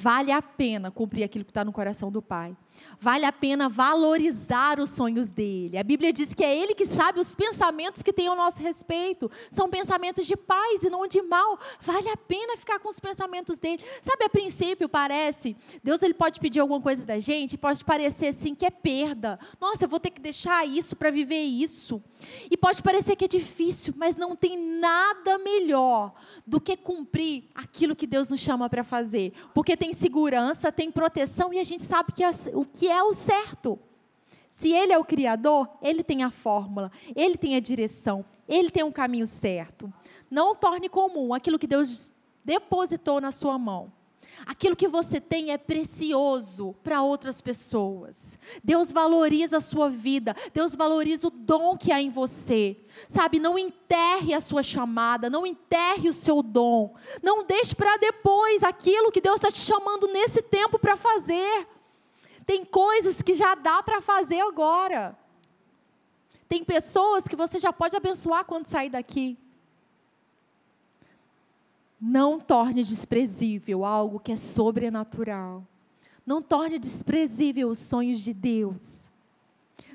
Vale 0.00 0.30
a 0.30 0.40
pena 0.40 0.92
cumprir 0.92 1.24
aquilo 1.24 1.44
que 1.44 1.50
está 1.50 1.64
no 1.64 1.72
coração 1.72 2.08
do 2.08 2.22
Pai. 2.22 2.56
Vale 3.00 3.24
a 3.24 3.32
pena 3.32 3.68
valorizar 3.68 4.80
os 4.80 4.90
sonhos 4.90 5.30
dele. 5.30 5.78
A 5.78 5.84
Bíblia 5.84 6.12
diz 6.12 6.34
que 6.34 6.42
é 6.42 6.56
ele 6.56 6.74
que 6.74 6.84
sabe 6.84 7.20
os 7.20 7.34
pensamentos 7.34 8.02
que 8.02 8.12
tem 8.12 8.26
ao 8.26 8.34
nosso 8.34 8.60
respeito. 8.60 9.30
São 9.50 9.70
pensamentos 9.70 10.26
de 10.26 10.36
paz 10.36 10.82
e 10.82 10.90
não 10.90 11.06
de 11.06 11.22
mal. 11.22 11.58
Vale 11.80 12.08
a 12.08 12.16
pena 12.16 12.56
ficar 12.56 12.80
com 12.80 12.88
os 12.88 12.98
pensamentos 12.98 13.58
dele. 13.58 13.84
Sabe, 14.02 14.24
a 14.24 14.28
princípio 14.28 14.88
parece, 14.88 15.56
Deus 15.82 16.02
ele 16.02 16.14
pode 16.14 16.40
pedir 16.40 16.58
alguma 16.58 16.80
coisa 16.80 17.04
da 17.04 17.20
gente, 17.20 17.56
pode 17.56 17.84
parecer 17.84 18.28
assim 18.28 18.54
que 18.54 18.66
é 18.66 18.70
perda. 18.70 19.38
Nossa, 19.60 19.84
eu 19.84 19.88
vou 19.88 20.00
ter 20.00 20.10
que 20.10 20.20
deixar 20.20 20.66
isso 20.66 20.96
para 20.96 21.10
viver 21.10 21.42
isso. 21.42 22.02
E 22.50 22.56
pode 22.56 22.82
parecer 22.82 23.14
que 23.14 23.24
é 23.24 23.28
difícil, 23.28 23.94
mas 23.96 24.16
não 24.16 24.34
tem 24.34 24.58
nada 24.58 25.38
melhor 25.38 26.14
do 26.44 26.60
que 26.60 26.76
cumprir 26.76 27.44
aquilo 27.54 27.94
que 27.94 28.06
Deus 28.06 28.30
nos 28.30 28.40
chama 28.40 28.68
para 28.68 28.82
fazer. 28.82 29.32
Porque 29.54 29.76
tem 29.76 29.92
segurança, 29.92 30.72
tem 30.72 30.90
proteção 30.90 31.52
e 31.52 31.60
a 31.60 31.64
gente 31.64 31.84
sabe 31.84 32.12
que 32.12 32.24
o 32.58 32.64
que 32.64 32.90
é 32.90 33.00
o 33.04 33.14
certo. 33.14 33.78
Se 34.50 34.72
Ele 34.72 34.92
é 34.92 34.98
o 34.98 35.04
Criador, 35.04 35.68
Ele 35.80 36.02
tem 36.02 36.24
a 36.24 36.30
fórmula, 36.32 36.90
Ele 37.14 37.36
tem 37.36 37.54
a 37.54 37.60
direção, 37.60 38.24
Ele 38.48 38.68
tem 38.68 38.82
um 38.82 38.90
caminho 38.90 39.28
certo. 39.28 39.92
Não 40.28 40.56
torne 40.56 40.88
comum 40.88 41.32
aquilo 41.32 41.56
que 41.56 41.68
Deus 41.68 42.12
depositou 42.44 43.20
na 43.20 43.30
sua 43.30 43.56
mão. 43.56 43.92
Aquilo 44.44 44.74
que 44.74 44.88
você 44.88 45.20
tem 45.20 45.52
é 45.52 45.58
precioso 45.58 46.74
para 46.82 47.00
outras 47.00 47.40
pessoas. 47.40 48.36
Deus 48.64 48.90
valoriza 48.90 49.58
a 49.58 49.60
sua 49.60 49.88
vida, 49.88 50.34
Deus 50.52 50.74
valoriza 50.74 51.28
o 51.28 51.30
dom 51.30 51.76
que 51.76 51.92
há 51.92 52.02
em 52.02 52.10
você. 52.10 52.76
Sabe, 53.08 53.38
não 53.38 53.56
enterre 53.56 54.34
a 54.34 54.40
sua 54.40 54.64
chamada, 54.64 55.30
não 55.30 55.46
enterre 55.46 56.08
o 56.08 56.12
seu 56.12 56.42
dom. 56.42 56.92
Não 57.22 57.44
deixe 57.44 57.76
para 57.76 57.96
depois 57.98 58.64
aquilo 58.64 59.12
que 59.12 59.20
Deus 59.20 59.36
está 59.36 59.52
te 59.52 59.60
chamando 59.60 60.08
nesse 60.08 60.42
tempo 60.42 60.76
para 60.76 60.96
fazer. 60.96 61.68
Tem 62.48 62.64
coisas 62.64 63.20
que 63.20 63.34
já 63.34 63.54
dá 63.54 63.82
para 63.82 64.00
fazer 64.00 64.40
agora. 64.40 65.14
Tem 66.48 66.64
pessoas 66.64 67.28
que 67.28 67.36
você 67.36 67.60
já 67.60 67.74
pode 67.74 67.94
abençoar 67.94 68.46
quando 68.46 68.64
sair 68.64 68.88
daqui. 68.88 69.36
Não 72.00 72.40
torne 72.40 72.82
desprezível 72.82 73.84
algo 73.84 74.18
que 74.18 74.32
é 74.32 74.36
sobrenatural. 74.36 75.62
Não 76.24 76.40
torne 76.40 76.78
desprezível 76.78 77.68
os 77.68 77.80
sonhos 77.80 78.22
de 78.22 78.32
Deus. 78.32 79.10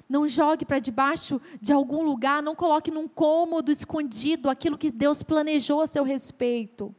Não 0.08 0.28
jogue 0.28 0.64
para 0.64 0.78
debaixo 0.78 1.42
de 1.60 1.74
algum 1.74 2.04
lugar, 2.04 2.44
não 2.44 2.54
coloque 2.54 2.92
num 2.92 3.08
cômodo 3.08 3.72
escondido 3.72 4.48
aquilo 4.48 4.78
que 4.78 4.92
Deus 4.92 5.24
planejou 5.24 5.82
a 5.82 5.88
seu 5.88 6.04
respeito. 6.04 6.94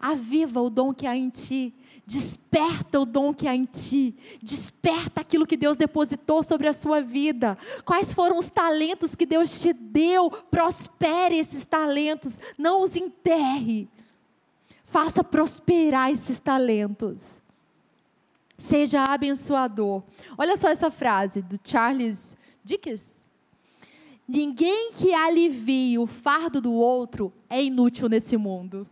Aviva 0.00 0.62
o 0.62 0.70
dom 0.70 0.94
que 0.94 1.06
há 1.06 1.14
em 1.14 1.28
ti. 1.28 1.74
Desperta 2.06 3.00
o 3.00 3.06
dom 3.06 3.32
que 3.32 3.48
há 3.48 3.54
em 3.54 3.64
ti. 3.64 4.14
Desperta 4.42 5.22
aquilo 5.22 5.46
que 5.46 5.56
Deus 5.56 5.76
depositou 5.76 6.42
sobre 6.42 6.68
a 6.68 6.72
sua 6.74 7.00
vida. 7.00 7.56
Quais 7.84 8.12
foram 8.12 8.38
os 8.38 8.50
talentos 8.50 9.14
que 9.14 9.24
Deus 9.24 9.60
te 9.60 9.72
deu? 9.72 10.30
Prospere 10.30 11.38
esses 11.38 11.64
talentos. 11.64 12.38
Não 12.58 12.82
os 12.82 12.94
enterre. 12.94 13.88
Faça 14.84 15.24
prosperar 15.24 16.10
esses 16.10 16.40
talentos. 16.40 17.42
Seja 18.56 19.04
abençoador. 19.04 20.02
Olha 20.36 20.56
só 20.56 20.68
essa 20.68 20.90
frase 20.90 21.42
do 21.42 21.58
Charles 21.64 22.36
Dickens. 22.62 23.24
Ninguém 24.28 24.92
que 24.92 25.12
alivie 25.12 25.98
o 25.98 26.06
fardo 26.06 26.60
do 26.60 26.72
outro 26.72 27.32
é 27.48 27.62
inútil 27.62 28.08
nesse 28.08 28.36
mundo. 28.36 28.86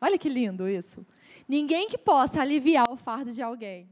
Olha 0.00 0.18
que 0.18 0.28
lindo 0.28 0.68
isso. 0.68 1.04
Ninguém 1.48 1.88
que 1.88 1.98
possa 1.98 2.40
aliviar 2.40 2.90
o 2.90 2.96
fardo 2.96 3.32
de 3.32 3.42
alguém. 3.42 3.88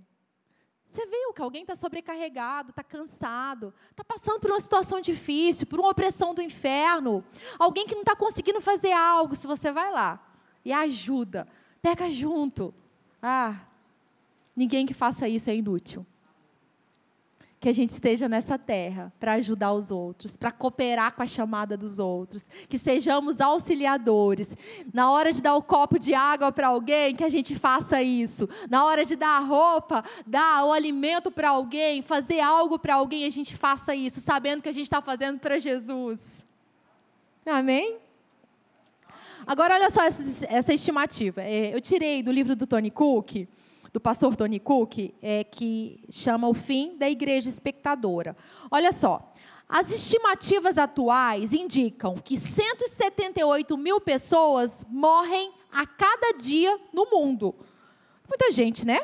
Você 0.86 1.04
viu 1.06 1.34
que 1.34 1.42
alguém 1.42 1.62
está 1.62 1.76
sobrecarregado, 1.76 2.70
está 2.70 2.82
cansado, 2.82 3.74
está 3.90 4.02
passando 4.02 4.40
por 4.40 4.50
uma 4.50 4.60
situação 4.60 5.00
difícil, 5.00 5.66
por 5.66 5.78
uma 5.78 5.90
opressão 5.90 6.34
do 6.34 6.40
inferno. 6.40 7.22
Alguém 7.58 7.86
que 7.86 7.94
não 7.94 8.00
está 8.00 8.16
conseguindo 8.16 8.60
fazer 8.60 8.92
algo, 8.92 9.34
se 9.34 9.46
você 9.46 9.70
vai 9.70 9.92
lá 9.92 10.24
e 10.64 10.72
ajuda. 10.72 11.46
Pega 11.82 12.10
junto. 12.10 12.74
Ah, 13.22 13.60
ninguém 14.56 14.86
que 14.86 14.94
faça 14.94 15.28
isso 15.28 15.50
é 15.50 15.56
inútil. 15.56 16.06
Que 17.60 17.68
a 17.68 17.72
gente 17.72 17.90
esteja 17.90 18.28
nessa 18.28 18.56
terra 18.56 19.12
para 19.18 19.32
ajudar 19.34 19.72
os 19.72 19.90
outros, 19.90 20.36
para 20.36 20.52
cooperar 20.52 21.12
com 21.14 21.22
a 21.22 21.26
chamada 21.26 21.76
dos 21.76 21.98
outros, 21.98 22.48
que 22.68 22.78
sejamos 22.78 23.40
auxiliadores. 23.40 24.56
Na 24.92 25.10
hora 25.10 25.32
de 25.32 25.42
dar 25.42 25.56
o 25.56 25.62
copo 25.62 25.98
de 25.98 26.14
água 26.14 26.52
para 26.52 26.68
alguém, 26.68 27.16
que 27.16 27.24
a 27.24 27.28
gente 27.28 27.58
faça 27.58 28.00
isso. 28.00 28.48
Na 28.70 28.84
hora 28.84 29.04
de 29.04 29.16
dar 29.16 29.38
a 29.38 29.40
roupa, 29.40 30.04
dar 30.24 30.64
o 30.66 30.72
alimento 30.72 31.32
para 31.32 31.50
alguém, 31.50 32.00
fazer 32.00 32.40
algo 32.40 32.78
para 32.78 32.94
alguém, 32.94 33.24
a 33.24 33.30
gente 33.30 33.56
faça 33.56 33.94
isso, 33.94 34.20
sabendo 34.20 34.62
que 34.62 34.68
a 34.68 34.74
gente 34.74 34.84
está 34.84 35.02
fazendo 35.02 35.40
para 35.40 35.58
Jesus. 35.58 36.46
Amém? 37.44 37.96
Agora, 39.46 39.74
olha 39.74 39.90
só 39.90 40.02
essa, 40.04 40.46
essa 40.46 40.74
estimativa. 40.74 41.42
É, 41.42 41.74
eu 41.74 41.80
tirei 41.80 42.22
do 42.22 42.30
livro 42.30 42.54
do 42.54 42.66
Tony 42.66 42.90
Cook, 42.90 43.48
do 43.92 44.00
pastor 44.00 44.36
Tony 44.36 44.60
Cook, 44.60 45.14
é, 45.22 45.44
que 45.44 46.04
chama 46.10 46.48
O 46.48 46.54
Fim 46.54 46.96
da 46.96 47.08
Igreja 47.08 47.48
Espectadora. 47.48 48.36
Olha 48.70 48.92
só. 48.92 49.32
As 49.68 49.90
estimativas 49.90 50.78
atuais 50.78 51.52
indicam 51.52 52.16
que 52.16 52.38
178 52.38 53.76
mil 53.76 54.00
pessoas 54.00 54.86
morrem 54.88 55.52
a 55.70 55.86
cada 55.86 56.32
dia 56.38 56.80
no 56.90 57.04
mundo. 57.10 57.54
Muita 58.26 58.50
gente, 58.50 58.86
né? 58.86 59.00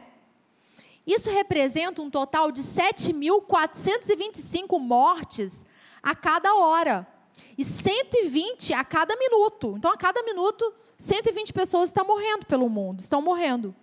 Isso 1.07 1.31
representa 1.31 2.01
um 2.01 2.09
total 2.09 2.51
de 2.51 2.63
7.425 2.63 4.79
mortes 4.79 5.67
a 6.03 6.15
cada 6.15 6.55
hora 6.55 7.07
e 7.59 7.65
120 7.65 8.73
a 8.73 8.83
cada 8.83 9.15
minuto. 9.17 9.75
Então, 9.77 9.91
a 9.91 9.99
cada 9.99 10.23
minuto, 10.23 10.73
120 10.97 11.53
pessoas 11.53 11.91
estão 11.91 12.07
morrendo 12.07 12.47
pelo 12.47 12.71
mundo, 12.71 13.01
estão 13.01 13.21
morrendo. 13.21 13.77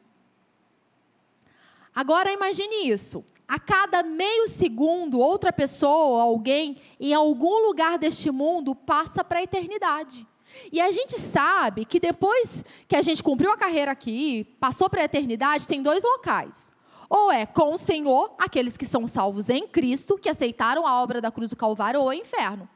Agora 1.94 2.32
imagine 2.32 2.90
isso. 2.90 3.24
A 3.48 3.60
cada 3.60 4.02
meio 4.02 4.48
segundo, 4.48 5.20
outra 5.20 5.52
pessoa, 5.52 6.22
alguém, 6.24 6.78
em 7.00 7.14
algum 7.14 7.68
lugar 7.68 7.98
deste 7.98 8.32
mundo, 8.32 8.74
passa 8.74 9.24
para 9.24 9.40
a 9.40 9.44
eternidade. 9.44 10.26
E 10.72 10.80
a 10.80 10.92
gente 10.92 11.20
sabe 11.20 11.86
que 11.86 12.00
depois 12.00 12.64
que 12.88 12.96
a 12.96 13.02
gente 13.02 13.22
cumpriu 13.22 13.52
a 13.52 13.58
carreira 13.58 13.92
aqui, 13.92 14.46
passou 14.60 14.90
para 14.90 15.02
a 15.02 15.06
eternidade, 15.06 15.68
tem 15.68 15.82
dois 15.82 16.04
locais. 16.04 16.72
Ou 17.10 17.30
é 17.30 17.46
com 17.46 17.74
o 17.74 17.78
Senhor, 17.78 18.34
aqueles 18.40 18.78
que 18.78 18.86
são 18.86 19.06
salvos 19.06 19.50
em 19.50 19.68
Cristo, 19.68 20.18
que 20.18 20.30
aceitaram 20.30 20.88
a 20.88 21.02
obra 21.02 21.20
da 21.20 21.30
cruz 21.30 21.50
do 21.50 21.58
Calvário, 21.58 22.00
ou 22.00 22.12
é 22.12 22.16
inferno. 22.16 22.70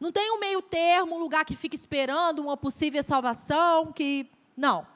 Não 0.00 0.10
tem 0.10 0.30
um 0.32 0.40
meio 0.40 0.62
termo, 0.62 1.16
um 1.16 1.18
lugar 1.18 1.44
que 1.44 1.54
fica 1.54 1.74
esperando 1.74 2.40
uma 2.40 2.56
possível 2.56 3.02
salvação, 3.02 3.92
que. 3.92 4.30
Não. 4.56 4.86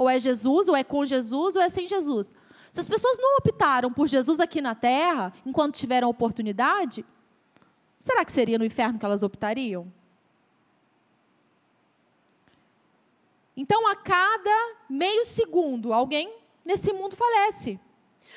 Ou 0.00 0.08
é 0.08 0.18
Jesus, 0.18 0.66
ou 0.66 0.74
é 0.74 0.82
com 0.82 1.04
Jesus, 1.04 1.56
ou 1.56 1.60
é 1.60 1.68
sem 1.68 1.86
Jesus. 1.86 2.34
Se 2.72 2.80
as 2.80 2.88
pessoas 2.88 3.18
não 3.18 3.36
optaram 3.36 3.92
por 3.92 4.08
Jesus 4.08 4.40
aqui 4.40 4.62
na 4.62 4.74
terra, 4.74 5.30
enquanto 5.44 5.76
tiveram 5.76 6.08
oportunidade, 6.08 7.04
será 7.98 8.24
que 8.24 8.32
seria 8.32 8.56
no 8.56 8.64
inferno 8.64 8.98
que 8.98 9.04
elas 9.04 9.22
optariam? 9.22 9.92
Então, 13.54 13.86
a 13.88 13.94
cada 13.94 14.76
meio 14.88 15.22
segundo, 15.26 15.92
alguém 15.92 16.34
nesse 16.64 16.94
mundo 16.94 17.14
falece. 17.14 17.78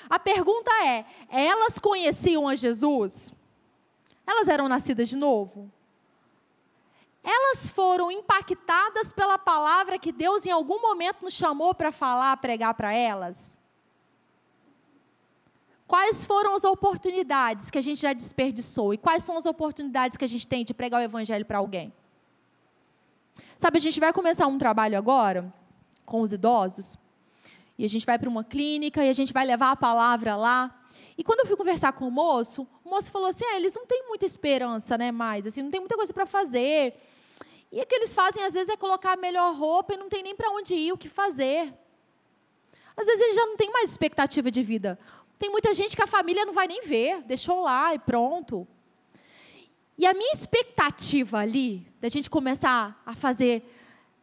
A 0.09 0.19
pergunta 0.19 0.69
é: 0.85 1.05
elas 1.29 1.79
conheciam 1.79 2.45
a 2.45 2.55
Jesus? 2.57 3.33
Elas 4.27 4.49
eram 4.49 4.67
nascidas 4.67 5.07
de 5.07 5.15
novo? 5.15 5.71
Elas 7.23 7.69
foram 7.69 8.11
impactadas 8.11 9.13
pela 9.13 9.37
palavra 9.37 9.97
que 9.97 10.11
Deus 10.11 10.45
em 10.45 10.51
algum 10.51 10.81
momento 10.81 11.23
nos 11.23 11.33
chamou 11.33 11.73
para 11.73 11.91
falar, 11.91 12.35
pregar 12.37 12.73
para 12.73 12.93
elas? 12.93 13.57
Quais 15.87 16.25
foram 16.25 16.55
as 16.55 16.63
oportunidades 16.63 17.69
que 17.71 17.77
a 17.77 17.81
gente 17.81 18.01
já 18.01 18.13
desperdiçou? 18.13 18.93
E 18.93 18.97
quais 18.97 19.23
são 19.23 19.37
as 19.37 19.45
oportunidades 19.45 20.17
que 20.17 20.25
a 20.25 20.27
gente 20.27 20.47
tem 20.47 20.65
de 20.65 20.73
pregar 20.73 21.01
o 21.01 21.03
evangelho 21.03 21.45
para 21.45 21.59
alguém? 21.59 21.93
Sabe, 23.57 23.77
a 23.77 23.81
gente 23.81 23.99
vai 23.99 24.11
começar 24.11 24.47
um 24.47 24.57
trabalho 24.57 24.97
agora 24.97 25.53
com 26.05 26.21
os 26.21 26.33
idosos. 26.33 26.97
E 27.77 27.85
a 27.85 27.89
gente 27.89 28.05
vai 28.05 28.19
para 28.19 28.29
uma 28.29 28.43
clínica 28.43 29.03
e 29.03 29.09
a 29.09 29.13
gente 29.13 29.31
vai 29.31 29.45
levar 29.45 29.71
a 29.71 29.75
palavra 29.75 30.35
lá. 30.35 30.83
E 31.17 31.23
quando 31.23 31.41
eu 31.41 31.45
fui 31.45 31.55
conversar 31.55 31.93
com 31.93 32.07
o 32.07 32.11
moço, 32.11 32.67
o 32.83 32.89
moço 32.89 33.11
falou 33.11 33.27
assim: 33.27 33.45
ah, 33.45 33.55
eles 33.55 33.73
não 33.73 33.85
têm 33.85 34.07
muita 34.07 34.25
esperança, 34.25 34.97
né? 34.97 35.11
Mais, 35.11 35.45
assim, 35.45 35.61
não 35.61 35.71
tem 35.71 35.79
muita 35.79 35.95
coisa 35.95 36.13
para 36.13 36.25
fazer. 36.25 36.95
E 37.71 37.81
o 37.81 37.85
que 37.85 37.95
eles 37.95 38.13
fazem, 38.13 38.43
às 38.43 38.53
vezes, 38.53 38.69
é 38.69 38.77
colocar 38.77 39.13
a 39.13 39.17
melhor 39.17 39.55
roupa 39.55 39.93
e 39.93 39.97
não 39.97 40.09
tem 40.09 40.21
nem 40.21 40.35
para 40.35 40.49
onde 40.51 40.75
ir, 40.75 40.91
o 40.91 40.97
que 40.97 41.09
fazer. 41.09 41.73
Às 42.95 43.05
vezes, 43.05 43.21
eles 43.21 43.35
já 43.35 43.45
não 43.45 43.57
têm 43.57 43.71
mais 43.71 43.89
expectativa 43.89 44.51
de 44.51 44.61
vida. 44.61 44.99
Tem 45.39 45.49
muita 45.49 45.73
gente 45.73 45.95
que 45.95 46.03
a 46.03 46.07
família 46.07 46.45
não 46.45 46.53
vai 46.53 46.67
nem 46.67 46.81
ver, 46.81 47.21
deixou 47.23 47.61
lá 47.61 47.93
e 47.93 47.99
pronto. 47.99 48.67
E 49.97 50.05
a 50.05 50.13
minha 50.13 50.33
expectativa 50.33 51.39
ali, 51.39 51.87
da 51.99 52.09
gente 52.09 52.29
começar 52.29 53.01
a 53.05 53.15
fazer 53.15 53.63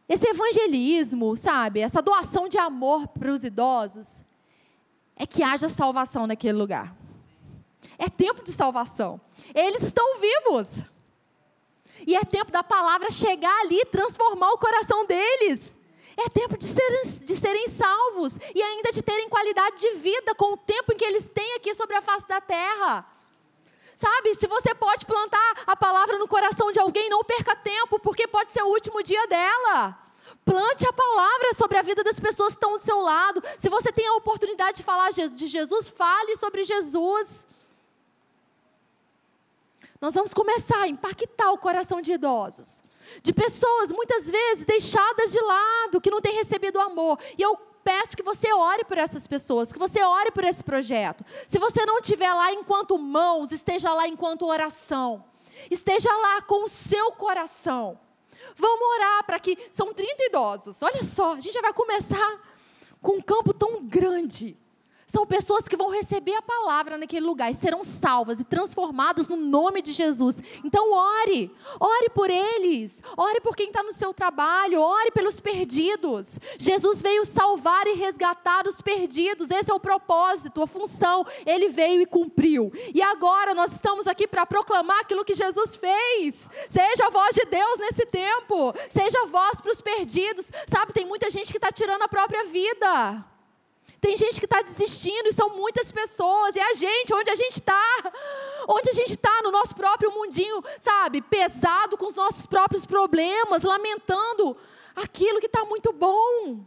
esse 0.07 0.27
evangelismo, 0.27 1.35
sabe? 1.37 1.79
Essa 1.79 2.01
doação 2.01 2.47
de 2.47 2.57
amor 2.57 3.07
para 3.07 3.31
os 3.31 3.43
idosos, 3.43 4.23
é 5.21 5.25
que 5.27 5.43
haja 5.43 5.69
salvação 5.69 6.25
naquele 6.25 6.57
lugar. 6.57 6.95
É 7.95 8.09
tempo 8.09 8.43
de 8.43 8.51
salvação. 8.51 9.21
Eles 9.53 9.83
estão 9.83 10.19
vivos. 10.19 10.83
E 12.07 12.15
é 12.15 12.23
tempo 12.23 12.51
da 12.51 12.63
palavra 12.63 13.11
chegar 13.11 13.55
ali 13.59 13.85
transformar 13.85 14.51
o 14.51 14.57
coração 14.57 15.05
deles. 15.05 15.77
É 16.17 16.27
tempo 16.27 16.57
de 16.57 16.65
serem, 16.65 17.03
de 17.23 17.35
serem 17.35 17.67
salvos 17.67 18.39
e 18.55 18.63
ainda 18.63 18.91
de 18.91 19.03
terem 19.03 19.29
qualidade 19.29 19.79
de 19.79 19.93
vida 19.97 20.33
com 20.33 20.53
o 20.53 20.57
tempo 20.57 20.91
em 20.91 20.97
que 20.97 21.05
eles 21.05 21.29
têm 21.29 21.53
aqui 21.53 21.75
sobre 21.75 21.95
a 21.95 22.01
face 22.01 22.27
da 22.27 22.41
terra. 22.41 23.05
Sabe, 23.95 24.33
se 24.33 24.47
você 24.47 24.73
pode 24.73 25.05
plantar 25.05 25.63
a 25.67 25.75
palavra 25.75 26.17
no 26.17 26.27
coração 26.27 26.71
de 26.71 26.79
alguém, 26.79 27.11
não 27.11 27.23
perca 27.23 27.55
tempo, 27.55 27.99
porque 27.99 28.27
pode 28.27 28.51
ser 28.51 28.63
o 28.63 28.69
último 28.69 29.03
dia 29.03 29.27
dela. 29.27 29.99
Plante 30.43 30.87
a 30.87 30.93
palavra 30.93 31.53
sobre 31.53 31.77
a 31.77 31.81
vida 31.81 32.03
das 32.03 32.19
pessoas 32.19 32.55
que 32.55 32.63
estão 32.63 32.77
do 32.77 32.83
seu 32.83 32.99
lado. 32.99 33.41
Se 33.57 33.69
você 33.69 33.91
tem 33.91 34.07
a 34.07 34.15
oportunidade 34.15 34.77
de 34.77 34.83
falar 34.83 35.11
de 35.11 35.47
Jesus, 35.47 35.87
fale 35.87 36.35
sobre 36.35 36.63
Jesus. 36.63 37.45
Nós 39.99 40.15
vamos 40.15 40.33
começar 40.33 40.81
a 40.81 40.87
impactar 40.87 41.51
o 41.51 41.59
coração 41.59 42.01
de 42.01 42.13
idosos, 42.13 42.83
de 43.21 43.31
pessoas 43.31 43.91
muitas 43.91 44.27
vezes 44.29 44.65
deixadas 44.65 45.31
de 45.31 45.39
lado, 45.39 46.01
que 46.01 46.09
não 46.09 46.19
têm 46.19 46.33
recebido 46.33 46.79
amor. 46.79 47.19
E 47.37 47.41
eu 47.41 47.55
peço 47.83 48.17
que 48.17 48.23
você 48.23 48.51
ore 48.51 48.83
por 48.83 48.97
essas 48.97 49.27
pessoas, 49.27 49.71
que 49.71 49.77
você 49.77 50.01
ore 50.01 50.31
por 50.31 50.43
esse 50.43 50.63
projeto. 50.63 51.23
Se 51.47 51.59
você 51.59 51.85
não 51.85 51.99
estiver 51.99 52.33
lá 52.33 52.51
enquanto 52.51 52.97
mãos, 52.97 53.51
esteja 53.51 53.93
lá 53.93 54.07
enquanto 54.07 54.47
oração. 54.47 55.23
Esteja 55.69 56.11
lá 56.11 56.41
com 56.41 56.63
o 56.63 56.67
seu 56.67 57.11
coração. 57.11 57.99
Vamos 58.55 58.87
orar 58.95 59.25
para 59.25 59.39
que. 59.39 59.57
São 59.71 59.93
30 59.93 60.23
idosos. 60.25 60.81
Olha 60.81 61.03
só, 61.03 61.33
a 61.33 61.39
gente 61.39 61.53
já 61.53 61.61
vai 61.61 61.73
começar 61.73 62.41
com 63.01 63.13
um 63.13 63.21
campo 63.21 63.53
tão 63.53 63.83
grande. 63.83 64.57
São 65.11 65.27
pessoas 65.27 65.67
que 65.67 65.75
vão 65.75 65.89
receber 65.89 66.35
a 66.35 66.41
palavra 66.41 66.97
naquele 66.97 67.25
lugar 67.25 67.51
e 67.51 67.53
serão 67.53 67.83
salvas 67.83 68.39
e 68.39 68.45
transformadas 68.45 69.27
no 69.27 69.35
nome 69.35 69.81
de 69.81 69.91
Jesus. 69.91 70.41
Então, 70.63 70.93
ore, 70.93 71.53
ore 71.81 72.09
por 72.11 72.29
eles, 72.29 73.03
ore 73.17 73.41
por 73.41 73.53
quem 73.53 73.67
está 73.67 73.83
no 73.83 73.91
seu 73.91 74.13
trabalho, 74.13 74.79
ore 74.79 75.11
pelos 75.11 75.41
perdidos. 75.41 76.39
Jesus 76.57 77.01
veio 77.01 77.25
salvar 77.25 77.85
e 77.87 77.95
resgatar 77.95 78.65
os 78.65 78.81
perdidos, 78.81 79.51
esse 79.51 79.69
é 79.69 79.73
o 79.73 79.81
propósito, 79.81 80.63
a 80.63 80.67
função. 80.67 81.27
Ele 81.45 81.67
veio 81.67 82.01
e 82.01 82.05
cumpriu. 82.05 82.71
E 82.95 83.01
agora 83.01 83.53
nós 83.53 83.73
estamos 83.73 84.07
aqui 84.07 84.25
para 84.25 84.45
proclamar 84.45 85.01
aquilo 85.01 85.25
que 85.25 85.33
Jesus 85.33 85.75
fez. 85.75 86.49
Seja 86.69 87.07
a 87.07 87.09
voz 87.09 87.35
de 87.35 87.43
Deus 87.49 87.79
nesse 87.79 88.05
tempo, 88.05 88.73
seja 88.89 89.23
a 89.23 89.25
voz 89.25 89.59
para 89.59 89.73
os 89.73 89.81
perdidos. 89.81 90.49
Sabe, 90.69 90.93
tem 90.93 91.05
muita 91.05 91.29
gente 91.29 91.51
que 91.51 91.57
está 91.57 91.69
tirando 91.69 92.03
a 92.03 92.07
própria 92.07 92.45
vida. 92.45 93.25
Tem 94.01 94.17
gente 94.17 94.39
que 94.39 94.45
está 94.45 94.61
desistindo 94.63 95.29
e 95.29 95.33
são 95.33 95.55
muitas 95.55 95.91
pessoas. 95.91 96.55
E 96.55 96.59
a 96.59 96.73
gente, 96.73 97.13
onde 97.13 97.29
a 97.29 97.35
gente 97.35 97.59
está? 97.59 98.11
Onde 98.67 98.89
a 98.89 98.93
gente 98.93 99.11
está? 99.11 99.41
No 99.43 99.51
nosso 99.51 99.75
próprio 99.75 100.11
mundinho, 100.11 100.63
sabe? 100.79 101.21
Pesado 101.21 101.95
com 101.95 102.07
os 102.07 102.15
nossos 102.15 102.47
próprios 102.47 102.83
problemas, 102.83 103.61
lamentando 103.61 104.57
aquilo 104.95 105.39
que 105.39 105.45
está 105.45 105.63
muito 105.65 105.93
bom 105.93 106.65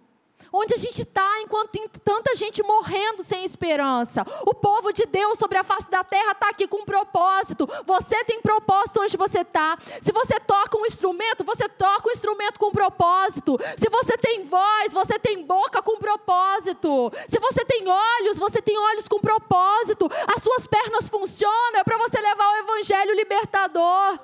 onde 0.55 0.73
a 0.73 0.77
gente 0.77 1.03
está 1.03 1.41
enquanto 1.41 1.71
tem 1.71 1.89
tanta 2.05 2.37
gente 2.37 2.63
morrendo 2.63 3.25
sem 3.25 3.45
esperança. 3.45 4.25
O 4.47 4.55
povo 4.55 4.93
de 4.93 5.05
Deus 5.05 5.37
sobre 5.37 5.59
a 5.59 5.65
face 5.65 5.91
da 5.91 6.05
terra 6.05 6.31
está 6.31 6.49
aqui 6.51 6.69
com 6.69 6.83
um 6.83 6.85
propósito. 6.85 7.69
Você 7.85 8.25
tem 8.25 8.41
propósito 8.41 9.01
onde 9.01 9.17
você 9.17 9.41
está. 9.41 9.77
Se 10.01 10.13
você 10.13 10.39
toca 10.39 10.79
um 10.79 10.87
instrumento, 10.87 11.43
você 11.45 11.69
toca 11.69 12.09
um 12.09 12.13
instrumento 12.13 12.61
com 12.61 12.71
propósito. 12.71 13.59
Se 13.77 13.91
você 13.91 14.17
tem 14.17 14.45
voz, 14.45 14.93
você 14.93 15.19
tem 15.19 15.45
boca 15.45 15.83
com 15.83 15.99
propósito. 15.99 17.11
Se 17.27 17.41
você 17.41 17.65
tem 17.65 17.89
olhos, 17.89 18.39
você 18.39 18.63
tem 18.63 18.79
olhos 18.79 19.09
com 19.09 19.19
propósito. 19.19 20.09
As 20.35 20.41
suas 20.41 20.69
pernas 20.69 21.09
funcionam 21.09 21.81
é 21.81 21.83
para 21.85 21.99
você 21.99 22.21
levar 22.21 22.49
o 22.53 22.57
evangelho 22.59 23.15
libertador. 23.15 24.21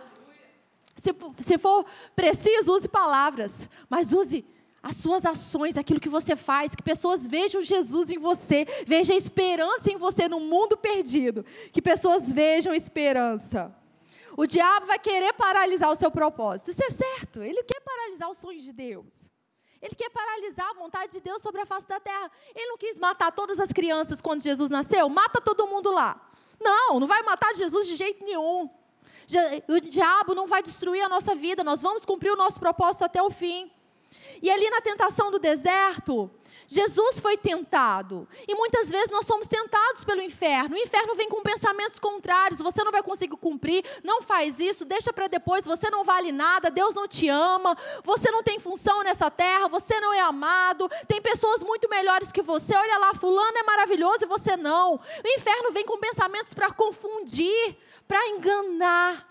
Se, 0.95 1.13
se 1.41 1.59
for 1.59 1.85
preciso, 2.15 2.75
use 2.75 2.87
palavras, 2.87 3.69
mas 3.89 4.13
use 4.13 4.45
as 4.83 4.97
suas 4.97 5.27
ações, 5.27 5.77
aquilo 5.77 6.01
que 6.01 6.09
você 6.09 6.35
faz, 6.35 6.75
que 6.75 6.83
pessoas 6.83 7.27
vejam 7.27 7.61
Jesus 7.61 8.11
em 8.11 8.19
você, 8.19 8.67
vejam 8.87 9.17
esperança 9.17 9.91
em 9.91 9.99
você 9.99 10.29
no 10.29 10.41
mundo 10.41 10.77
perdido, 10.77 11.45
que 11.73 11.83
pessoas 11.83 12.33
vejam 12.33 12.75
esperança. 12.75 13.75
O 14.37 14.47
diabo 14.47 14.87
vai 14.87 14.99
querer 14.99 15.35
paralisar 15.35 15.91
o 15.91 15.97
seu 15.97 16.11
propósito, 16.11 16.71
isso 16.71 16.83
é 16.83 16.91
certo, 16.91 17.43
ele 17.43 17.63
quer 17.63 17.81
paralisar 17.81 18.31
os 18.31 18.39
sonhos 18.39 18.65
de 18.65 18.73
Deus. 18.73 19.31
Ele 19.83 19.95
quer 19.95 20.11
paralisar 20.11 20.69
a 20.69 20.75
vontade 20.75 21.13
de 21.13 21.21
Deus 21.21 21.41
sobre 21.41 21.63
a 21.63 21.65
face 21.65 21.89
da 21.89 21.99
terra. 21.99 22.31
Ele 22.55 22.67
não 22.67 22.77
quis 22.77 22.99
matar 22.99 23.33
todas 23.33 23.59
as 23.59 23.73
crianças 23.73 24.21
quando 24.21 24.43
Jesus 24.43 24.71
nasceu, 24.71 25.09
mata 25.09 25.41
todo 25.41 25.67
mundo 25.67 25.91
lá. 25.91 26.21
Não, 26.61 27.01
não 27.01 27.07
vai 27.07 27.23
matar 27.23 27.55
Jesus 27.55 27.87
de 27.87 27.97
jeito 27.97 28.23
nenhum. 28.23 28.69
O 29.69 29.81
diabo 29.81 30.35
não 30.35 30.47
vai 30.47 30.63
destruir 30.63 31.03
a 31.03 31.09
nossa 31.09 31.35
vida, 31.35 31.65
nós 31.65 31.81
vamos 31.81 32.05
cumprir 32.05 32.31
o 32.31 32.37
nosso 32.37 32.61
propósito 32.61 33.05
até 33.05 33.23
o 33.23 33.31
fim. 33.31 33.73
E 34.43 34.51
ali 34.51 34.69
na 34.71 34.81
tentação 34.81 35.31
do 35.31 35.39
deserto, 35.39 36.31
Jesus 36.67 37.21
foi 37.21 37.37
tentado. 37.37 38.29
E 38.47 38.55
muitas 38.55 38.91
vezes 38.91 39.11
nós 39.11 39.27
somos 39.27 39.49
tentados 39.49 40.05
pelo 40.05 40.23
inferno. 40.23 40.77
O 40.77 40.79
inferno 40.79 41.15
vem 41.15 41.29
com 41.29 41.43
pensamentos 41.43 41.99
contrários. 41.99 42.61
Você 42.61 42.83
não 42.85 42.93
vai 42.93 43.03
conseguir 43.03 43.37
cumprir, 43.37 43.85
não 44.05 44.23
faz 44.23 44.59
isso, 44.61 44.85
deixa 44.85 45.13
para 45.13 45.27
depois, 45.27 45.65
você 45.65 45.91
não 45.91 46.05
vale 46.05 46.33
nada, 46.33 46.71
Deus 46.71 46.95
não 46.95 47.09
te 47.09 47.29
ama, 47.29 47.77
você 48.05 48.31
não 48.31 48.43
tem 48.43 48.59
função 48.59 49.03
nessa 49.03 49.31
terra, 49.31 49.69
você 49.69 49.99
não 50.01 50.13
é 50.13 50.21
amado, 50.21 50.89
tem 51.09 51.21
pessoas 51.21 51.63
muito 51.63 51.89
melhores 51.89 52.33
que 52.33 52.43
você. 52.43 52.75
Olha 52.77 52.99
lá, 52.99 53.15
fulano 53.15 53.59
é 53.59 53.63
maravilhoso 53.63 54.25
e 54.25 54.29
você 54.29 54.57
não. 54.57 54.95
O 54.95 55.29
inferno 55.29 55.73
vem 55.73 55.85
com 55.85 55.99
pensamentos 55.99 56.55
para 56.55 56.71
confundir, 56.71 57.77
para 58.07 58.29
enganar. 58.29 59.30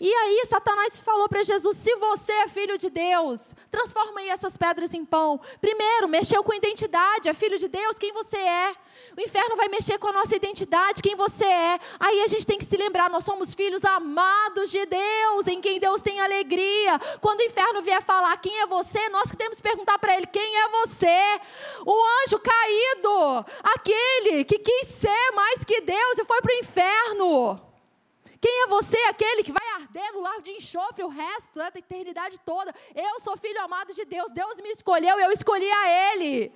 E 0.00 0.12
aí 0.12 0.46
Satanás 0.46 1.00
falou 1.00 1.28
para 1.28 1.42
Jesus: 1.42 1.76
se 1.76 1.94
você 1.96 2.32
é 2.32 2.48
filho 2.48 2.76
de 2.76 2.90
Deus, 2.90 3.54
transforma 3.70 4.20
aí 4.20 4.28
essas 4.28 4.56
pedras 4.56 4.94
em 4.94 5.04
pão. 5.04 5.40
Primeiro, 5.60 6.08
mexeu 6.08 6.42
com 6.42 6.52
identidade, 6.52 7.28
é 7.28 7.34
filho 7.34 7.58
de 7.58 7.68
Deus, 7.68 7.98
quem 7.98 8.12
você 8.12 8.36
é. 8.36 8.74
O 9.16 9.20
inferno 9.20 9.56
vai 9.56 9.68
mexer 9.68 9.98
com 9.98 10.08
a 10.08 10.12
nossa 10.12 10.36
identidade, 10.36 11.02
quem 11.02 11.16
você 11.16 11.44
é. 11.44 11.78
Aí 11.98 12.22
a 12.22 12.28
gente 12.28 12.46
tem 12.46 12.58
que 12.58 12.64
se 12.64 12.76
lembrar: 12.76 13.08
nós 13.08 13.24
somos 13.24 13.54
filhos 13.54 13.84
amados 13.84 14.70
de 14.70 14.84
Deus, 14.86 15.46
em 15.46 15.60
quem 15.60 15.80
Deus 15.80 16.02
tem 16.02 16.20
alegria. 16.20 16.98
Quando 17.20 17.40
o 17.40 17.44
inferno 17.44 17.82
vier 17.82 18.02
falar 18.02 18.36
quem 18.38 18.60
é 18.60 18.66
você, 18.66 19.08
nós 19.08 19.30
que 19.30 19.36
temos 19.36 19.56
que 19.56 19.62
perguntar 19.62 19.98
para 19.98 20.14
ele: 20.16 20.26
quem 20.26 20.56
é 20.56 20.68
você? 20.68 21.40
O 21.86 22.04
anjo 22.22 22.38
caído, 22.38 23.46
aquele 23.62 24.44
que 24.44 24.58
quis 24.58 24.88
ser 24.88 25.32
mais 25.34 25.64
que 25.64 25.80
Deus 25.80 26.18
e 26.18 26.24
foi 26.24 26.40
para 26.40 26.52
o 26.52 26.58
inferno. 26.58 27.66
Quem 28.40 28.62
é 28.62 28.66
você, 28.66 28.96
aquele 29.08 29.42
que 29.42 29.52
vai 29.52 29.65
arder 29.86 30.12
no 30.12 30.20
lar 30.20 30.42
de 30.42 30.50
enxofre 30.50 31.04
o 31.04 31.08
resto 31.08 31.58
da 31.58 31.68
eternidade 31.68 32.38
toda? 32.40 32.74
Eu 32.94 33.20
sou 33.20 33.36
filho 33.36 33.60
amado 33.62 33.94
de 33.94 34.04
Deus, 34.04 34.30
Deus 34.32 34.60
me 34.60 34.70
escolheu, 34.70 35.18
eu 35.20 35.30
escolhi 35.30 35.70
a 35.70 36.12
Ele. 36.12 36.52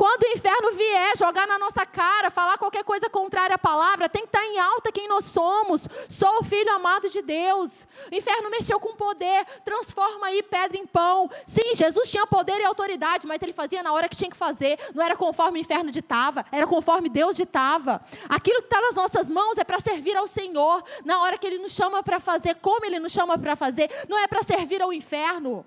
Quando 0.00 0.22
o 0.22 0.28
inferno 0.28 0.72
vier 0.72 1.14
jogar 1.14 1.46
na 1.46 1.58
nossa 1.58 1.84
cara, 1.84 2.30
falar 2.30 2.56
qualquer 2.56 2.82
coisa 2.82 3.10
contrária 3.10 3.56
à 3.56 3.58
palavra, 3.58 4.08
tem 4.08 4.22
que 4.22 4.28
estar 4.28 4.42
em 4.46 4.58
alta 4.58 4.90
quem 4.90 5.06
nós 5.06 5.26
somos. 5.26 5.86
Sou 6.08 6.38
o 6.38 6.42
filho 6.42 6.74
amado 6.74 7.10
de 7.10 7.20
Deus. 7.20 7.86
O 8.10 8.14
inferno 8.14 8.48
mexeu 8.48 8.80
com 8.80 8.94
poder, 8.94 9.44
transforma 9.62 10.28
aí 10.28 10.42
pedra 10.42 10.78
em 10.78 10.86
pão. 10.86 11.28
Sim, 11.44 11.74
Jesus 11.74 12.10
tinha 12.10 12.26
poder 12.26 12.58
e 12.62 12.64
autoridade, 12.64 13.26
mas 13.26 13.42
ele 13.42 13.52
fazia 13.52 13.82
na 13.82 13.92
hora 13.92 14.08
que 14.08 14.16
tinha 14.16 14.30
que 14.30 14.38
fazer. 14.38 14.78
Não 14.94 15.04
era 15.04 15.14
conforme 15.14 15.58
o 15.58 15.60
inferno 15.60 15.90
ditava, 15.90 16.46
era 16.50 16.66
conforme 16.66 17.10
Deus 17.10 17.36
ditava. 17.36 18.00
Aquilo 18.26 18.62
que 18.62 18.68
está 18.68 18.80
nas 18.80 18.94
nossas 18.94 19.30
mãos 19.30 19.58
é 19.58 19.64
para 19.64 19.80
servir 19.80 20.16
ao 20.16 20.26
Senhor. 20.26 20.82
Na 21.04 21.20
hora 21.20 21.36
que 21.36 21.46
Ele 21.46 21.58
nos 21.58 21.72
chama 21.72 22.02
para 22.02 22.18
fazer, 22.18 22.54
como 22.54 22.86
Ele 22.86 22.98
nos 22.98 23.12
chama 23.12 23.36
para 23.36 23.54
fazer, 23.54 23.90
não 24.08 24.18
é 24.18 24.26
para 24.26 24.42
servir 24.42 24.80
ao 24.80 24.94
inferno. 24.94 25.66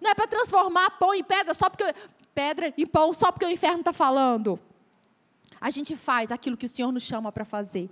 Não 0.00 0.10
é 0.10 0.14
para 0.14 0.26
transformar 0.26 0.90
pão 0.98 1.14
em 1.14 1.22
pedra 1.22 1.52
só 1.52 1.68
porque 1.68 1.84
pedra 2.34 2.72
e 2.76 2.86
pão 2.86 3.12
só 3.12 3.30
porque 3.30 3.46
o 3.46 3.50
inferno 3.50 3.80
está 3.80 3.92
falando. 3.92 4.58
A 5.60 5.70
gente 5.70 5.96
faz 5.96 6.30
aquilo 6.30 6.56
que 6.56 6.66
o 6.66 6.68
Senhor 6.68 6.92
nos 6.92 7.02
chama 7.02 7.32
para 7.32 7.44
fazer. 7.44 7.88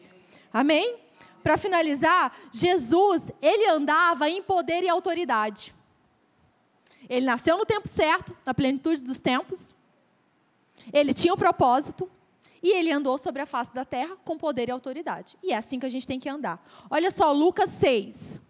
Amém? 0.53 0.97
Para 1.43 1.57
finalizar, 1.57 2.37
Jesus, 2.53 3.31
ele 3.41 3.67
andava 3.69 4.29
em 4.29 4.43
poder 4.43 4.83
e 4.83 4.89
autoridade. 4.89 5.75
Ele 7.09 7.27
nasceu 7.27 7.57
no 7.57 7.65
tempo 7.65 7.89
certo, 7.89 8.37
na 8.45 8.55
plenitude 8.55 9.03
dos 9.03 9.21
tempos. 9.21 9.75
Ele 10.93 11.13
tinha 11.13 11.35
um 11.35 11.37
propósito. 11.37 12.11
E 12.63 12.71
ele 12.77 12.93
andou 12.93 13.19
sobre 13.19 13.43
a 13.43 13.47
face 13.47 13.75
da 13.75 13.85
terra 13.85 14.17
com 14.25 14.39
poder 14.39 14.69
e 14.69 14.71
autoridade. 14.71 15.37
E 15.43 15.53
é 15.53 15.57
assim 15.57 15.81
que 15.81 15.87
a 15.87 15.91
gente 15.91 16.07
tem 16.07 16.21
que 16.21 16.29
andar. 16.29 16.65
Olha 16.89 17.11
só, 17.11 17.33
Lucas 17.33 17.71
6. 17.71 18.41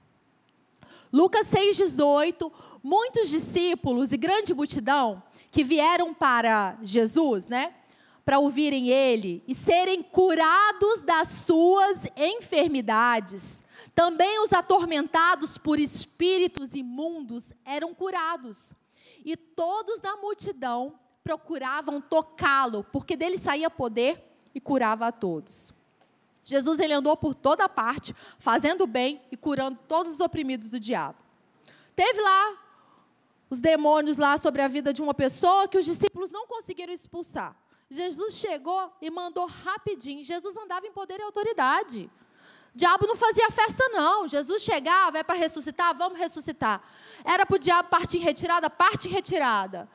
Lucas 1.10 1.46
6, 1.46 1.78
18. 1.78 2.52
Muitos 2.82 3.30
discípulos 3.30 4.12
e 4.12 4.18
grande 4.18 4.52
multidão 4.52 5.22
que 5.52 5.62
vieram 5.62 6.14
para 6.14 6.78
Jesus, 6.82 7.46
né? 7.46 7.74
Para 8.24 8.38
ouvirem 8.38 8.88
ele 8.88 9.44
e 9.46 9.54
serem 9.54 10.02
curados 10.02 11.02
das 11.02 11.28
suas 11.28 12.06
enfermidades. 12.16 13.62
Também 13.94 14.42
os 14.42 14.54
atormentados 14.54 15.58
por 15.58 15.78
espíritos 15.78 16.74
imundos 16.74 17.52
eram 17.66 17.94
curados. 17.94 18.72
E 19.22 19.36
todos 19.36 20.00
da 20.00 20.16
multidão 20.16 20.98
procuravam 21.22 22.00
tocá-lo, 22.00 22.82
porque 22.90 23.14
dele 23.14 23.36
saía 23.36 23.68
poder 23.68 24.24
e 24.54 24.60
curava 24.60 25.08
a 25.08 25.12
todos. 25.12 25.74
Jesus 26.42 26.80
ele 26.80 26.94
andou 26.94 27.14
por 27.14 27.34
toda 27.34 27.68
parte, 27.68 28.16
fazendo 28.38 28.86
bem 28.86 29.20
e 29.30 29.36
curando 29.36 29.78
todos 29.86 30.12
os 30.12 30.20
oprimidos 30.20 30.70
do 30.70 30.80
diabo. 30.80 31.18
Teve 31.94 32.22
lá 32.22 32.61
os 33.52 33.60
demônios 33.60 34.16
lá 34.16 34.38
sobre 34.38 34.62
a 34.62 34.66
vida 34.66 34.94
de 34.94 35.02
uma 35.02 35.12
pessoa 35.12 35.68
que 35.68 35.76
os 35.76 35.84
discípulos 35.84 36.32
não 36.32 36.46
conseguiram 36.46 36.90
expulsar. 36.90 37.54
Jesus 37.90 38.36
chegou 38.36 38.90
e 38.98 39.10
mandou 39.10 39.44
rapidinho. 39.44 40.24
Jesus 40.24 40.56
andava 40.56 40.86
em 40.86 40.90
poder 40.90 41.20
e 41.20 41.22
autoridade. 41.22 42.10
O 42.74 42.78
diabo 42.78 43.06
não 43.06 43.14
fazia 43.14 43.50
festa, 43.50 43.86
não. 43.90 44.26
Jesus 44.26 44.62
chegava, 44.62 45.18
é 45.18 45.22
para 45.22 45.36
ressuscitar, 45.36 45.94
vamos 45.94 46.18
ressuscitar. 46.18 46.82
Era 47.22 47.44
para 47.44 47.56
o 47.56 47.58
diabo 47.58 47.90
partir 47.90 48.16
em 48.16 48.20
retirada, 48.20 48.70
parte 48.70 49.06
em 49.06 49.10
retirada. 49.10 49.86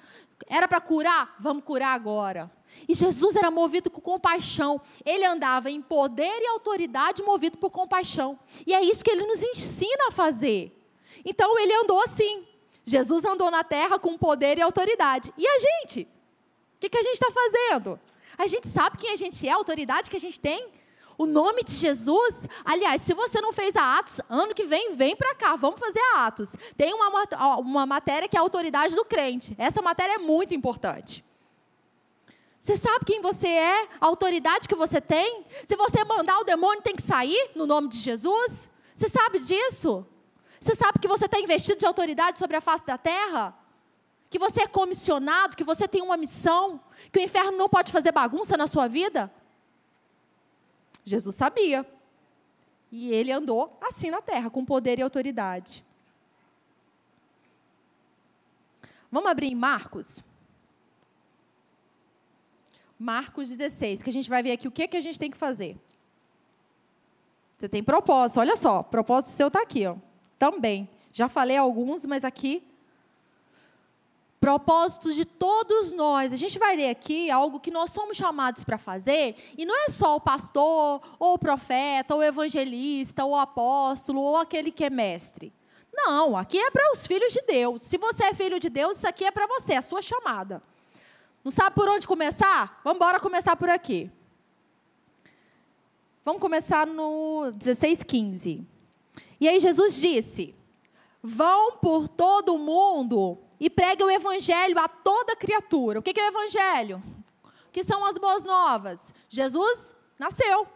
Era 0.45 0.67
para 0.67 0.79
curar, 0.79 1.35
vamos 1.39 1.63
curar 1.63 1.95
agora. 1.95 2.51
E 2.87 2.93
Jesus 2.93 3.35
era 3.35 3.49
movido 3.49 3.89
com 3.89 3.99
compaixão. 3.99 4.79
Ele 5.03 5.25
andava 5.25 5.71
em 5.71 5.81
poder 5.81 6.43
e 6.43 6.47
autoridade, 6.49 7.23
movido 7.23 7.57
por 7.57 7.71
compaixão. 7.71 8.39
E 8.67 8.75
é 8.75 8.83
isso 8.83 9.03
que 9.03 9.09
ele 9.09 9.25
nos 9.25 9.41
ensina 9.41 10.09
a 10.09 10.11
fazer. 10.11 10.79
Então 11.25 11.57
ele 11.57 11.73
andou 11.73 11.99
assim. 12.03 12.46
Jesus 12.87 13.25
andou 13.25 13.51
na 13.51 13.65
terra 13.65 13.99
com 13.99 14.17
poder 14.17 14.57
e 14.57 14.61
autoridade. 14.61 15.33
E 15.37 15.45
a 15.45 15.59
gente? 15.59 16.07
O 16.75 16.79
que, 16.79 16.87
que 16.87 16.97
a 16.97 17.03
gente 17.03 17.15
está 17.15 17.29
fazendo? 17.29 17.99
A 18.37 18.47
gente 18.47 18.65
sabe 18.65 18.97
quem 18.97 19.11
a 19.11 19.17
gente 19.17 19.45
é, 19.45 19.51
a 19.51 19.55
autoridade 19.55 20.09
que 20.09 20.15
a 20.15 20.19
gente 20.21 20.39
tem. 20.39 20.69
O 21.17 21.25
nome 21.25 21.63
de 21.65 21.73
Jesus, 21.73 22.47
aliás, 22.63 23.01
se 23.01 23.13
você 23.13 23.41
não 23.41 23.51
fez 23.51 23.75
a 23.75 23.97
Atos, 23.97 24.21
ano 24.29 24.53
que 24.53 24.63
vem, 24.63 24.95
vem 24.95 25.17
para 25.17 25.35
cá, 25.35 25.57
vamos 25.57 25.79
fazer 25.81 25.99
a 26.13 26.27
Atos. 26.27 26.55
Tem 26.77 26.93
uma, 26.93 27.57
uma 27.57 27.85
matéria 27.85 28.29
que 28.29 28.37
é 28.37 28.39
a 28.39 28.43
autoridade 28.43 28.95
do 28.95 29.03
crente. 29.03 29.53
Essa 29.57 29.81
matéria 29.81 30.13
é 30.13 30.19
muito 30.19 30.55
importante. 30.55 31.25
Você 32.57 32.77
sabe 32.77 33.03
quem 33.03 33.19
você 33.19 33.47
é, 33.47 33.87
a 33.99 34.05
autoridade 34.05 34.67
que 34.67 34.75
você 34.75 35.01
tem? 35.01 35.45
Se 35.65 35.75
você 35.75 36.05
mandar 36.05 36.39
o 36.39 36.45
demônio, 36.45 36.81
tem 36.81 36.95
que 36.95 37.01
sair 37.01 37.51
no 37.53 37.65
nome 37.65 37.89
de 37.89 37.97
Jesus? 37.97 38.69
Você 38.95 39.09
sabe 39.09 39.39
disso? 39.39 40.05
Você 40.59 40.75
sabe 40.75 40.99
que 40.99 41.07
você 41.07 41.25
está 41.25 41.39
investido 41.39 41.79
de 41.79 41.85
autoridade 41.85 42.39
sobre 42.39 42.57
a 42.57 42.61
face 42.61 42.85
da 42.85 42.97
terra? 42.97 43.57
Que 44.29 44.39
você 44.39 44.63
é 44.63 44.67
comissionado, 44.67 45.55
que 45.55 45.63
você 45.63 45.87
tem 45.87 46.01
uma 46.01 46.17
missão, 46.17 46.81
que 47.11 47.19
o 47.19 47.21
inferno 47.21 47.57
não 47.57 47.69
pode 47.69 47.91
fazer 47.91 48.11
bagunça 48.11 48.57
na 48.57 48.67
sua 48.67 48.87
vida? 48.87 49.31
Jesus 51.05 51.35
sabia. 51.35 51.85
E 52.91 53.11
ele 53.11 53.31
andou 53.31 53.77
assim 53.81 54.09
na 54.09 54.21
terra, 54.21 54.49
com 54.49 54.65
poder 54.65 54.99
e 54.99 55.01
autoridade. 55.01 55.85
Vamos 59.11 59.29
abrir 59.29 59.47
em 59.47 59.55
Marcos? 59.55 60.23
Marcos 62.99 63.49
16, 63.49 64.01
que 64.01 64.09
a 64.09 64.13
gente 64.13 64.29
vai 64.29 64.41
ver 64.41 64.51
aqui 64.51 64.67
o 64.67 64.71
que, 64.71 64.87
que 64.87 64.97
a 64.97 65.01
gente 65.01 65.19
tem 65.19 65.29
que 65.29 65.37
fazer. 65.37 65.77
Você 67.57 67.69
tem 67.69 67.83
propósito, 67.83 68.39
olha 68.39 68.55
só, 68.55 68.83
propósito 68.83 69.31
seu 69.31 69.47
está 69.47 69.61
aqui, 69.61 69.85
ó. 69.85 69.95
Também. 70.37 70.89
Já 71.11 71.27
falei 71.27 71.57
alguns, 71.57 72.05
mas 72.05 72.23
aqui 72.23 72.63
propósitos 74.39 75.15
de 75.15 75.25
todos 75.25 75.91
nós. 75.91 76.31
A 76.31 76.37
gente 76.37 76.57
vai 76.57 76.75
ler 76.75 76.89
aqui 76.89 77.29
algo 77.29 77.59
que 77.59 77.71
nós 77.71 77.91
somos 77.91 78.15
chamados 78.15 78.63
para 78.63 78.77
fazer, 78.77 79.35
e 79.57 79.65
não 79.65 79.75
é 79.85 79.89
só 79.89 80.15
o 80.15 80.21
pastor, 80.21 81.01
ou 81.19 81.33
o 81.33 81.39
profeta, 81.39 82.13
ou 82.13 82.21
o 82.21 82.23
evangelista, 82.23 83.25
ou 83.25 83.31
o 83.31 83.35
apóstolo, 83.35 84.21
ou 84.21 84.37
aquele 84.37 84.71
que 84.71 84.83
é 84.85 84.89
mestre. 84.89 85.51
Não, 85.91 86.37
aqui 86.37 86.59
é 86.59 86.69
para 86.69 86.91
os 86.93 87.07
filhos 87.07 87.33
de 87.33 87.41
Deus. 87.41 87.81
Se 87.81 87.97
você 87.97 88.25
é 88.25 88.33
filho 88.33 88.59
de 88.59 88.69
Deus, 88.69 88.97
isso 88.97 89.07
aqui 89.07 89.25
é 89.25 89.31
para 89.31 89.47
você, 89.47 89.73
a 89.73 89.81
sua 89.81 90.01
chamada. 90.01 90.61
Não 91.43 91.51
sabe 91.51 91.75
por 91.75 91.89
onde 91.89 92.07
começar? 92.07 92.79
Vamos 92.83 92.97
embora 92.97 93.19
começar 93.19 93.55
por 93.55 93.69
aqui. 93.69 94.11
Vamos 96.23 96.41
começar 96.41 96.85
no 96.85 97.51
16:15. 97.53 98.65
E 99.39 99.47
aí 99.47 99.59
Jesus 99.59 99.95
disse: 99.95 100.55
Vão 101.21 101.73
por 101.77 102.07
todo 102.07 102.55
o 102.55 102.59
mundo 102.59 103.37
e 103.59 103.69
pregue 103.69 104.03
o 104.03 104.09
evangelho 104.09 104.77
a 104.79 104.87
toda 104.87 105.35
criatura. 105.35 105.99
O 105.99 106.01
que 106.01 106.19
é 106.19 106.23
o 106.23 106.27
evangelho? 106.27 107.03
O 107.43 107.71
que 107.71 107.83
são 107.83 108.05
as 108.05 108.17
boas 108.17 108.43
novas? 108.43 109.13
Jesus 109.29 109.93
nasceu. 110.17 110.67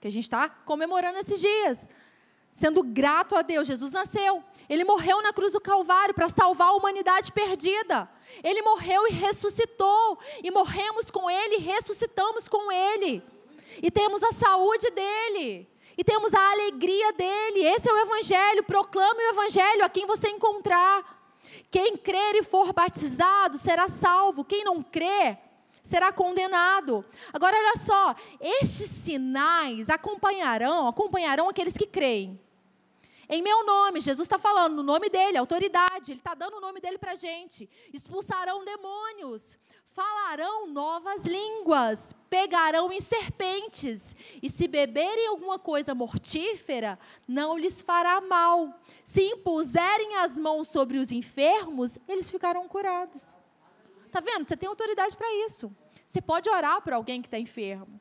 Que 0.00 0.08
a 0.08 0.12
gente 0.12 0.24
está 0.24 0.48
comemorando 0.48 1.18
esses 1.18 1.40
dias. 1.40 1.88
Sendo 2.52 2.82
grato 2.82 3.36
a 3.36 3.42
Deus, 3.42 3.66
Jesus 3.66 3.92
nasceu. 3.92 4.42
Ele 4.66 4.82
morreu 4.82 5.20
na 5.20 5.32
cruz 5.32 5.52
do 5.52 5.60
Calvário 5.60 6.14
para 6.14 6.30
salvar 6.30 6.68
a 6.68 6.72
humanidade 6.72 7.30
perdida. 7.30 8.08
Ele 8.42 8.62
morreu 8.62 9.06
e 9.06 9.10
ressuscitou. 9.10 10.18
E 10.42 10.50
morremos 10.50 11.10
com 11.10 11.28
Ele, 11.28 11.58
ressuscitamos 11.58 12.48
com 12.48 12.72
Ele. 12.72 13.22
E 13.82 13.90
temos 13.90 14.22
a 14.22 14.32
saúde 14.32 14.90
dele. 14.90 15.68
E 15.96 16.04
temos 16.04 16.34
a 16.34 16.50
alegria 16.52 17.12
dele. 17.12 17.64
Esse 17.64 17.88
é 17.88 17.92
o 17.92 17.98
Evangelho. 17.98 18.62
Proclame 18.62 19.20
o 19.20 19.30
Evangelho 19.30 19.84
a 19.84 19.88
quem 19.88 20.06
você 20.06 20.28
encontrar. 20.28 21.16
Quem 21.70 21.96
crer 21.96 22.36
e 22.36 22.42
for 22.42 22.72
batizado 22.72 23.56
será 23.56 23.88
salvo, 23.88 24.44
quem 24.44 24.64
não 24.64 24.82
crer 24.82 25.38
será 25.82 26.12
condenado. 26.12 27.04
Agora 27.32 27.56
olha 27.56 27.76
só, 27.76 28.14
estes 28.40 28.90
sinais 28.90 29.88
acompanharão, 29.88 30.88
acompanharão 30.88 31.48
aqueles 31.48 31.76
que 31.76 31.86
creem. 31.86 32.40
Em 33.28 33.42
meu 33.42 33.66
nome, 33.66 34.00
Jesus 34.00 34.26
está 34.26 34.38
falando, 34.38 34.76
no 34.76 34.82
nome 34.82 35.08
dele, 35.08 35.36
autoridade, 35.36 36.12
ele 36.12 36.20
está 36.20 36.34
dando 36.34 36.58
o 36.58 36.60
nome 36.60 36.80
dele 36.80 36.98
para 36.98 37.12
a 37.12 37.16
gente. 37.16 37.68
Expulsarão 37.92 38.64
demônios, 38.64 39.58
falarão 39.86 40.66
novas 40.68 41.24
línguas, 41.24 42.14
pegarão 42.30 42.92
em 42.92 43.00
serpentes, 43.00 44.14
e 44.42 44.48
se 44.48 44.68
beberem 44.68 45.26
alguma 45.26 45.58
coisa 45.58 45.94
mortífera, 45.94 46.98
não 47.26 47.56
lhes 47.58 47.80
fará 47.80 48.20
mal. 48.20 48.78
Se 49.02 49.22
impuserem 49.22 50.16
as 50.16 50.38
mãos 50.38 50.68
sobre 50.68 50.98
os 50.98 51.10
enfermos, 51.10 51.98
eles 52.06 52.30
ficarão 52.30 52.68
curados. 52.68 53.34
Está 54.06 54.20
vendo? 54.20 54.46
Você 54.46 54.56
tem 54.56 54.68
autoridade 54.68 55.16
para 55.16 55.32
isso. 55.44 55.74
Você 56.04 56.22
pode 56.22 56.48
orar 56.48 56.80
por 56.80 56.92
alguém 56.92 57.20
que 57.20 57.26
está 57.26 57.38
enfermo. 57.38 58.00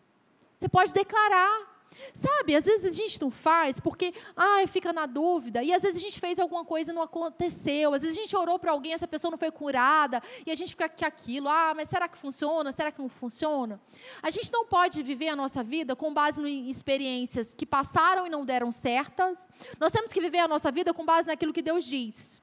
Você 0.55 0.69
pode 0.69 0.93
declarar. 0.93 1.74
Sabe, 2.13 2.55
às 2.55 2.65
vezes 2.65 2.85
a 2.85 2.95
gente 2.95 3.19
não 3.21 3.31
faz 3.31 3.79
porque, 3.79 4.13
ai, 4.35 4.67
fica 4.67 4.91
na 4.93 5.05
dúvida, 5.05 5.63
e 5.63 5.73
às 5.73 5.81
vezes 5.81 5.97
a 5.97 5.99
gente 5.99 6.19
fez 6.19 6.39
alguma 6.39 6.63
coisa 6.63 6.91
e 6.91 6.95
não 6.95 7.01
aconteceu, 7.01 7.93
às 7.93 8.01
vezes 8.01 8.17
a 8.17 8.21
gente 8.21 8.35
orou 8.35 8.59
para 8.59 8.71
alguém, 8.71 8.93
essa 8.93 9.07
pessoa 9.07 9.31
não 9.31 9.37
foi 9.37 9.51
curada, 9.51 10.21
e 10.45 10.51
a 10.51 10.55
gente 10.55 10.69
fica 10.69 10.87
com 10.87 11.05
aquilo, 11.05 11.49
ah, 11.49 11.73
mas 11.75 11.89
será 11.89 12.07
que 12.07 12.17
funciona? 12.17 12.71
Será 12.71 12.91
que 12.91 12.99
não 12.99 13.09
funciona? 13.09 13.79
A 14.21 14.29
gente 14.29 14.51
não 14.51 14.65
pode 14.65 15.01
viver 15.03 15.29
a 15.29 15.35
nossa 15.35 15.63
vida 15.63 15.95
com 15.95 16.13
base 16.13 16.41
em 16.41 16.69
experiências 16.69 17.53
que 17.53 17.65
passaram 17.65 18.27
e 18.27 18.29
não 18.29 18.45
deram 18.45 18.71
certas, 18.71 19.49
nós 19.79 19.91
temos 19.91 20.11
que 20.11 20.21
viver 20.21 20.39
a 20.39 20.47
nossa 20.47 20.71
vida 20.71 20.93
com 20.93 21.05
base 21.05 21.27
naquilo 21.27 21.53
que 21.53 21.61
Deus 21.61 21.85
diz. 21.85 22.41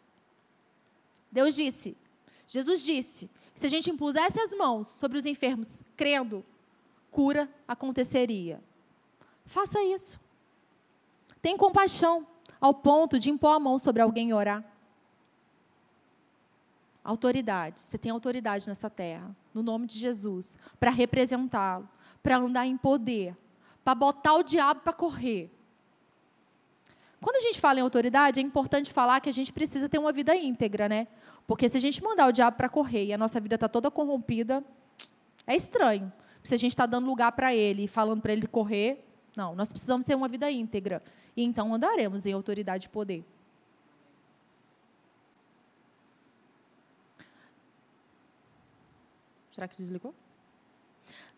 Deus 1.30 1.55
disse, 1.55 1.97
Jesus 2.47 2.82
disse, 2.82 3.30
que 3.55 3.61
se 3.61 3.66
a 3.66 3.70
gente 3.70 3.90
impusesse 3.90 4.40
as 4.40 4.53
mãos 4.53 4.86
sobre 4.86 5.16
os 5.16 5.24
enfermos, 5.24 5.82
crendo, 5.97 6.45
cura 7.11 7.49
aconteceria. 7.66 8.62
Faça 9.47 9.82
isso. 9.82 10.20
Tem 11.40 11.57
compaixão 11.57 12.26
ao 12.61 12.72
ponto 12.72 13.18
de 13.18 13.30
impor 13.30 13.55
a 13.55 13.59
mão 13.59 13.78
sobre 13.78 14.01
alguém 14.01 14.30
e 14.30 14.34
orar. 14.34 14.64
Autoridade. 17.03 17.80
Você 17.80 17.99
tem 17.99 18.12
autoridade 18.12 18.68
nessa 18.68 18.88
terra, 18.88 19.34
no 19.53 19.62
nome 19.62 19.86
de 19.86 19.99
Jesus, 19.99 20.57
para 20.78 20.90
representá-lo, 20.90 21.88
para 22.22 22.36
andar 22.36 22.66
em 22.66 22.76
poder, 22.76 23.36
para 23.84 23.95
botar 23.95 24.34
o 24.34 24.45
diabo 24.45 24.80
para 24.80 24.93
correr. 24.93 25.51
Quando 27.20 27.36
a 27.36 27.40
gente 27.40 27.61
fala 27.61 27.80
em 27.80 27.82
autoridade, 27.82 28.38
é 28.38 28.43
importante 28.43 28.93
falar 28.93 29.20
que 29.20 29.28
a 29.28 29.32
gente 29.32 29.53
precisa 29.53 29.88
ter 29.88 29.99
uma 29.99 30.12
vida 30.12 30.34
íntegra, 30.36 30.88
né? 30.88 31.09
Porque 31.47 31.68
se 31.68 31.76
a 31.76 31.80
gente 31.80 32.03
mandar 32.03 32.28
o 32.28 32.32
diabo 32.32 32.57
para 32.57 32.68
correr 32.68 33.07
e 33.07 33.12
a 33.12 33.18
nossa 33.18 33.40
vida 33.40 33.57
está 33.57 33.68
toda 33.68 33.90
corrompida, 33.90 34.64
é 35.47 35.57
estranho. 35.57 36.12
Se 36.45 36.55
a 36.55 36.59
gente 36.59 36.72
está 36.72 36.86
dando 36.86 37.07
lugar 37.07 37.32
para 37.32 37.55
ele 37.55 37.84
e 37.84 37.88
falando 37.88 38.20
para 38.20 38.32
ele 38.32 38.47
correr, 38.47 39.05
não, 39.37 39.55
nós 39.55 39.72
precisamos 39.72 40.05
ter 40.05 40.14
uma 40.14 40.28
vida 40.28 40.51
íntegra. 40.51 41.03
E 41.37 41.43
então 41.43 41.74
andaremos 41.74 42.26
em 42.26 42.33
autoridade 42.33 42.87
e 42.87 42.91
poder. 42.91 43.24
Será 49.53 49.68
que 49.68 49.76
desligou? 49.76 50.14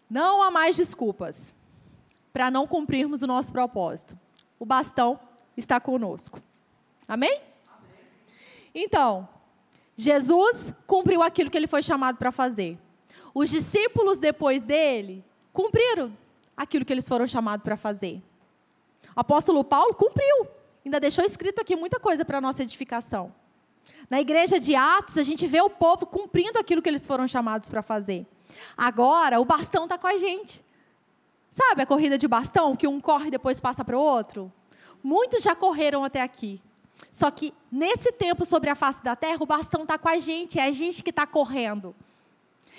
Não 0.08 0.42
há 0.42 0.50
mais 0.50 0.76
desculpas 0.76 1.54
para 2.32 2.50
não 2.50 2.66
cumprirmos 2.66 3.22
o 3.22 3.26
nosso 3.26 3.52
propósito. 3.52 4.18
O 4.58 4.66
bastão 4.66 5.18
está 5.56 5.80
conosco. 5.80 6.40
Amém? 7.06 7.30
Amém? 7.30 7.42
Então, 8.74 9.28
Jesus 9.96 10.72
cumpriu 10.86 11.22
aquilo 11.22 11.50
que 11.50 11.56
ele 11.56 11.66
foi 11.66 11.82
chamado 11.82 12.16
para 12.16 12.32
fazer. 12.32 12.78
Os 13.32 13.50
discípulos 13.50 14.18
depois 14.18 14.64
dele 14.64 15.24
cumpriram 15.52 16.16
aquilo 16.56 16.84
que 16.84 16.92
eles 16.92 17.08
foram 17.08 17.26
chamados 17.26 17.64
para 17.64 17.76
fazer. 17.76 18.22
O 19.16 19.20
apóstolo 19.20 19.62
Paulo 19.62 19.94
cumpriu, 19.94 20.48
ainda 20.84 20.98
deixou 20.98 21.24
escrito 21.24 21.60
aqui 21.60 21.76
muita 21.76 22.00
coisa 22.00 22.24
para 22.24 22.38
a 22.38 22.40
nossa 22.40 22.62
edificação. 22.62 23.32
Na 24.08 24.20
igreja 24.20 24.60
de 24.60 24.74
Atos, 24.74 25.16
a 25.16 25.22
gente 25.22 25.46
vê 25.46 25.60
o 25.60 25.70
povo 25.70 26.06
cumprindo 26.06 26.58
aquilo 26.58 26.82
que 26.82 26.88
eles 26.88 27.06
foram 27.06 27.26
chamados 27.26 27.70
para 27.70 27.82
fazer. 27.82 28.26
Agora, 28.76 29.40
o 29.40 29.44
bastão 29.44 29.84
está 29.84 29.96
com 29.96 30.06
a 30.06 30.18
gente. 30.18 30.62
Sabe 31.50 31.82
a 31.82 31.86
corrida 31.86 32.18
de 32.18 32.26
bastão, 32.26 32.74
que 32.74 32.86
um 32.86 33.00
corre 33.00 33.28
e 33.28 33.30
depois 33.30 33.60
passa 33.60 33.84
para 33.84 33.96
o 33.96 34.00
outro? 34.00 34.52
Muitos 35.02 35.42
já 35.42 35.54
correram 35.54 36.04
até 36.04 36.20
aqui. 36.20 36.60
Só 37.10 37.30
que 37.30 37.54
nesse 37.70 38.10
tempo 38.12 38.44
sobre 38.44 38.70
a 38.70 38.74
face 38.74 39.02
da 39.02 39.14
terra, 39.14 39.38
o 39.40 39.46
bastão 39.46 39.82
está 39.82 39.96
com 39.96 40.08
a 40.08 40.18
gente, 40.18 40.58
é 40.58 40.64
a 40.64 40.72
gente 40.72 41.02
que 41.02 41.10
está 41.10 41.26
correndo. 41.26 41.94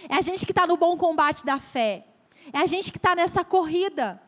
É 0.09 0.15
a 0.15 0.21
gente 0.21 0.45
que 0.45 0.51
está 0.51 0.67
no 0.67 0.77
bom 0.77 0.97
combate 0.97 1.45
da 1.45 1.59
fé. 1.59 2.05
É 2.53 2.59
a 2.59 2.65
gente 2.65 2.91
que 2.91 2.97
está 2.97 3.15
nessa 3.15 3.43
corrida. 3.43 4.21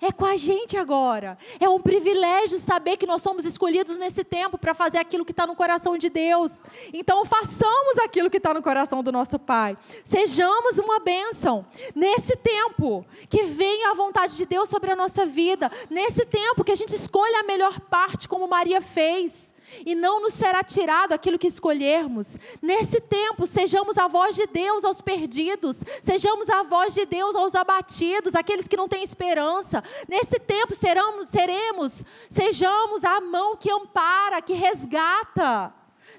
é 0.00 0.12
com 0.12 0.26
a 0.26 0.36
gente 0.36 0.76
agora. 0.76 1.38
É 1.58 1.66
um 1.68 1.80
privilégio 1.80 2.58
saber 2.58 2.98
que 2.98 3.06
nós 3.06 3.22
somos 3.22 3.46
escolhidos 3.46 3.96
nesse 3.96 4.22
tempo 4.22 4.58
para 4.58 4.74
fazer 4.74 4.98
aquilo 4.98 5.24
que 5.24 5.32
está 5.32 5.46
no 5.46 5.54
coração 5.54 5.96
de 5.96 6.10
Deus. 6.10 6.62
Então, 6.92 7.24
façamos 7.24 7.98
aquilo 8.04 8.28
que 8.28 8.36
está 8.36 8.52
no 8.52 8.60
coração 8.60 9.02
do 9.02 9.10
nosso 9.10 9.38
Pai. 9.38 9.78
Sejamos 10.04 10.78
uma 10.78 11.00
bênção 11.00 11.64
nesse 11.94 12.36
tempo 12.36 13.06
que 13.30 13.44
venha 13.44 13.92
a 13.92 13.94
vontade 13.94 14.36
de 14.36 14.44
Deus 14.44 14.68
sobre 14.68 14.90
a 14.90 14.96
nossa 14.96 15.24
vida. 15.24 15.70
Nesse 15.88 16.26
tempo 16.26 16.64
que 16.64 16.72
a 16.72 16.76
gente 16.76 16.94
escolha 16.94 17.40
a 17.40 17.44
melhor 17.44 17.80
parte, 17.80 18.28
como 18.28 18.46
Maria 18.46 18.82
fez 18.82 19.53
e 19.84 19.94
não 19.94 20.20
nos 20.20 20.34
será 20.34 20.62
tirado 20.62 21.12
aquilo 21.12 21.38
que 21.38 21.46
escolhermos. 21.46 22.38
Nesse 22.60 23.00
tempo, 23.00 23.46
sejamos 23.46 23.96
a 23.98 24.08
voz 24.08 24.34
de 24.34 24.46
Deus 24.46 24.84
aos 24.84 25.00
perdidos, 25.00 25.82
sejamos 26.02 26.48
a 26.48 26.62
voz 26.62 26.94
de 26.94 27.06
Deus 27.06 27.34
aos 27.34 27.54
abatidos, 27.54 28.34
aqueles 28.34 28.68
que 28.68 28.76
não 28.76 28.88
têm 28.88 29.02
esperança. 29.02 29.82
Nesse 30.08 30.38
tempo, 30.38 30.74
seremos, 30.74 31.28
seremos, 31.28 32.04
sejamos 32.28 33.04
a 33.04 33.20
mão 33.20 33.56
que 33.56 33.70
ampara, 33.70 34.42
que 34.42 34.52
resgata. 34.52 35.74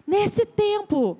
Nesse 0.05 0.45
tempo, 0.45 1.17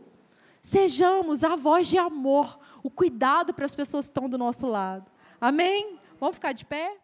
sejamos 0.62 1.44
a 1.44 1.56
voz 1.56 1.88
de 1.88 1.98
amor, 1.98 2.60
o 2.84 2.90
cuidado 2.90 3.54
para 3.54 3.66
as 3.66 3.76
pessoas 3.76 4.06
que 4.06 4.12
estão 4.12 4.30
do 4.30 4.38
nosso 4.38 4.68
lado. 4.68 5.10
Amém? 5.40 6.00
Vamos 6.20 6.36
ficar 6.36 6.54
de 6.54 6.66
pé? 6.66 6.98